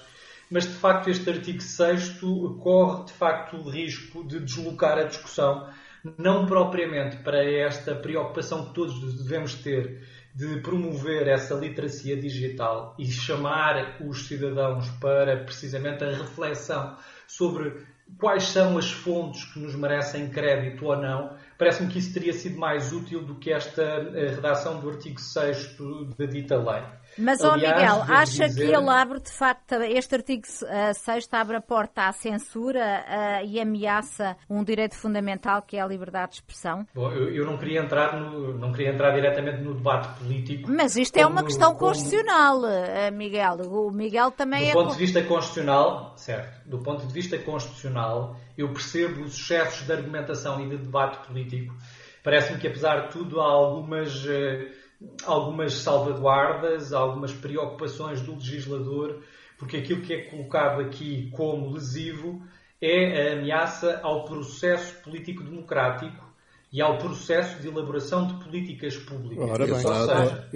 mas 0.49 0.69
de 0.69 0.75
facto 0.75 1.11
este 1.11 1.29
artigo 1.29 1.61
6 1.61 2.21
corre 2.63 3.07
de 3.07 3.13
facto 3.13 3.57
o 3.57 3.69
risco 3.69 4.23
de 4.23 4.39
deslocar 4.39 4.97
a 4.97 5.03
discussão, 5.03 5.69
não 6.17 6.47
propriamente 6.47 7.17
para 7.25 7.43
esta 7.43 7.93
preocupação 7.97 8.67
que 8.67 8.75
todos 8.75 9.21
devemos 9.21 9.55
ter 9.55 10.07
de 10.33 10.61
promover 10.61 11.27
essa 11.27 11.55
literacia 11.57 12.17
digital 12.17 12.95
e 12.97 13.07
chamar 13.07 13.97
os 14.01 14.29
cidadãos 14.29 14.89
para 15.01 15.39
precisamente 15.39 16.05
a 16.05 16.11
reflexão 16.11 16.97
sobre 17.27 17.85
quais 18.17 18.45
são 18.45 18.79
as 18.79 18.93
fontes 18.93 19.45
que 19.45 19.59
nos 19.59 19.75
merecem 19.75 20.31
crédito 20.31 20.85
ou 20.87 20.97
não, 20.97 21.37
parece-me 21.59 21.91
que 21.91 21.99
isso 21.99 22.13
teria 22.13 22.33
sido 22.33 22.59
mais 22.59 22.93
útil 22.93 23.25
do 23.25 23.37
que 23.37 23.53
esta 23.53 23.83
eh, 23.83 24.35
redação 24.35 24.81
do 24.81 24.89
artigo 24.89 25.21
6 25.21 25.77
da 26.17 26.27
dita 26.27 26.57
lei. 26.57 26.83
Mas, 27.19 27.43
ó 27.43 27.55
Miguel, 27.55 28.03
acha 28.09 28.49
dizer... 28.49 28.67
que 28.67 28.75
ele 28.75 28.89
abre, 28.89 29.21
de 29.21 29.31
facto, 29.31 29.75
este 29.75 30.15
artigo 30.15 30.43
6 30.47 31.29
abre 31.33 31.57
a 31.57 31.61
porta 31.61 32.09
à 32.09 32.13
censura 32.13 33.05
uh, 33.07 33.47
e 33.47 33.61
ameaça 33.61 34.37
um 34.49 34.63
direito 34.65 34.97
fundamental 34.97 35.63
que 35.63 35.77
é 35.77 35.81
a 35.81 35.87
liberdade 35.87 36.33
de 36.33 36.35
expressão? 36.37 36.87
Bom, 36.95 37.11
eu, 37.13 37.35
eu, 37.35 37.47
não, 37.47 37.57
queria 37.57 37.81
entrar 37.81 38.19
no, 38.19 38.59
não 38.59 38.73
queria 38.73 38.91
entrar 38.91 39.13
diretamente 39.13 39.63
no 39.63 39.75
debate 39.75 40.09
político. 40.19 40.71
Mas 40.71 40.97
isto 40.97 41.15
como, 41.15 41.25
é 41.25 41.27
uma 41.27 41.45
questão 41.45 41.75
como... 41.75 41.93
constitucional, 41.93 42.59
uh, 42.59 43.13
Miguel. 43.13 43.57
O 43.67 43.91
Miguel 43.91 44.31
também 44.31 44.63
do 44.63 44.67
é... 44.67 44.73
Do 44.73 44.79
ponto 44.79 44.93
de 44.93 44.99
vista 44.99 45.23
constitucional, 45.23 46.15
certo, 46.17 46.69
do 46.69 46.79
ponto 46.79 47.07
de 47.07 47.13
vista 47.13 47.39
constitucional, 47.39 48.37
eu 48.57 48.73
percebo 48.73 49.23
os 49.23 49.35
excessos 49.35 49.87
de 49.87 49.93
argumentação 49.93 50.61
e 50.61 50.69
de 50.69 50.77
debate 50.79 51.27
político. 51.27 51.75
Parece-me 52.23 52.59
que, 52.59 52.67
apesar 52.67 53.07
de 53.07 53.13
tudo, 53.13 53.41
há 53.41 53.45
algumas... 53.45 54.25
Uh, 54.25 54.84
algumas 55.25 55.75
salvaguardas, 55.75 56.93
algumas 56.93 57.33
preocupações 57.33 58.21
do 58.21 58.35
legislador, 58.35 59.23
porque 59.59 59.79
aquilo 59.79 60.03
que 60.03 60.13
é 60.13 60.23
colocado 60.25 60.81
aqui 60.81 61.31
como 61.33 61.73
lesivo 61.73 62.43
é 62.81 63.31
a 63.31 63.33
ameaça 63.35 64.01
ao 64.03 64.25
processo 64.25 65.03
político-democrático 65.03 66.25
e 66.73 66.83
ao 66.83 66.99
processo 66.99 67.61
de 67.63 67.69
elaboração 67.69 68.27
de 68.27 68.45
políticas 68.45 68.97
públicas. 68.97 69.49
Ora 69.49 69.65
bem, 69.65 69.75
Ou 69.75 69.81
seja, 69.81 70.49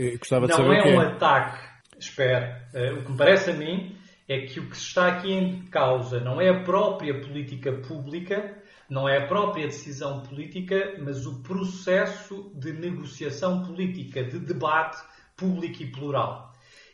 não 0.59 0.73
é 0.73 0.95
um 0.95 1.01
ataque. 1.01 1.69
Espera, 1.99 2.69
eh, 2.75 2.93
o 2.93 3.05
que 3.05 3.13
me 3.13 3.17
parece 3.17 3.51
a 3.51 3.55
mim 3.55 3.97
é 4.29 4.41
que 4.41 4.61
o 4.61 4.69
que 4.69 4.77
está 4.77 5.09
aqui 5.09 5.33
em 5.33 5.63
causa 5.67 6.21
não 6.21 6.41
é 6.41 6.51
a 6.51 6.63
própria 6.63 7.19
política 7.21 7.73
pública, 7.73 8.63
não 8.89 9.09
é 9.09 9.19
a 9.19 9.27
própria 9.27 9.67
decisão 9.67 10.23
política, 10.23 10.95
mas 10.99 11.27
o 11.27 11.43
processo 11.43 12.51
de 12.55 12.73
negociação 12.73 13.65
política, 13.65 14.25
de 14.25 14.39
debate 14.39 14.99
público 15.37 15.83
e 15.83 15.91
plural. 15.91 16.49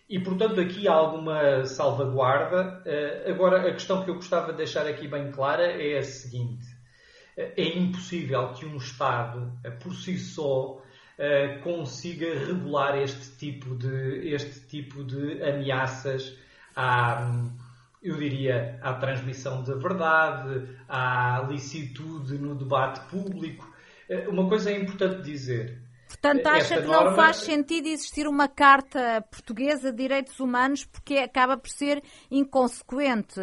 E, 0.08 0.18
portanto, 0.18 0.60
aqui 0.60 0.86
há 0.86 0.92
alguma 0.92 1.64
salvaguarda. 1.64 2.82
Eh, 2.84 3.30
agora, 3.30 3.68
a 3.68 3.72
questão 3.72 4.04
que 4.04 4.10
eu 4.10 4.16
gostava 4.16 4.52
de 4.52 4.58
deixar 4.58 4.86
aqui 4.86 5.08
bem 5.08 5.30
clara 5.30 5.64
é 5.64 5.98
a 5.98 6.02
seguinte: 6.02 6.66
eh, 7.36 7.54
é 7.56 7.78
impossível 7.78 8.52
que 8.52 8.66
um 8.66 8.76
Estado, 8.76 9.52
eh, 9.64 9.70
por 9.70 9.94
si 9.94 10.18
só, 10.18 10.82
consiga 11.62 12.26
regular 12.44 13.00
este 13.00 13.36
tipo 13.36 13.76
de, 13.76 14.34
este 14.34 14.66
tipo 14.66 15.04
de 15.04 15.40
ameaças 15.44 16.36
à 16.74 17.30
eu 18.04 18.18
diria, 18.18 18.78
à 18.82 18.92
transmissão 18.92 19.64
da 19.64 19.74
verdade, 19.76 20.68
à 20.86 21.46
licitude 21.48 22.36
no 22.36 22.54
debate 22.54 23.00
público. 23.08 23.66
Eh, 24.08 24.28
uma 24.28 24.46
coisa 24.46 24.70
é 24.70 24.78
importante 24.78 25.22
dizer. 25.22 25.82
Portanto, 26.06 26.46
acha 26.46 26.82
que 26.82 26.86
norma... 26.86 27.10
não 27.10 27.16
faz 27.16 27.38
sentido 27.38 27.88
existir 27.88 28.28
uma 28.28 28.46
Carta 28.46 29.22
Portuguesa 29.30 29.90
de 29.90 29.96
Direitos 29.96 30.38
Humanos 30.38 30.84
porque 30.84 31.14
acaba 31.14 31.56
por 31.56 31.70
ser 31.70 32.02
inconsequente. 32.30 33.40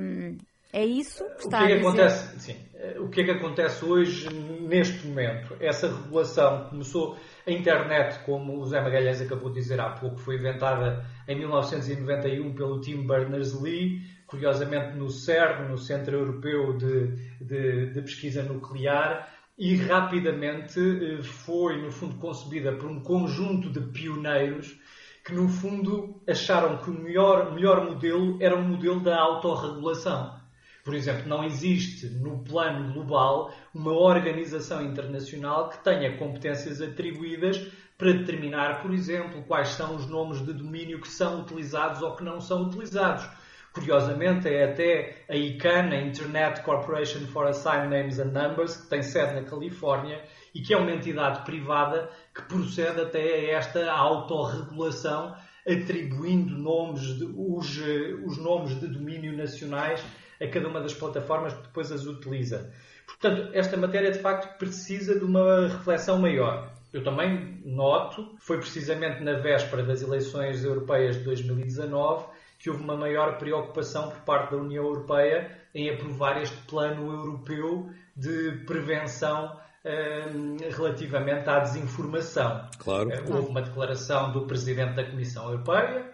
Hum, 0.00 0.38
é 0.72 0.86
isso 0.86 1.22
que 1.36 1.42
está 1.42 1.64
o 1.64 1.66
que 1.66 1.72
é 1.72 1.76
que 1.76 1.86
acontece, 1.86 2.40
sim, 2.40 2.56
eh, 2.74 2.96
O 2.98 3.08
que 3.10 3.20
é 3.20 3.24
que 3.24 3.30
acontece 3.30 3.84
hoje, 3.84 4.28
neste 4.32 5.06
momento? 5.06 5.54
Essa 5.60 5.86
regulação 5.86 6.70
começou 6.70 7.18
a 7.46 7.50
internet, 7.50 8.24
como 8.24 8.58
o 8.58 8.64
Zé 8.64 8.80
Magalhães 8.80 9.20
acabou 9.20 9.50
de 9.50 9.60
dizer 9.60 9.78
há 9.78 9.90
pouco, 9.90 10.18
foi 10.18 10.36
inventada 10.36 11.04
em 11.28 11.38
1991 11.38 12.54
pelo 12.54 12.80
Tim 12.80 13.06
Berners-Lee, 13.06 14.00
curiosamente 14.26 14.96
no 14.96 15.10
CERN, 15.10 15.68
no 15.68 15.76
Centro 15.76 16.16
Europeu 16.16 16.74
de, 16.78 17.08
de, 17.38 17.92
de 17.92 18.00
Pesquisa 18.00 18.42
Nuclear, 18.42 19.28
e 19.58 19.76
rapidamente 19.76 20.80
eh, 20.80 21.22
foi, 21.22 21.82
no 21.82 21.92
fundo, 21.92 22.16
concebida 22.16 22.72
por 22.72 22.90
um 22.90 23.00
conjunto 23.00 23.68
de 23.70 23.80
pioneiros 23.92 24.80
que, 25.22 25.34
no 25.34 25.48
fundo, 25.48 26.22
acharam 26.26 26.78
que 26.78 26.88
o 26.90 26.94
melhor, 26.94 27.54
melhor 27.54 27.84
modelo 27.84 28.38
era 28.40 28.56
o 28.56 28.62
modelo 28.62 29.00
da 29.00 29.20
autorregulação. 29.20 30.41
Por 30.84 30.94
exemplo, 30.94 31.28
não 31.28 31.44
existe 31.44 32.08
no 32.08 32.38
plano 32.38 32.92
global 32.92 33.52
uma 33.72 33.92
organização 33.92 34.82
internacional 34.84 35.68
que 35.68 35.84
tenha 35.84 36.16
competências 36.16 36.80
atribuídas 36.80 37.56
para 37.96 38.12
determinar, 38.12 38.82
por 38.82 38.92
exemplo, 38.92 39.44
quais 39.44 39.68
são 39.68 39.94
os 39.94 40.08
nomes 40.08 40.44
de 40.44 40.52
domínio 40.52 41.00
que 41.00 41.08
são 41.08 41.40
utilizados 41.40 42.02
ou 42.02 42.16
que 42.16 42.24
não 42.24 42.40
são 42.40 42.62
utilizados. 42.62 43.28
Curiosamente, 43.72 44.48
é 44.48 44.64
até 44.64 45.24
a 45.30 45.36
ICANN, 45.36 45.92
a 45.92 46.02
Internet 46.02 46.60
Corporation 46.62 47.20
for 47.28 47.46
Assigned 47.46 47.88
Names 47.88 48.18
and 48.18 48.32
Numbers, 48.32 48.76
que 48.76 48.88
tem 48.88 49.02
sede 49.02 49.34
na 49.34 49.42
Califórnia 49.42 50.20
e 50.52 50.60
que 50.60 50.74
é 50.74 50.76
uma 50.76 50.90
entidade 50.90 51.44
privada 51.44 52.10
que 52.34 52.42
procede 52.42 53.00
até 53.00 53.20
a 53.20 53.56
esta 53.56 53.90
autorregulação, 53.90 55.34
atribuindo 55.66 56.58
nomes 56.58 57.02
de, 57.16 57.24
os, 57.24 57.80
eh, 57.80 58.14
os 58.26 58.36
nomes 58.36 58.78
de 58.78 58.88
domínio 58.88 59.34
nacionais 59.34 60.04
a 60.42 60.48
cada 60.48 60.68
uma 60.68 60.80
das 60.80 60.94
plataformas 60.94 61.54
que 61.54 61.62
depois 61.62 61.92
as 61.92 62.04
utiliza. 62.04 62.72
Portanto, 63.06 63.50
esta 63.52 63.76
matéria 63.76 64.10
de 64.10 64.18
facto 64.18 64.58
precisa 64.58 65.18
de 65.18 65.24
uma 65.24 65.68
reflexão 65.68 66.18
maior. 66.18 66.70
Eu 66.92 67.02
também 67.02 67.60
noto, 67.64 68.34
foi 68.38 68.58
precisamente 68.58 69.22
na 69.22 69.34
véspera 69.34 69.82
das 69.82 70.02
eleições 70.02 70.64
europeias 70.64 71.16
de 71.16 71.24
2019 71.24 72.26
que 72.58 72.70
houve 72.70 72.82
uma 72.82 72.96
maior 72.96 73.38
preocupação 73.38 74.10
por 74.10 74.20
parte 74.20 74.52
da 74.52 74.58
União 74.58 74.84
Europeia 74.84 75.50
em 75.74 75.90
aprovar 75.90 76.40
este 76.40 76.56
plano 76.68 77.10
europeu 77.10 77.90
de 78.14 78.52
prevenção 78.66 79.58
eh, 79.84 80.28
relativamente 80.70 81.48
à 81.48 81.58
desinformação. 81.58 82.68
Claro. 82.78 83.10
Eh, 83.10 83.20
houve 83.26 83.48
uma 83.48 83.62
declaração 83.62 84.30
do 84.30 84.42
Presidente 84.42 84.94
da 84.94 85.04
Comissão 85.04 85.50
Europeia, 85.50 86.11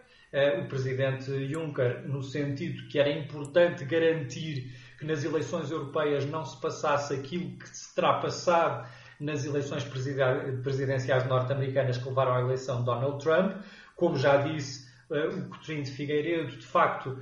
o 0.60 0.68
presidente 0.68 1.48
Juncker 1.48 2.06
no 2.06 2.22
sentido 2.22 2.86
que 2.88 2.98
era 2.98 3.10
importante 3.10 3.84
garantir 3.84 4.70
que 4.98 5.06
nas 5.06 5.24
eleições 5.24 5.70
europeias 5.70 6.26
não 6.26 6.44
se 6.44 6.60
passasse 6.60 7.14
aquilo 7.14 7.56
que 7.56 7.68
se 7.68 7.94
terá 7.94 8.14
passado 8.14 8.86
nas 9.20 9.44
eleições 9.44 9.84
presidenciais 10.62 11.26
norte-americanas 11.26 11.98
que 11.98 12.08
levaram 12.08 12.34
à 12.34 12.40
eleição 12.40 12.80
de 12.80 12.84
Donald 12.84 13.22
Trump. 13.22 13.56
Como 13.96 14.16
já 14.16 14.36
disse 14.38 14.88
eh, 15.10 15.26
o 15.26 15.48
Coutinho 15.48 15.82
de 15.82 15.90
Figueiredo, 15.90 16.56
de 16.56 16.66
facto, 16.66 17.18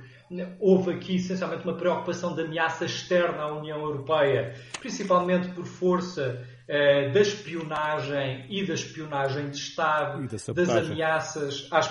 houve 0.59 0.93
aqui 0.93 1.15
essencialmente 1.15 1.63
uma 1.63 1.75
preocupação 1.75 2.35
de 2.35 2.41
ameaça 2.41 2.85
externa 2.85 3.43
à 3.43 3.53
União 3.53 3.79
Europeia, 3.79 4.53
principalmente 4.79 5.47
por 5.49 5.65
força 5.65 6.45
eh, 6.67 7.09
da 7.09 7.21
espionagem 7.21 8.45
e 8.49 8.65
da 8.65 8.73
espionagem 8.73 9.49
de 9.49 9.57
Estado, 9.57 10.27
das 10.27 10.69
ameaças 10.69 11.67
às, 11.71 11.87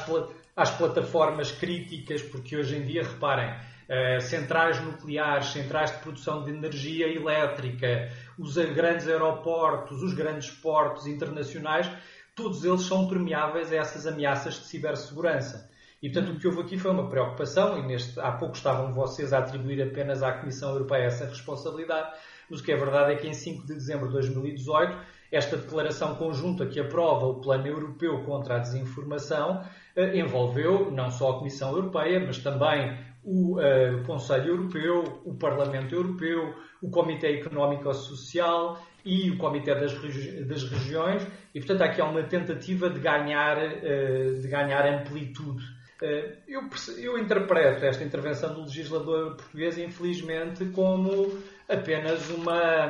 às 0.57 0.70
plataformas 0.70 1.52
críticas, 1.52 2.22
porque 2.22 2.57
hoje 2.57 2.76
em 2.76 2.86
dia, 2.86 3.02
reparem, 3.02 3.50
uh, 3.50 4.20
centrais 4.22 4.80
nucleares, 4.82 5.48
centrais 5.48 5.92
de 5.92 5.98
produção 5.98 6.42
de 6.44 6.50
energia 6.50 7.07
elétrica, 7.07 8.11
os 8.38 8.57
grandes 8.57 9.07
aeroportos, 9.07 10.02
os 10.02 10.14
grandes 10.14 10.50
portos 10.50 11.07
internacionais, 11.07 11.90
todos 12.34 12.64
eles 12.64 12.82
são 12.82 13.07
permeáveis 13.07 13.70
a 13.70 13.76
essas 13.76 14.07
ameaças 14.07 14.54
de 14.54 14.66
cibersegurança. 14.66 15.70
E, 16.02 16.11
portanto, 16.11 16.36
o 16.36 16.38
que 16.38 16.46
houve 16.46 16.61
aqui 16.61 16.78
foi 16.78 16.90
uma 16.90 17.09
preocupação, 17.09 17.78
e 17.78 17.86
neste, 17.86 18.18
há 18.20 18.32
pouco 18.32 18.54
estavam 18.54 18.92
vocês 18.92 19.32
a 19.32 19.38
atribuir 19.38 19.82
apenas 19.82 20.22
à 20.22 20.32
Comissão 20.32 20.70
Europeia 20.70 21.04
essa 21.04 21.26
responsabilidade, 21.26 22.16
mas 22.50 22.61
o 22.61 22.62
que 22.62 22.72
é 22.72 22.76
verdade 22.76 23.12
é 23.12 23.16
que 23.16 23.26
em 23.26 23.32
5 23.32 23.66
de 23.66 23.74
dezembro 23.74 24.07
de 24.07 24.12
2018, 24.12 24.96
esta 25.31 25.57
declaração 25.57 26.14
conjunta 26.14 26.66
que 26.66 26.81
aprova 26.81 27.27
o 27.27 27.41
Plano 27.41 27.66
Europeu 27.66 28.22
contra 28.24 28.57
a 28.57 28.59
Desinformação 28.59 29.62
eh, 29.95 30.18
envolveu 30.18 30.91
não 30.91 31.11
só 31.11 31.31
a 31.31 31.39
Comissão 31.39 31.70
Europeia, 31.70 32.20
mas 32.24 32.39
também 32.39 32.97
o 33.27 33.59
uh, 33.59 34.05
Conselho 34.07 34.51
Europeu, 34.51 35.20
o 35.24 35.35
Parlamento 35.35 35.93
Europeu, 35.93 36.55
o 36.81 36.89
Comitê 36.89 37.41
Económico 37.41 37.93
Social 37.93 38.81
e 39.05 39.31
o 39.31 39.37
Comitê 39.37 39.74
das, 39.74 39.95
Regi 39.95 40.45
das 40.45 40.62
Regiões, 40.62 41.27
e 41.53 41.59
portanto 41.59 41.83
aqui 41.83 42.01
há 42.01 42.05
uma 42.05 42.22
tentativa 42.22 42.89
de 42.89 43.01
ganhar, 43.01 43.59
uh, 43.59 44.41
de 44.41 44.47
ganhar 44.47 44.87
amplitude. 44.87 45.64
Uh, 46.01 46.37
eu, 46.47 46.62
eu 46.99 47.18
interpreto 47.18 47.85
esta 47.85 48.05
intervenção 48.05 48.55
do 48.55 48.61
legislador 48.61 49.35
português, 49.35 49.77
infelizmente, 49.77 50.64
como 50.66 51.37
apenas 51.68 52.31
uma, 52.31 52.87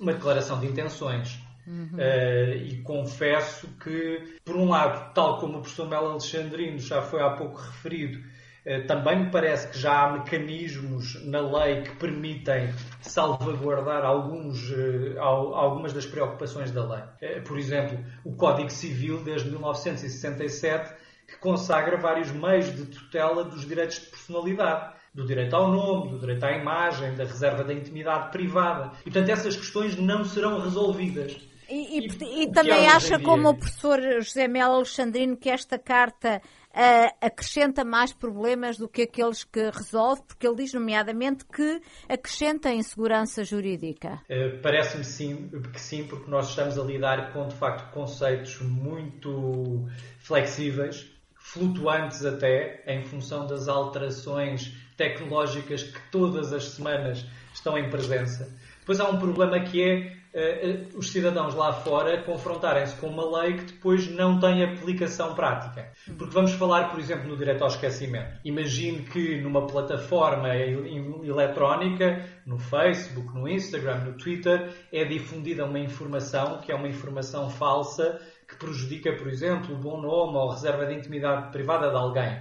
uma 0.00 0.12
declaração 0.12 0.58
de 0.58 0.66
intenções. 0.66 1.38
Uhum. 1.66 1.90
Uh, 1.94 2.56
e 2.56 2.82
confesso 2.82 3.68
que, 3.82 4.38
por 4.44 4.56
um 4.56 4.68
lado, 4.68 5.12
tal 5.14 5.38
como 5.38 5.58
o 5.58 5.60
professor 5.60 5.88
Melo 5.88 6.10
Alexandrino 6.10 6.78
já 6.78 7.02
foi 7.02 7.22
há 7.22 7.30
pouco 7.30 7.60
referido, 7.60 8.18
uh, 8.18 8.86
também 8.86 9.24
me 9.24 9.30
parece 9.30 9.68
que 9.68 9.78
já 9.78 10.02
há 10.02 10.12
mecanismos 10.12 11.24
na 11.24 11.40
lei 11.40 11.82
que 11.82 11.94
permitem 11.96 12.72
salvaguardar 13.00 14.04
alguns, 14.04 14.70
uh, 14.70 15.20
algumas 15.20 15.92
das 15.92 16.06
preocupações 16.06 16.72
da 16.72 16.84
lei. 16.84 17.40
por 17.42 17.58
exemplo, 17.58 17.98
o 18.24 18.34
Código 18.34 18.70
Civil, 18.70 19.22
desde 19.22 19.48
1967, 19.50 20.94
que 21.28 21.36
consagra 21.38 21.96
vários 21.96 22.30
meios 22.32 22.74
de 22.74 22.86
tutela 22.86 23.44
dos 23.44 23.66
direitos 23.66 24.00
de 24.00 24.06
personalidade 24.06 24.94
do 25.14 25.26
direito 25.26 25.54
ao 25.54 25.70
nome, 25.70 26.10
do 26.10 26.18
direito 26.18 26.44
à 26.44 26.52
imagem, 26.52 27.14
da 27.14 27.24
reserva 27.24 27.62
da 27.62 27.72
intimidade 27.72 28.30
privada. 28.32 28.92
E, 29.00 29.04
portanto, 29.04 29.28
essas 29.28 29.54
questões 29.56 29.96
não 29.96 30.24
serão 30.24 30.60
resolvidas. 30.60 31.51
E, 31.72 32.00
e, 32.00 32.42
e 32.42 32.52
também 32.52 32.86
acha, 32.86 33.18
como 33.18 33.48
o 33.48 33.54
professor 33.54 33.98
José 34.20 34.46
Melo 34.46 34.74
Alexandrino, 34.74 35.38
que 35.38 35.48
esta 35.48 35.78
carta 35.78 36.42
uh, 36.68 37.16
acrescenta 37.18 37.82
mais 37.82 38.12
problemas 38.12 38.76
do 38.76 38.86
que 38.86 39.02
aqueles 39.02 39.42
que 39.42 39.70
resolve, 39.70 40.20
porque 40.28 40.46
ele 40.46 40.56
diz, 40.56 40.74
nomeadamente, 40.74 41.46
que 41.46 41.80
acrescenta 42.06 42.70
insegurança 42.70 43.42
jurídica. 43.42 44.20
Uh, 44.28 44.60
Parece-me 44.60 45.02
sim, 45.02 45.50
que 45.72 45.80
sim, 45.80 46.04
porque 46.04 46.30
nós 46.30 46.50
estamos 46.50 46.78
a 46.78 46.82
lidar 46.82 47.32
com, 47.32 47.48
de 47.48 47.54
facto, 47.54 47.90
conceitos 47.90 48.60
muito 48.60 49.88
flexíveis, 50.18 51.10
flutuantes 51.36 52.22
até, 52.22 52.84
em 52.86 53.02
função 53.02 53.46
das 53.46 53.66
alterações 53.66 54.76
tecnológicas 54.98 55.84
que 55.84 56.00
todas 56.10 56.52
as 56.52 56.64
semanas 56.64 57.24
estão 57.54 57.78
em 57.78 57.88
presença. 57.88 58.54
Depois 58.80 59.00
há 59.00 59.08
um 59.08 59.18
problema 59.18 59.58
que 59.60 59.82
é 59.82 60.21
uh, 60.34 60.98
os 60.98 61.10
cidadãos 61.10 61.54
lá 61.54 61.72
fora 61.72 62.22
confrontarem-se 62.22 62.96
com 62.96 63.08
uma 63.08 63.40
lei 63.40 63.56
que 63.56 63.64
depois 63.64 64.08
não 64.08 64.38
tem 64.38 64.64
aplicação 64.64 65.34
prática. 65.34 65.92
Porque 66.18 66.34
vamos 66.34 66.52
falar, 66.52 66.90
por 66.90 66.98
exemplo, 66.98 67.28
no 67.28 67.36
direito 67.36 67.62
ao 67.62 67.68
esquecimento. 67.68 68.38
Imagine 68.44 69.02
que 69.02 69.40
numa 69.40 69.66
plataforma 69.66 70.54
eletrónica, 70.56 72.24
no 72.46 72.58
Facebook, 72.58 73.34
no 73.34 73.48
Instagram, 73.48 74.04
no 74.04 74.12
Twitter, 74.14 74.72
é 74.92 75.04
difundida 75.04 75.64
uma 75.64 75.78
informação 75.78 76.60
que 76.60 76.72
é 76.72 76.74
uma 76.74 76.88
informação 76.88 77.50
falsa 77.50 78.20
que 78.48 78.56
prejudica, 78.56 79.12
por 79.14 79.28
exemplo, 79.28 79.74
o 79.74 79.78
bom 79.78 80.00
nome 80.00 80.36
ou 80.36 80.50
reserva 80.50 80.84
de 80.84 80.94
intimidade 80.94 81.50
privada 81.50 81.88
de 81.88 81.96
alguém. 81.96 82.38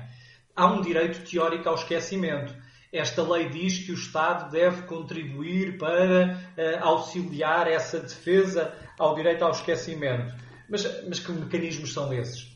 Há 0.54 0.68
um 0.68 0.82
direito 0.82 1.24
teórico 1.24 1.70
ao 1.70 1.76
esquecimento 1.76 2.54
esta 2.92 3.24
lei 3.24 3.50
diz 3.50 3.80
que 3.80 3.92
o 3.92 3.96
Estado 3.96 4.52
deve 4.52 4.84
contribuir 4.84 5.78
para 5.78 6.38
uh, 6.58 6.84
auxiliar 6.84 7.68
essa 7.68 8.00
defesa 8.00 8.74
ao 9.00 9.16
direito 9.16 9.44
ao 9.44 9.52
esquecimento. 9.52 10.34
Mas, 10.70 10.84
mas 11.08 11.20
que 11.20 11.32
mecanismos 11.32 11.94
são 11.94 12.14
esses? 12.14 12.52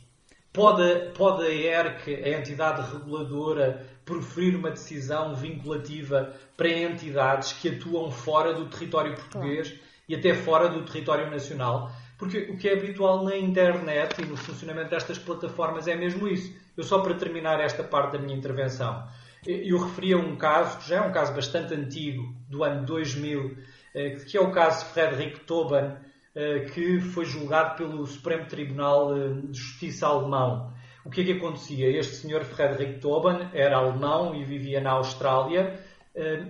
Pode, 0.52 1.12
pode 1.14 1.46
a 1.46 1.50
ERC, 1.50 2.24
a 2.24 2.30
entidade 2.30 2.90
reguladora, 2.94 3.86
proferir 4.06 4.56
uma 4.56 4.72
decisão 4.72 5.36
vinculativa 5.36 6.34
para 6.56 6.70
entidades 6.70 7.52
que 7.54 7.70
atuam 7.70 8.10
fora 8.10 8.54
do 8.54 8.66
território 8.68 9.16
português 9.16 9.68
claro. 9.68 9.84
e 10.08 10.16
até 10.16 10.34
fora 10.34 10.70
do 10.70 10.86
território 10.86 11.30
nacional? 11.30 11.92
Porque 12.18 12.38
o 12.50 12.58
que 12.58 12.70
é 12.70 12.74
habitual 12.74 13.26
na 13.26 13.36
internet 13.36 14.22
e 14.22 14.26
no 14.26 14.38
funcionamento 14.38 14.92
destas 14.92 15.18
plataformas 15.18 15.88
é 15.88 15.96
mesmo 15.96 16.28
isso. 16.28 16.54
Eu 16.78 16.84
só 16.84 17.00
para 17.00 17.16
terminar 17.16 17.60
esta 17.60 17.84
parte 17.84 18.14
da 18.14 18.20
minha 18.20 18.38
intervenção. 18.38 19.06
Eu 19.48 19.78
referia 19.78 20.18
um 20.18 20.36
caso, 20.36 20.80
que 20.80 20.90
já 20.90 20.98
é 20.98 21.02
um 21.02 21.12
caso 21.12 21.34
bastante 21.34 21.74
antigo, 21.74 22.34
do 22.50 22.64
ano 22.64 22.86
2000, 22.86 23.58
eh, 23.94 24.16
que 24.16 24.38
é 24.38 24.42
o 24.42 24.52
caso 24.52 24.86
Frederick 24.88 25.42
Toban, 25.42 25.98
eh, 26.34 26.62
que 26.74 27.00
foi 27.00 27.26
julgado 27.26 27.78
pelo 27.78 28.06
Supremo 28.08 28.46
Tribunal 28.48 29.16
eh, 29.16 29.30
de 29.50 29.58
Justiça 29.58 30.08
alemão. 30.08 30.74
O 31.06 31.12
que 31.12 31.22
é 31.22 31.24
que 31.26 31.32
acontecia? 31.34 31.88
Este 31.88 32.16
senhor 32.16 32.44
Frederick 32.44 33.00
Toban 33.00 33.52
era 33.54 33.78
alemão 33.78 34.34
e 34.34 34.44
vivia 34.44 34.82
na 34.82 34.92
Austrália 34.92 35.80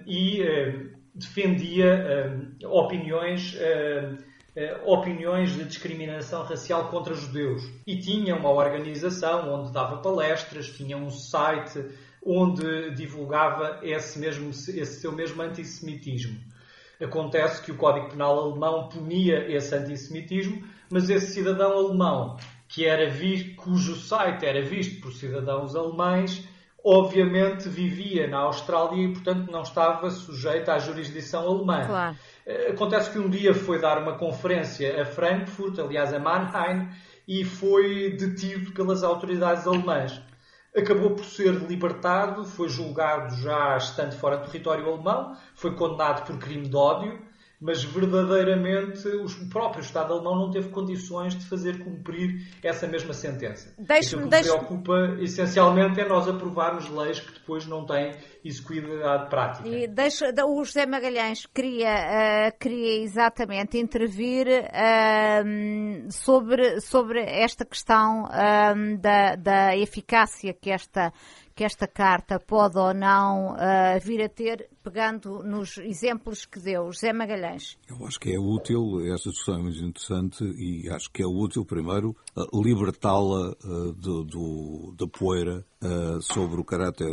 e 0.08 0.40
defendia 1.14 2.32
opiniões 2.64 3.58
opiniões 4.86 5.54
de 5.54 5.66
discriminação 5.66 6.44
racial 6.44 6.88
contra 6.88 7.14
judeus. 7.14 7.70
E 7.86 7.98
tinha 7.98 8.34
uma 8.34 8.50
organização 8.50 9.54
onde 9.54 9.74
dava 9.74 9.98
palestras, 9.98 10.70
tinha 10.70 10.96
um 10.96 11.10
site 11.10 11.84
onde 12.26 12.92
divulgava 12.92 13.80
esse, 13.84 14.18
mesmo, 14.18 14.50
esse 14.50 15.00
seu 15.00 15.12
mesmo 15.12 15.42
antissemitismo. 15.44 16.40
Acontece 17.00 17.62
que 17.62 17.72
o 17.72 17.78
Código 17.78 18.10
Penal 18.10 18.40
alemão 18.40 18.90
punia 18.90 19.46
esse 19.54 19.76
antissemitismo, 19.76 20.64
mas 20.90 21.10
esse 21.10 21.34
cidadão 21.34 21.72
alemão, 21.72 22.38
que 22.68 22.86
era 22.86 23.10
visto, 23.10 23.56
cujo 23.56 23.96
site 23.96 24.46
era 24.46 24.62
visto 24.64 25.02
por 25.02 25.14
cidadãos 25.14 25.76
alemães, 25.76 26.48
obviamente 26.84 27.70
vivia 27.70 28.28
na 28.28 28.40
Austrália 28.40 29.04
e, 29.04 29.14
portanto, 29.14 29.52
não 29.52 29.62
estava 29.62 30.10
sujeito 30.10 30.70
à 30.70 30.80
jurisdição 30.80 31.48
alemã. 31.48 31.86
Claro. 31.86 32.16
Eh, 32.46 32.72
acontece 32.72 33.12
que 33.12 33.20
um 33.20 33.30
dia 33.30 33.54
foi 33.54 33.80
dar 33.80 34.02
uma 34.02 34.18
conferência 34.18 35.02
a 35.02 35.06
Frankfurt, 35.06 35.78
aliás 35.80 36.14
a 36.14 36.20
Mannheim, 36.20 36.90
e 37.28 37.44
foi 37.44 38.12
detido 38.12 38.72
pelas 38.72 39.04
autoridades 39.04 39.68
alemãs 39.68 40.22
acabou 40.76 41.12
por 41.12 41.26
ser 41.26 41.54
libertado, 41.54 42.44
foi 42.46 42.68
julgado 42.70 43.36
já 43.38 43.78
estando 43.78 44.14
fora 44.14 44.38
do 44.38 44.46
território 44.46 44.86
alemão, 44.86 45.36
foi 45.56 45.76
condenado 45.76 46.26
por 46.26 46.38
crime 46.38 46.68
de 46.68 46.76
ódio 46.76 47.25
mas 47.66 47.84
verdadeiramente 47.84 49.08
o 49.08 49.50
próprio 49.50 49.82
Estado 49.82 50.14
alemão 50.14 50.36
não 50.36 50.52
teve 50.52 50.70
condições 50.70 51.36
de 51.36 51.50
fazer 51.50 51.80
cumprir 51.80 52.46
essa 52.64 52.88
mesma 52.88 53.12
sentença. 53.12 53.74
Deixe-me, 53.80 54.22
o 54.22 54.26
que 54.26 54.30
deixe 54.30 54.50
preocupa 54.52 55.18
essencialmente 55.20 56.00
é 56.00 56.08
nós 56.08 56.28
aprovarmos 56.28 56.88
leis 56.88 57.20
que 57.20 57.34
depois 57.34 57.66
não 57.66 57.84
têm 57.84 58.12
execuibilidade 58.44 59.32
prática. 59.32 59.68
E 59.68 59.88
deixa, 59.88 60.32
o 60.46 60.64
José 60.64 60.86
Magalhães 60.86 61.48
queria, 61.48 61.90
uh, 61.90 62.60
queria 62.60 63.02
exatamente 63.04 63.80
intervir 63.80 64.46
uh, 64.48 66.12
sobre, 66.12 66.80
sobre 66.82 67.20
esta 67.22 67.66
questão 67.66 68.26
uh, 68.26 68.98
da, 69.00 69.36
da 69.36 69.76
eficácia 69.76 70.54
que 70.54 70.70
esta 70.70 71.12
que 71.56 71.64
esta 71.64 71.88
carta 71.88 72.38
pode 72.38 72.78
ou 72.78 72.94
não 72.94 73.54
uh, 73.54 74.00
vir 74.04 74.22
a 74.22 74.28
ter, 74.28 74.70
pegando 74.84 75.42
nos 75.42 75.78
exemplos 75.78 76.46
que 76.46 76.60
deu 76.60 76.92
José 76.92 77.14
Magalhães? 77.14 77.78
Eu 77.88 78.06
acho 78.06 78.20
que 78.20 78.34
é 78.34 78.38
útil, 78.38 79.00
esta 79.14 79.30
discussão 79.30 79.60
é 79.60 79.64
muito 79.64 79.80
interessante 79.80 80.44
e 80.44 80.90
acho 80.90 81.10
que 81.10 81.24
é 81.24 81.26
útil, 81.26 81.64
primeiro, 81.64 82.14
uh, 82.36 82.62
libertá-la 82.62 83.56
uh, 83.64 84.94
da 84.96 85.08
poeira 85.08 85.66
sobre 86.22 86.60
o 86.60 86.64
caráter 86.64 87.08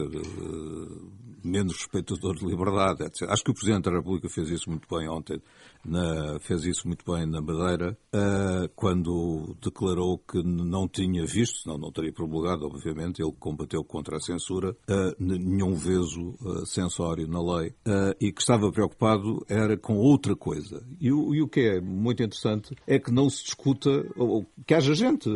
menos 1.45 1.77
respeitador 1.77 2.37
de 2.37 2.47
liberdade, 2.47 3.05
etc. 3.05 3.29
Acho 3.29 3.45
que 3.45 3.51
o 3.51 3.55
Presidente 3.55 3.85
da 3.85 3.97
República 3.97 4.29
fez 4.29 4.49
isso 4.49 4.71
muito 4.71 4.89
bem 4.89 5.09
ontem, 5.09 5.43
na, 5.85 6.39
fez 6.41 6.65
isso 6.65 6.87
muito 6.87 7.05
bem 7.11 7.27
na 7.27 7.41
Madeira, 7.41 7.97
uh, 8.15 8.69
quando 8.75 9.57
declarou 9.61 10.19
que 10.19 10.43
não 10.43 10.89
tinha 10.89 11.25
visto, 11.25 11.61
senão 11.61 11.79
não 11.79 11.93
teria 11.93 12.13
promulgado, 12.13 12.67
obviamente, 12.67 13.23
ele 13.23 13.33
combateu 13.39 13.85
contra 13.85 14.17
a 14.17 14.21
censura, 14.21 14.71
uh, 14.71 15.15
nenhum 15.19 15.75
veso 15.75 16.35
uh, 16.41 16.67
censório 16.67 17.27
na 17.27 17.43
lei, 17.43 17.75
e 18.21 18.33
que 18.33 18.41
estava 18.41 18.71
preocupado 18.71 19.45
era 19.49 19.77
com 19.77 19.97
outra 19.97 20.35
coisa. 20.35 20.83
E 21.01 21.13
e 21.13 21.43
o, 21.43 21.49
que 21.49 21.61
é 21.61 21.81
muito 21.81 22.23
interessante 22.23 22.75
é 22.87 22.99
que 22.99 23.11
não 23.11 23.29
se 23.29 23.45
discuta, 23.45 23.91
ou, 24.17 24.47
que 24.67 24.75
haja 24.75 24.95
gente 24.95 25.29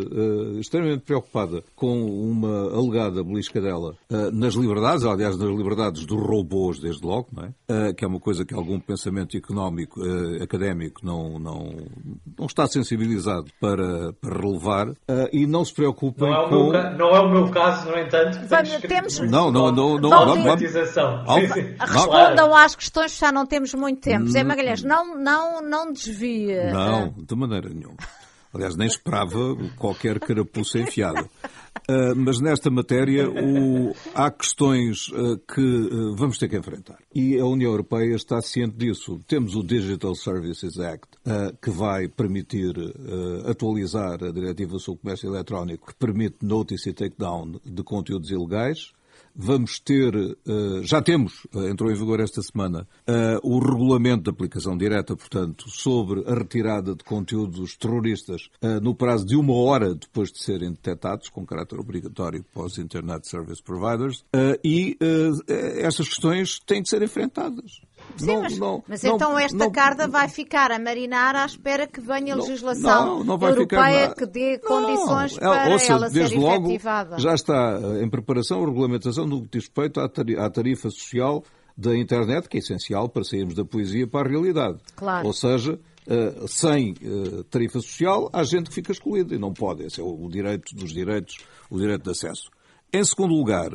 extremamente 0.58 1.02
preocupada 1.02 1.62
com 1.74 2.06
uma 2.06 2.72
alegada 2.72 3.22
beliscadela 3.22 3.96
nas 4.32 4.54
liberdades, 4.54 5.04
aliás, 5.04 5.36
nas 5.36 5.50
liberdades 5.50 6.06
dos 6.06 6.20
robôs, 6.20 6.78
desde 6.78 7.06
logo, 7.06 7.28
é? 7.68 7.92
que 7.92 8.04
é 8.04 8.08
uma 8.08 8.20
coisa 8.20 8.44
que 8.44 8.54
algum 8.54 8.80
pensamento 8.80 9.36
económico 9.36 10.00
académico 10.42 11.04
não, 11.04 11.38
não, 11.38 11.86
não 12.38 12.46
está 12.46 12.66
sensibilizado 12.66 13.46
para, 13.60 14.12
para 14.14 14.40
relevar 14.40 14.88
uh, 14.88 14.96
e 15.32 15.46
não 15.46 15.64
se 15.64 15.74
preocupa 15.74 16.26
não 16.26 16.34
é 16.34 16.48
com... 16.48 16.70
Meu, 16.70 16.90
não 16.92 17.16
é 17.16 17.20
o 17.20 17.30
meu 17.30 17.48
caso, 17.50 17.90
no 17.90 17.98
entanto. 17.98 18.38
Vamos, 18.48 18.70
temos... 18.80 19.18
Não, 19.20 19.50
não, 19.50 19.72
não. 19.72 19.98
não, 19.98 20.10
não, 20.10 20.36
não 20.36 20.56
Respondam 21.78 22.54
às 22.54 22.74
questões, 22.74 23.16
já 23.16 23.32
não 23.32 23.46
temos 23.46 23.74
muito 23.74 24.00
tempo. 24.00 24.26
Zé 24.28 24.42
Magalhães, 24.44 24.82
não, 24.82 25.16
não, 25.16 25.62
não 25.62 25.92
desvie. 25.92 26.54
Não, 26.72 27.14
de 27.16 27.34
maneira 27.34 27.68
nenhuma. 27.68 27.96
Aliás, 28.56 28.74
nem 28.74 28.86
esperava 28.86 29.54
qualquer 29.76 30.18
carapuça 30.18 30.78
enfiada. 30.78 31.28
Uh, 31.88 32.16
mas 32.16 32.40
nesta 32.40 32.70
matéria 32.70 33.28
o, 33.30 33.94
há 34.14 34.30
questões 34.30 35.08
uh, 35.08 35.38
que 35.46 35.60
uh, 35.60 36.16
vamos 36.16 36.38
ter 36.38 36.48
que 36.48 36.56
enfrentar. 36.56 36.98
E 37.14 37.38
a 37.38 37.44
União 37.44 37.70
Europeia 37.70 38.16
está 38.16 38.40
ciente 38.40 38.76
disso. 38.76 39.20
Temos 39.28 39.54
o 39.54 39.62
Digital 39.62 40.14
Services 40.14 40.78
Act, 40.80 41.06
que 41.60 41.70
vai 41.70 42.08
permitir 42.08 42.74
atualizar 43.48 44.22
a 44.24 44.30
diretiva 44.30 44.78
sobre 44.78 44.98
o 44.98 45.02
comércio 45.02 45.28
eletrónico, 45.28 45.88
que 45.88 45.94
permite 45.94 46.38
notice 46.42 46.90
e 46.90 46.92
takedown 46.92 47.60
de 47.64 47.82
conteúdos 47.82 48.30
ilegais. 48.30 48.92
Vamos 49.38 49.78
ter, 49.78 50.14
eh, 50.16 50.80
já 50.82 51.02
temos, 51.02 51.46
eh, 51.54 51.68
entrou 51.68 51.90
em 51.90 51.94
vigor 51.94 52.20
esta 52.20 52.40
semana, 52.40 52.88
eh, 53.06 53.38
o 53.42 53.58
regulamento 53.58 54.24
de 54.24 54.30
aplicação 54.30 54.78
direta, 54.78 55.14
portanto, 55.14 55.68
sobre 55.68 56.24
a 56.26 56.34
retirada 56.34 56.94
de 56.94 57.04
conteúdos 57.04 57.76
terroristas 57.76 58.48
no 58.82 58.94
prazo 58.94 59.26
de 59.26 59.36
uma 59.36 59.54
hora 59.54 59.94
depois 59.94 60.32
de 60.32 60.42
serem 60.42 60.70
detectados, 60.70 61.28
com 61.28 61.44
caráter 61.44 61.78
obrigatório 61.78 62.44
para 62.54 62.64
os 62.64 62.78
Internet 62.78 63.28
Service 63.28 63.62
Providers, 63.62 64.24
e 64.64 64.96
estas 65.76 66.08
questões 66.08 66.58
têm 66.60 66.82
de 66.82 66.88
ser 66.88 67.02
enfrentadas. 67.02 67.80
Sim, 68.16 68.26
não, 68.26 68.42
mas, 68.42 68.58
não, 68.58 68.84
mas 68.88 69.02
não, 69.02 69.14
então 69.14 69.38
esta 69.38 69.70
carta 69.70 70.08
vai 70.08 70.28
ficar 70.28 70.72
a 70.72 70.78
marinar 70.78 71.36
à 71.36 71.44
espera 71.44 71.86
que 71.86 72.00
venha 72.00 72.34
a 72.34 72.36
legislação 72.36 73.24
europeia 73.26 74.14
que 74.14 74.26
dê 74.26 74.58
condições 74.58 75.38
para 75.38 75.78
seja, 75.78 75.92
ela 75.92 76.08
desde 76.08 76.34
ser 76.34 76.40
logo, 76.40 76.66
efetivada. 76.66 77.18
Já 77.18 77.34
está 77.34 77.78
em 78.02 78.08
preparação 78.08 78.62
a 78.62 78.66
regulamentação 78.66 79.26
no 79.26 79.42
que 79.42 79.58
diz 79.58 79.64
respeito 79.64 80.00
à 80.00 80.50
tarifa 80.50 80.90
social 80.90 81.42
da 81.76 81.96
internet, 81.96 82.48
que 82.48 82.56
é 82.56 82.60
essencial 82.60 83.08
para 83.08 83.22
sairmos 83.22 83.54
da 83.54 83.64
poesia 83.64 84.06
para 84.06 84.26
a 84.26 84.30
realidade. 84.30 84.78
Claro. 84.94 85.26
Ou 85.26 85.32
seja, 85.32 85.78
uh, 86.06 86.48
sem 86.48 86.92
uh, 87.02 87.44
tarifa 87.44 87.80
social, 87.80 88.30
há 88.32 88.42
gente 88.42 88.70
que 88.70 88.74
fica 88.74 88.92
excluída 88.92 89.34
e 89.34 89.38
não 89.38 89.52
pode. 89.52 89.84
Esse 89.84 90.00
é 90.00 90.04
o 90.04 90.28
direito 90.28 90.74
dos 90.74 90.92
direitos, 90.92 91.36
o 91.68 91.78
direito 91.78 92.04
de 92.04 92.10
acesso. 92.10 92.50
Em 92.96 93.04
segundo 93.04 93.34
lugar, 93.34 93.68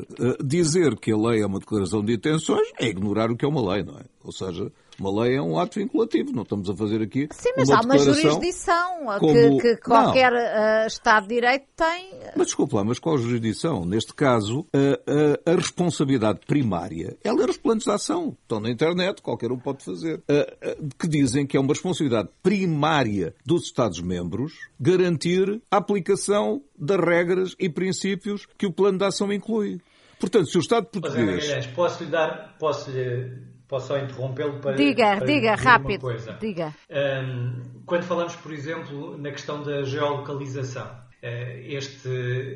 dizer 0.44 0.98
que 0.98 1.12
a 1.12 1.16
lei 1.16 1.44
é 1.44 1.46
uma 1.46 1.60
declaração 1.60 2.04
de 2.04 2.14
intenções 2.14 2.68
é 2.80 2.88
ignorar 2.88 3.30
o 3.30 3.38
que 3.38 3.46
é 3.46 3.48
uma 3.48 3.72
lei, 3.72 3.84
não 3.84 3.94
é? 4.00 4.04
Ou 4.24 4.32
seja, 4.32 4.72
uma 5.00 5.24
lei 5.24 5.36
é 5.36 5.42
um 5.42 5.58
ato 5.58 5.80
vinculativo, 5.80 6.32
não 6.32 6.44
estamos 6.44 6.70
a 6.70 6.76
fazer 6.76 7.02
aqui. 7.02 7.28
Sim, 7.32 7.50
mas 7.58 7.70
uma 7.70 7.78
há 7.78 7.82
uma 7.82 7.98
jurisdição 7.98 9.06
como... 9.20 9.34
que, 9.34 9.76
que, 9.76 9.82
qualquer 9.82 10.32
uh, 10.32 10.88
Estado 10.88 11.28
de 11.28 11.36
Direito 11.36 11.66
tem. 11.76 12.12
Mas 12.36 12.48
desculpa 12.48 12.78
lá, 12.78 12.84
mas 12.84 13.00
qual 13.00 13.18
jurisdição? 13.18 13.86
Neste 13.86 14.14
caso, 14.14 14.66
a, 14.74 15.50
a, 15.50 15.54
a 15.54 15.56
responsabilidade 15.56 16.40
primária 16.46 17.18
é 17.24 17.32
ler 17.32 17.50
os 17.50 17.58
planos 17.58 17.84
de 17.84 17.92
ação. 17.92 18.36
Estão 18.42 18.60
na 18.60 18.70
internet, 18.70 19.22
qualquer 19.22 19.52
um 19.52 19.58
pode 19.58 19.84
fazer. 19.84 20.22
que 21.00 21.08
dizem 21.08 21.46
que 21.46 21.58
é 21.58 21.60
uma 21.60 21.74
responsabilidade 21.74 22.30
primária 22.44 23.34
dos 23.46 23.64
Estados-membros 23.64 24.54
garantir 24.80 25.62
a 25.70 25.78
aplicação 25.78 26.62
das 26.78 27.00
regras 27.00 27.56
e 27.60 27.70
princípios 27.70 28.48
que 28.58 28.66
o 28.66 28.72
plano 28.72 28.98
de 28.98 29.06
ação 29.06 29.32
inclui. 29.32 29.80
Portanto, 30.20 30.46
se 30.48 30.58
o 30.58 30.62
Estado 30.62 30.86
português. 30.86 31.66
posso-lhe 31.68 32.10
dar. 32.10 32.56
Posso 32.60 32.92
-lhe 32.92 33.51
Posso 33.72 33.88
só 33.88 33.98
interrompê-lo 33.98 34.60
para. 34.60 34.76
Diga, 34.76 35.16
para 35.16 35.26
diga, 35.26 35.56
rápido. 35.56 36.02
Coisa. 36.02 36.34
Diga. 36.34 36.76
Um, 36.90 37.82
quando 37.86 38.04
falamos, 38.04 38.36
por 38.36 38.52
exemplo, 38.52 39.18
na 39.18 39.32
questão 39.32 39.64
da 39.64 39.84
geolocalização, 39.84 40.88
uh, 40.88 41.08
este, 41.24 42.10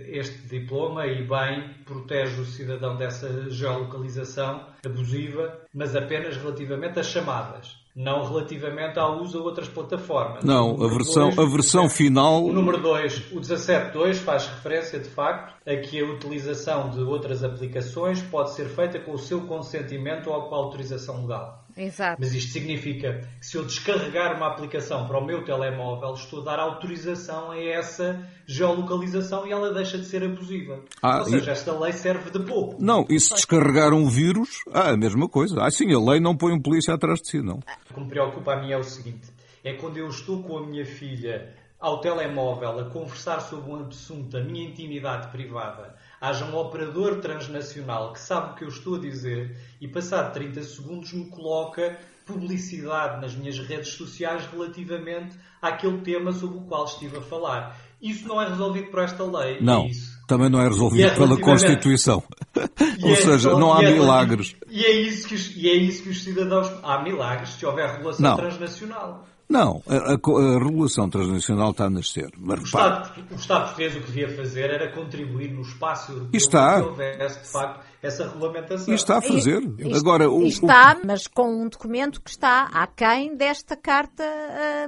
este 0.10 0.46
diploma, 0.46 1.08
e 1.08 1.26
bem, 1.26 1.70
protege 1.86 2.42
o 2.42 2.46
cidadão 2.46 2.98
dessa 2.98 3.50
geolocalização 3.50 4.68
abusiva, 4.86 5.58
mas 5.74 5.96
apenas 5.96 6.36
relativamente 6.36 7.00
às 7.00 7.08
chamadas 7.08 7.85
não 7.96 8.26
relativamente 8.26 9.00
ao 9.00 9.22
uso 9.22 9.40
a 9.40 9.42
outras 9.42 9.70
plataformas. 9.70 10.44
Não, 10.44 10.84
a 10.84 10.88
versão, 10.90 11.30
dois, 11.30 11.40
a 11.40 11.46
versão 11.50 11.90
final. 11.90 12.44
O 12.44 12.52
número 12.52 12.82
2, 12.82 13.32
o 13.32 13.40
17.2, 13.40 14.16
faz 14.16 14.48
referência 14.48 15.00
de 15.00 15.08
facto 15.08 15.56
a 15.66 15.76
que 15.78 16.02
a 16.02 16.06
utilização 16.06 16.90
de 16.90 17.00
outras 17.00 17.44
aplicações 17.44 18.22
pode 18.22 18.54
ser 18.54 18.68
feita 18.68 19.00
com 19.00 19.14
o 19.14 19.18
seu 19.18 19.42
consentimento 19.48 20.30
ou 20.30 20.42
com 20.44 20.56
a 20.56 20.58
autorização 20.58 21.22
legal. 21.22 21.65
Exato. 21.78 22.22
Mas 22.22 22.34
isto 22.34 22.54
significa 22.54 23.28
que 23.40 23.46
se 23.46 23.58
eu 23.58 23.66
descarregar 23.66 24.38
uma 24.38 24.48
aplicação 24.48 25.06
para 25.08 25.20
o 25.20 25.26
meu 25.26 25.44
telemóvel, 25.44 26.14
estou 26.14 26.42
a 26.42 26.46
dar 26.46 26.60
autorização 26.60 27.52
a 27.52 27.60
essa 27.60 28.26
geolocalização 28.46 29.46
e 29.46 29.52
ela 29.52 29.74
deixa 29.74 29.98
de 29.98 30.06
ser 30.06 30.24
abusiva. 30.24 30.82
Ah, 31.02 31.20
Ou 31.20 31.26
seja, 31.26 31.52
e... 31.52 31.54
esta 31.54 31.78
lei 31.78 31.92
serve 31.92 32.32
de 32.32 32.46
pouco. 32.46 32.78
Não, 32.80 33.06
e 33.10 33.20
se 33.20 33.34
descarregar 33.34 33.94
um 33.94 34.08
vírus, 34.08 34.64
ah, 34.72 34.92
a 34.92 34.98
mesma 34.98 35.28
coisa. 35.28 35.62
Ah, 35.62 35.70
sim, 35.70 35.94
a 35.94 36.00
lei 36.00 36.20
não 36.20 36.38
põe 36.38 36.54
um 36.54 36.62
polícia 36.62 36.94
atrás 36.94 37.20
de 37.20 37.30
si, 37.30 37.42
não. 37.42 37.60
O 37.90 37.94
que 37.94 38.00
me 38.00 38.08
preocupa 38.08 38.54
a 38.54 38.62
mim 38.62 38.72
é 38.72 38.78
o 38.78 38.84
seguinte: 38.84 39.28
é 39.64 39.74
quando 39.74 39.98
eu 39.98 40.08
estou 40.08 40.42
com 40.44 40.58
a 40.58 40.66
minha 40.66 40.86
filha 40.86 41.54
ao 41.78 42.00
telemóvel 42.00 42.80
a 42.80 42.90
conversar 42.90 43.42
sobre 43.42 43.70
um 43.70 43.88
assunto, 43.88 44.38
a 44.38 44.42
minha 44.42 44.70
intimidade 44.70 45.28
privada 45.28 45.96
haja 46.26 46.46
um 46.46 46.56
operador 46.56 47.22
transnacional 47.22 48.12
que 48.14 48.20
sabe 48.20 48.52
o 48.52 48.56
que 48.56 48.64
eu 48.64 48.70
estou 48.70 48.96
a 48.96 49.00
dizer 49.00 49.56
e, 49.80 49.88
passado 49.88 50.34
30 50.34 50.64
segundos, 50.64 51.14
me 51.14 51.26
coloca 51.30 51.98
publicidade 52.26 53.22
nas 53.22 53.36
minhas 53.36 53.60
redes 53.60 53.90
sociais 53.90 54.46
relativamente 54.48 55.38
àquele 55.62 56.00
tema 56.00 56.32
sobre 56.32 56.58
o 56.58 56.62
qual 56.62 56.86
estive 56.86 57.18
a 57.18 57.22
falar. 57.22 57.78
Isso 58.02 58.28
não 58.28 58.42
é 58.42 58.48
resolvido 58.48 58.90
por 58.90 59.04
esta 59.04 59.24
lei. 59.24 59.62
Não. 59.62 59.86
É. 59.86 59.92
Também 60.28 60.50
não 60.50 60.60
é 60.60 60.68
resolvido 60.68 61.06
é 61.06 61.12
pela 61.12 61.40
Constituição. 61.40 62.24
Ou 63.04 63.12
é 63.12 63.16
seja, 63.16 63.52
não 63.52 63.72
há 63.72 63.84
é 63.84 63.92
milagres. 63.92 64.56
E 64.68 64.84
é, 64.84 64.92
isso 64.92 65.28
que 65.28 65.36
os, 65.36 65.56
e 65.56 65.70
é 65.70 65.76
isso 65.76 66.02
que 66.02 66.10
os 66.10 66.24
cidadãos. 66.24 66.68
Há 66.82 67.04
milagres 67.04 67.50
se 67.50 67.66
houver 67.66 67.88
regulação 67.92 68.30
não. 68.30 68.36
transnacional. 68.36 69.28
Não, 69.48 69.84
a, 69.88 69.96
a, 69.96 70.14
a, 70.14 70.60
regulação 70.60 71.08
transnacional 71.08 71.72
está 71.72 71.86
a 71.86 71.90
nascer. 71.90 72.32
Mas, 72.38 72.62
o, 72.62 72.64
Estado, 72.64 73.26
o 73.32 73.36
Estado 73.36 73.64
português 73.66 73.96
o 73.96 74.00
que 74.00 74.08
devia 74.08 74.36
fazer 74.36 74.72
era 74.72 74.92
contribuir 74.92 75.52
no 75.52 75.62
espaço 75.62 76.14
europeu 76.14 76.38
está. 76.38 76.82
que 76.82 76.88
houvesse, 76.88 77.44
de 77.44 77.52
facto, 77.52 77.86
essa 78.02 78.28
regulamentação. 78.28 78.92
E 78.92 78.96
está 78.96 79.18
a 79.20 79.22
fazer. 79.22 79.62
E, 79.78 79.94
Agora, 79.94 80.30
o, 80.30 80.44
está, 80.46 80.98
o... 81.02 81.06
mas 81.06 81.28
com 81.28 81.62
um 81.62 81.70
documento 81.70 82.22
que 82.22 82.30
está 82.32 82.64
aquém 82.74 83.36
desta 83.36 83.76
Carta 83.76 84.24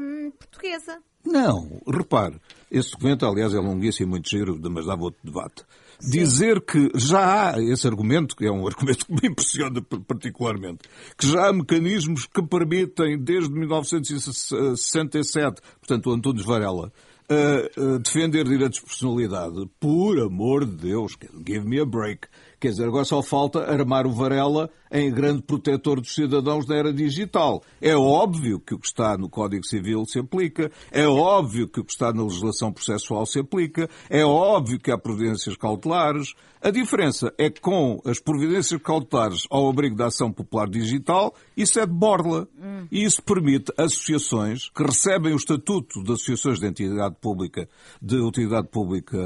hum, 0.02 0.32
Portuguesa. 0.32 0.98
Não, 1.24 1.82
repare, 1.86 2.40
esse 2.72 2.92
documento, 2.92 3.26
aliás, 3.26 3.54
é 3.54 3.60
longuíssimo 3.60 4.08
e 4.08 4.12
muito 4.12 4.30
giro, 4.30 4.60
mas 4.72 4.86
dava 4.86 5.04
outro 5.04 5.20
debate. 5.24 5.64
Dizer 6.00 6.62
que 6.62 6.92
já 6.96 7.56
há 7.56 7.62
esse 7.62 7.88
argumento, 7.88 8.36
que 8.36 8.46
é 8.46 8.52
um 8.52 8.66
argumento 8.68 9.06
que 9.06 9.14
me 9.14 9.30
impressiona 9.30 9.82
particularmente, 9.82 10.82
que 11.18 11.28
já 11.28 11.48
há 11.48 11.54
mecanismos 11.54 12.28
que 12.28 12.44
permitem, 12.44 13.18
desde 13.18 13.52
1967, 13.52 15.62
portanto, 15.80 16.10
o 16.10 16.14
Antunes 16.14 16.46
Varela, 16.46 16.92
uh, 17.30 17.82
uh, 17.82 18.00
defender 18.00 18.46
direitos 18.46 18.80
de 18.80 18.86
personalidade, 18.86 19.70
por 19.80 20.20
amor 20.20 20.66
de 20.66 20.76
Deus, 20.76 21.16
give 21.46 21.68
me 21.68 21.80
a 21.80 21.86
break. 21.86 22.28
Quer 22.60 22.70
dizer, 22.70 22.88
agora 22.88 23.06
só 23.06 23.22
falta 23.22 23.72
armar 23.72 24.08
o 24.08 24.12
Varela 24.12 24.68
em 24.92 25.12
grande 25.12 25.42
protetor 25.42 26.00
dos 26.00 26.14
cidadãos 26.14 26.66
da 26.66 26.76
era 26.76 26.94
digital. 26.94 27.62
É 27.82 27.96
óbvio 27.96 28.60
que 28.60 28.74
o 28.74 28.80
que 28.80 28.88
está 28.88 29.18
no 29.18 29.30
Código 29.30 29.66
Civil 29.66 30.06
se 30.06 30.20
aplica, 30.20 30.72
é 30.92 31.08
óbvio 31.08 31.68
que 31.68 31.80
o 31.80 31.84
que 31.84 31.92
está 31.92 32.12
na 32.14 32.24
legislação 32.24 32.72
processual 32.72 33.26
se 33.26 33.40
aplica, 33.40 33.90
é 34.10 34.26
óbvio 34.26 34.80
que 34.80 34.92
há 34.92 34.98
providências 34.98 35.56
cautelares. 35.56 36.34
A 36.62 36.72
diferença 36.72 37.32
é 37.38 37.50
que 37.50 37.62
com 37.62 38.02
as 38.04 38.20
providências 38.20 38.82
cautelares 38.82 39.44
ao 39.50 39.70
abrigo 39.70 39.96
da 39.96 40.08
ação 40.08 40.32
popular 40.32 40.68
digital, 40.68 41.34
isso 41.56 41.80
é 41.80 41.86
de 41.86 41.94
borla. 41.94 42.48
E 42.92 43.04
isso 43.04 43.22
permite 43.22 43.72
associações 43.78 44.70
que 44.70 44.84
recebem 44.84 45.34
o 45.34 45.38
estatuto 45.38 46.04
de 46.04 46.14
associações 46.14 46.60
de 46.60 46.68
entidade 46.68 47.16
pública, 47.22 47.68
de 48.02 48.18
utilidade 48.18 48.68
pública 48.68 49.18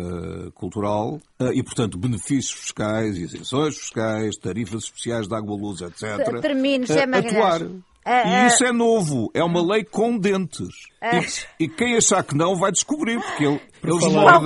cultural, 0.54 1.20
eh, 1.40 1.52
e, 1.54 1.64
portanto, 1.64 1.98
benefícios 1.98 2.52
fiscais 2.52 3.18
isenções 3.18 3.78
fiscais, 3.78 4.38
tarifas 4.38 4.84
especiais 4.84 5.28
de 5.28 5.36
água, 5.36 5.51
luz, 5.56 5.82
etc. 5.82 6.42
Termino, 6.42 6.86
José 6.86 7.04
Atuar. 7.04 7.62
E 8.06 8.48
isso 8.48 8.66
é 8.66 8.72
novo, 8.72 9.30
é 9.34 9.44
uma 9.44 9.62
lei 9.62 9.84
com 9.84 10.18
dentes. 10.18 10.88
E, 11.60 11.66
e, 11.66 11.68
quem 11.68 11.96
achar 11.96 12.24
que 12.24 12.36
não 12.36 12.56
vai 12.56 12.72
descobrir, 12.72 13.20
porque 13.22 13.44
ele, 13.46 13.62
por 13.82 13.90
eles 13.90 14.06
falar. 14.06 14.40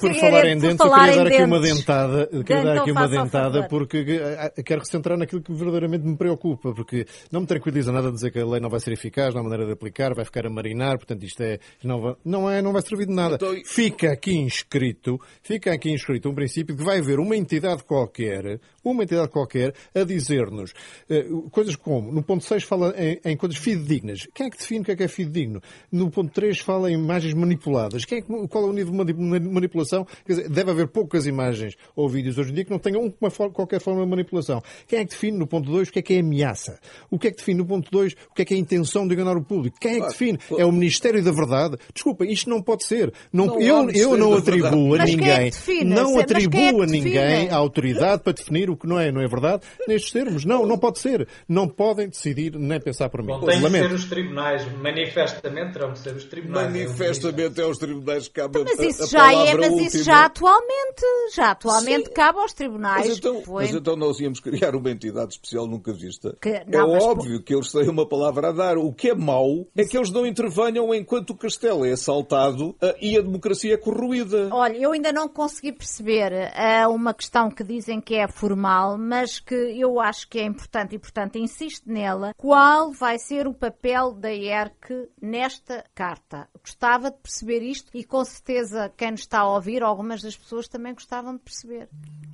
Por 0.00 0.14
falar 0.14 0.46
em 0.46 0.58
dentes, 0.58 0.80
eu 0.80 0.92
queria 0.92 1.16
dar 1.16 1.26
aqui 1.26 1.42
uma 1.44 1.60
dentada, 1.60 2.26
queria 2.26 2.64
dar 2.64 2.78
aqui 2.78 2.90
uma 2.90 3.08
dentada 3.08 3.68
porque 3.68 3.98
eh, 3.98 4.52
eh, 4.56 4.62
quero 4.62 4.80
recentrar 4.80 5.18
naquilo 5.18 5.42
que 5.42 5.52
verdadeiramente 5.52 6.06
me 6.06 6.16
preocupa, 6.16 6.72
porque 6.74 7.06
não 7.30 7.42
me 7.42 7.46
tranquiliza 7.46 7.92
nada 7.92 8.10
dizer 8.10 8.32
que 8.32 8.38
a 8.38 8.46
lei 8.46 8.60
não 8.60 8.70
vai 8.70 8.80
ser 8.80 8.92
eficaz 8.92 9.34
na 9.34 9.42
maneira 9.42 9.66
de 9.66 9.72
aplicar, 9.72 10.14
vai 10.14 10.24
ficar 10.24 10.46
a 10.46 10.50
marinar, 10.50 10.96
portanto 10.96 11.22
isto 11.22 11.42
é, 11.42 11.58
não 11.84 12.00
vai, 12.00 12.16
não, 12.24 12.50
é, 12.50 12.62
não 12.62 12.72
vai 12.72 12.82
servir 12.82 13.06
de 13.06 13.14
nada. 13.14 13.34
Então, 13.34 13.54
fica 13.64 14.12
aqui 14.12 14.36
inscrito, 14.36 15.20
fica 15.42 15.72
aqui 15.72 15.90
inscrito 15.90 16.28
um 16.28 16.34
princípio 16.34 16.76
que 16.76 16.82
vai 16.82 16.98
haver 16.98 17.18
uma 17.18 17.36
entidade 17.36 17.84
qualquer, 17.84 18.58
uma 18.82 19.04
entidade 19.04 19.28
qualquer, 19.28 19.74
a 19.94 20.02
dizer-nos 20.02 20.72
uh, 21.10 21.50
coisas 21.50 21.76
como, 21.76 22.10
no 22.10 22.22
ponto 22.22 22.44
6 22.44 22.64
fala 22.64 22.94
em, 22.96 23.20
em 23.24 23.36
coisas 23.36 23.58
fidedignas. 23.58 24.26
Quem 24.34 24.46
é 24.46 24.50
que 24.50 24.58
define 24.58 24.80
o 24.80 24.84
que 24.84 24.92
é 24.92 24.96
que 24.96 25.02
é 25.02 25.08
fidedigno? 25.08 25.60
No 25.92 26.10
ponto 26.10 26.32
3 26.32 26.58
fala 26.60 26.90
em 26.90 26.94
imagens 26.94 27.34
manipuladas. 27.34 28.04
Quem 28.04 28.18
é 28.18 28.22
que, 28.22 28.48
qual 28.48 28.64
é 28.64 28.68
o 28.68 28.72
nível 28.78 29.04
de 29.04 29.14
manipulação? 29.14 30.06
Quer 30.26 30.32
dizer, 30.34 30.48
deve 30.48 30.70
haver 30.70 30.88
poucas 30.88 31.26
imagens 31.26 31.76
ou 31.94 32.08
vídeos 32.08 32.38
hoje 32.38 32.50
em 32.50 32.54
dia 32.54 32.64
que 32.64 32.70
não 32.70 32.78
tenham 32.78 33.12
uma, 33.20 33.30
qualquer 33.30 33.80
forma 33.80 34.02
de 34.02 34.08
manipulação. 34.08 34.62
Quem 34.86 35.00
é 35.00 35.04
que 35.04 35.10
define 35.10 35.38
no 35.38 35.46
ponto 35.46 35.70
2 35.70 35.88
o 35.88 35.92
que 35.92 35.98
é 35.98 36.02
que 36.02 36.14
é 36.14 36.20
ameaça? 36.20 36.78
O 37.10 37.18
que 37.18 37.28
é 37.28 37.30
que 37.30 37.38
define 37.38 37.58
no 37.58 37.66
ponto 37.66 37.90
2 37.90 38.14
o 38.30 38.34
que 38.34 38.42
é 38.42 38.44
que 38.44 38.54
é 38.54 38.56
a 38.56 38.60
intenção 38.60 39.06
de 39.06 39.14
enganar 39.14 39.36
o 39.36 39.42
público? 39.42 39.78
Quem 39.80 39.96
é 39.96 40.00
que 40.00 40.08
define? 40.08 40.38
É 40.56 40.64
o 40.64 40.72
Ministério 40.72 41.22
da 41.22 41.32
Verdade? 41.32 41.76
Desculpa, 41.92 42.24
isto 42.24 42.48
não 42.50 42.62
pode 42.62 42.84
ser. 42.84 43.12
Não, 43.32 43.46
não 43.46 43.60
eu, 43.60 43.90
eu 43.90 44.16
não 44.16 44.34
atribuo 44.34 44.94
a 44.94 45.04
ninguém, 45.04 45.50
é 45.50 45.84
não 45.84 46.18
atribuo 46.18 46.82
é 46.82 46.84
a 46.84 46.86
ninguém 46.86 47.50
a 47.50 47.56
autoridade 47.56 48.22
para 48.22 48.32
definir 48.32 48.70
o 48.70 48.76
que 48.76 48.86
não 48.86 48.98
é, 48.98 49.10
não 49.10 49.20
é 49.20 49.28
verdade, 49.28 49.62
nestes 49.86 50.10
termos. 50.10 50.44
Não, 50.44 50.66
não 50.66 50.78
pode 50.78 50.98
ser. 50.98 51.26
Não 51.48 51.68
podem 51.68 52.08
decidir 52.08 52.54
nem 52.56 52.80
pensar 52.80 53.08
por 53.08 53.22
mim. 53.22 53.32
Não 53.32 53.40
tem 53.40 53.60
que 53.60 53.70
ser 53.70 53.92
os 53.92 54.04
tribunais. 54.04 54.72
Manifestamente 54.72 55.72
terão 55.72 55.92
que 55.92 55.98
ser 55.98 56.14
os 56.14 56.24
tribunais. 56.24 56.72
Manifestamente 56.72 57.60
é 57.60 57.66
os 57.66 57.78
tribunais 57.78 58.28
que 58.28 58.34
cabe 58.34 58.58
Mas 58.76 58.80
isso 58.80 59.06
já 59.06 59.32
é, 59.32 59.54
mas 59.54 59.70
última. 59.70 59.88
isso 59.88 60.02
já 60.04 60.24
atualmente, 60.24 61.02
já 61.34 61.50
atualmente 61.50 62.08
Sim. 62.08 62.14
cabe 62.14 62.38
aos 62.38 62.52
tribunais. 62.52 63.06
Mas 63.06 63.18
então, 63.18 63.42
Foi... 63.42 63.64
mas 63.64 63.74
então 63.74 63.96
nós 63.96 64.20
íamos 64.20 64.40
criar 64.40 64.74
uma 64.74 64.90
entidade 64.90 65.32
especial 65.32 65.66
nunca 65.66 65.92
vista. 65.92 66.36
Que, 66.40 66.50
é 66.50 66.64
não, 66.66 66.94
é 66.94 67.02
óbvio 67.02 67.42
que 67.42 67.54
eles 67.54 67.70
têm 67.72 67.88
uma 67.88 68.06
palavra 68.06 68.48
a 68.48 68.52
dar. 68.52 68.78
O 68.78 68.92
que 68.92 69.10
é 69.10 69.14
mau 69.14 69.66
é 69.76 69.84
que 69.84 69.96
eles 69.96 70.10
não 70.10 70.26
intervenham 70.26 70.94
enquanto 70.94 71.30
o 71.30 71.36
castelo 71.36 71.84
é 71.84 71.92
assaltado 71.92 72.70
uh, 72.70 72.94
e 73.00 73.16
a 73.16 73.22
democracia 73.22 73.74
é 73.74 73.76
corroída. 73.76 74.48
Olha, 74.52 74.76
eu 74.76 74.92
ainda 74.92 75.12
não 75.12 75.28
consegui 75.28 75.72
perceber 75.72 76.32
uh, 76.32 76.90
uma 76.90 77.14
questão 77.14 77.50
que 77.50 77.62
dizem 77.64 78.00
que 78.00 78.14
é 78.14 78.28
formal, 78.28 78.98
mas 78.98 79.40
que 79.40 79.54
eu 79.54 80.00
acho 80.00 80.28
que 80.28 80.38
é 80.38 80.44
importante 80.44 80.94
e, 80.94 80.98
portanto, 80.98 81.36
insisto 81.36 81.90
nela. 81.90 82.32
Qual 82.36 82.92
vai 82.92 83.18
ser 83.18 83.46
o 83.46 83.54
papel 83.54 84.12
da 84.12 84.32
ERC 84.32 85.08
nesta 85.20 85.84
carta? 85.94 86.48
Gostava 86.60 87.10
de 87.10 87.18
perceber 87.18 87.62
isto 87.62 87.90
e, 87.94 88.04
com 88.04 88.24
certeza, 88.24 88.57
quem 88.96 89.12
nos 89.12 89.20
está 89.20 89.40
a 89.40 89.48
ouvir, 89.48 89.82
algumas 89.82 90.22
das 90.22 90.36
pessoas 90.36 90.68
também 90.68 90.94
gostavam 90.94 91.34
de 91.34 91.42
perceber. 91.42 91.88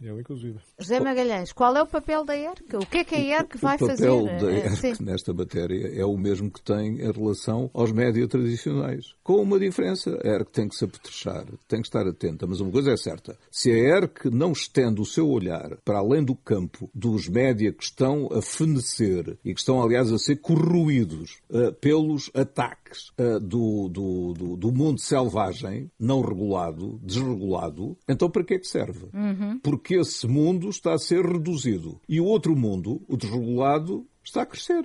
Eu, 0.04 0.20
inclusive. 0.20 0.58
José 0.78 1.00
Magalhães, 1.00 1.50
qual 1.50 1.74
é 1.74 1.82
o 1.82 1.86
papel 1.86 2.26
da 2.26 2.36
ERC? 2.36 2.76
O 2.76 2.86
que 2.86 2.98
é 2.98 3.04
que 3.04 3.14
a 3.14 3.38
ERC 3.38 3.56
vai 3.56 3.78
fazer? 3.78 4.10
O 4.10 4.24
papel 4.24 4.38
da 4.38 4.52
ERC 4.52 5.02
nesta 5.02 5.32
matéria 5.32 5.98
é 5.98 6.04
o 6.04 6.18
mesmo 6.18 6.50
que 6.50 6.60
tem 6.60 7.00
em 7.00 7.10
relação 7.10 7.70
aos 7.72 7.90
média 7.90 8.28
tradicionais. 8.28 9.14
Com 9.22 9.40
uma 9.40 9.58
diferença, 9.58 10.20
a 10.22 10.28
ERC 10.28 10.50
tem 10.52 10.68
que 10.68 10.76
se 10.76 10.84
apetrechar, 10.84 11.46
tem 11.66 11.80
que 11.80 11.88
estar 11.88 12.06
atenta, 12.06 12.46
mas 12.46 12.60
uma 12.60 12.70
coisa 12.70 12.92
é 12.92 12.96
certa. 12.98 13.38
Se 13.50 13.70
a 13.70 13.74
ERC 13.74 14.28
não 14.30 14.52
estende 14.52 15.00
o 15.00 15.06
seu 15.06 15.26
olhar 15.26 15.78
para 15.82 16.00
além 16.00 16.22
do 16.22 16.34
campo 16.34 16.90
dos 16.94 17.26
média 17.26 17.72
que 17.72 17.84
estão 17.84 18.28
a 18.30 18.42
fenecer 18.42 19.38
e 19.42 19.54
que 19.54 19.60
estão, 19.60 19.82
aliás, 19.82 20.12
a 20.12 20.18
ser 20.18 20.36
corroídos 20.36 21.38
uh, 21.48 21.72
pelos 21.80 22.30
ataques 22.34 23.08
uh, 23.18 23.40
do, 23.40 23.88
do, 23.88 24.34
do, 24.34 24.56
do, 24.56 24.72
mundo 24.72 25.00
selvagem, 25.00 25.90
não 25.98 26.20
regulado, 26.20 27.00
desregulado, 27.02 27.96
então 28.06 28.28
para 28.28 28.44
que 28.44 28.54
é 28.54 28.58
que 28.58 28.68
serve? 28.68 29.06
Uhum. 29.14 29.58
Porque 29.62 29.93
esse 29.94 30.26
mundo 30.26 30.68
está 30.68 30.92
a 30.94 30.98
ser 30.98 31.24
reduzido. 31.24 32.00
E 32.08 32.20
o 32.20 32.24
outro 32.24 32.54
mundo, 32.56 33.02
o 33.08 33.16
desregulado, 33.16 34.06
está 34.22 34.42
a 34.42 34.46
crescer. 34.46 34.84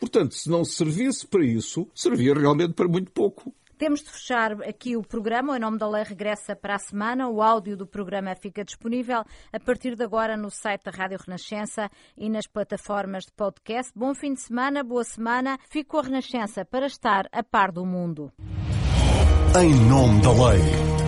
Portanto, 0.00 0.34
se 0.34 0.50
não 0.50 0.64
servisse 0.64 1.26
para 1.26 1.44
isso, 1.44 1.88
servia 1.94 2.34
realmente 2.34 2.74
para 2.74 2.88
muito 2.88 3.10
pouco. 3.12 3.54
Temos 3.82 4.00
de 4.00 4.10
fechar 4.10 4.52
aqui 4.62 4.96
o 4.96 5.02
programa. 5.02 5.52
O 5.52 5.56
Em 5.56 5.58
Nome 5.58 5.76
da 5.76 5.88
Lei 5.88 6.04
regressa 6.04 6.54
para 6.54 6.76
a 6.76 6.78
semana. 6.78 7.28
O 7.28 7.42
áudio 7.42 7.76
do 7.76 7.84
programa 7.84 8.32
fica 8.36 8.64
disponível 8.64 9.24
a 9.52 9.58
partir 9.58 9.96
de 9.96 10.04
agora 10.04 10.36
no 10.36 10.50
site 10.50 10.84
da 10.84 10.92
Rádio 10.92 11.18
Renascença 11.18 11.90
e 12.16 12.30
nas 12.30 12.46
plataformas 12.46 13.24
de 13.24 13.32
podcast. 13.32 13.90
Bom 13.96 14.14
fim 14.14 14.34
de 14.34 14.40
semana, 14.40 14.84
boa 14.84 15.02
semana. 15.02 15.58
Fico 15.68 15.98
a 15.98 16.02
Renascença 16.02 16.64
para 16.64 16.86
estar 16.86 17.28
a 17.32 17.42
par 17.42 17.72
do 17.72 17.84
mundo. 17.84 18.32
Em 19.60 19.74
Nome 19.88 20.22
da 20.22 20.30
Lei. 20.30 21.01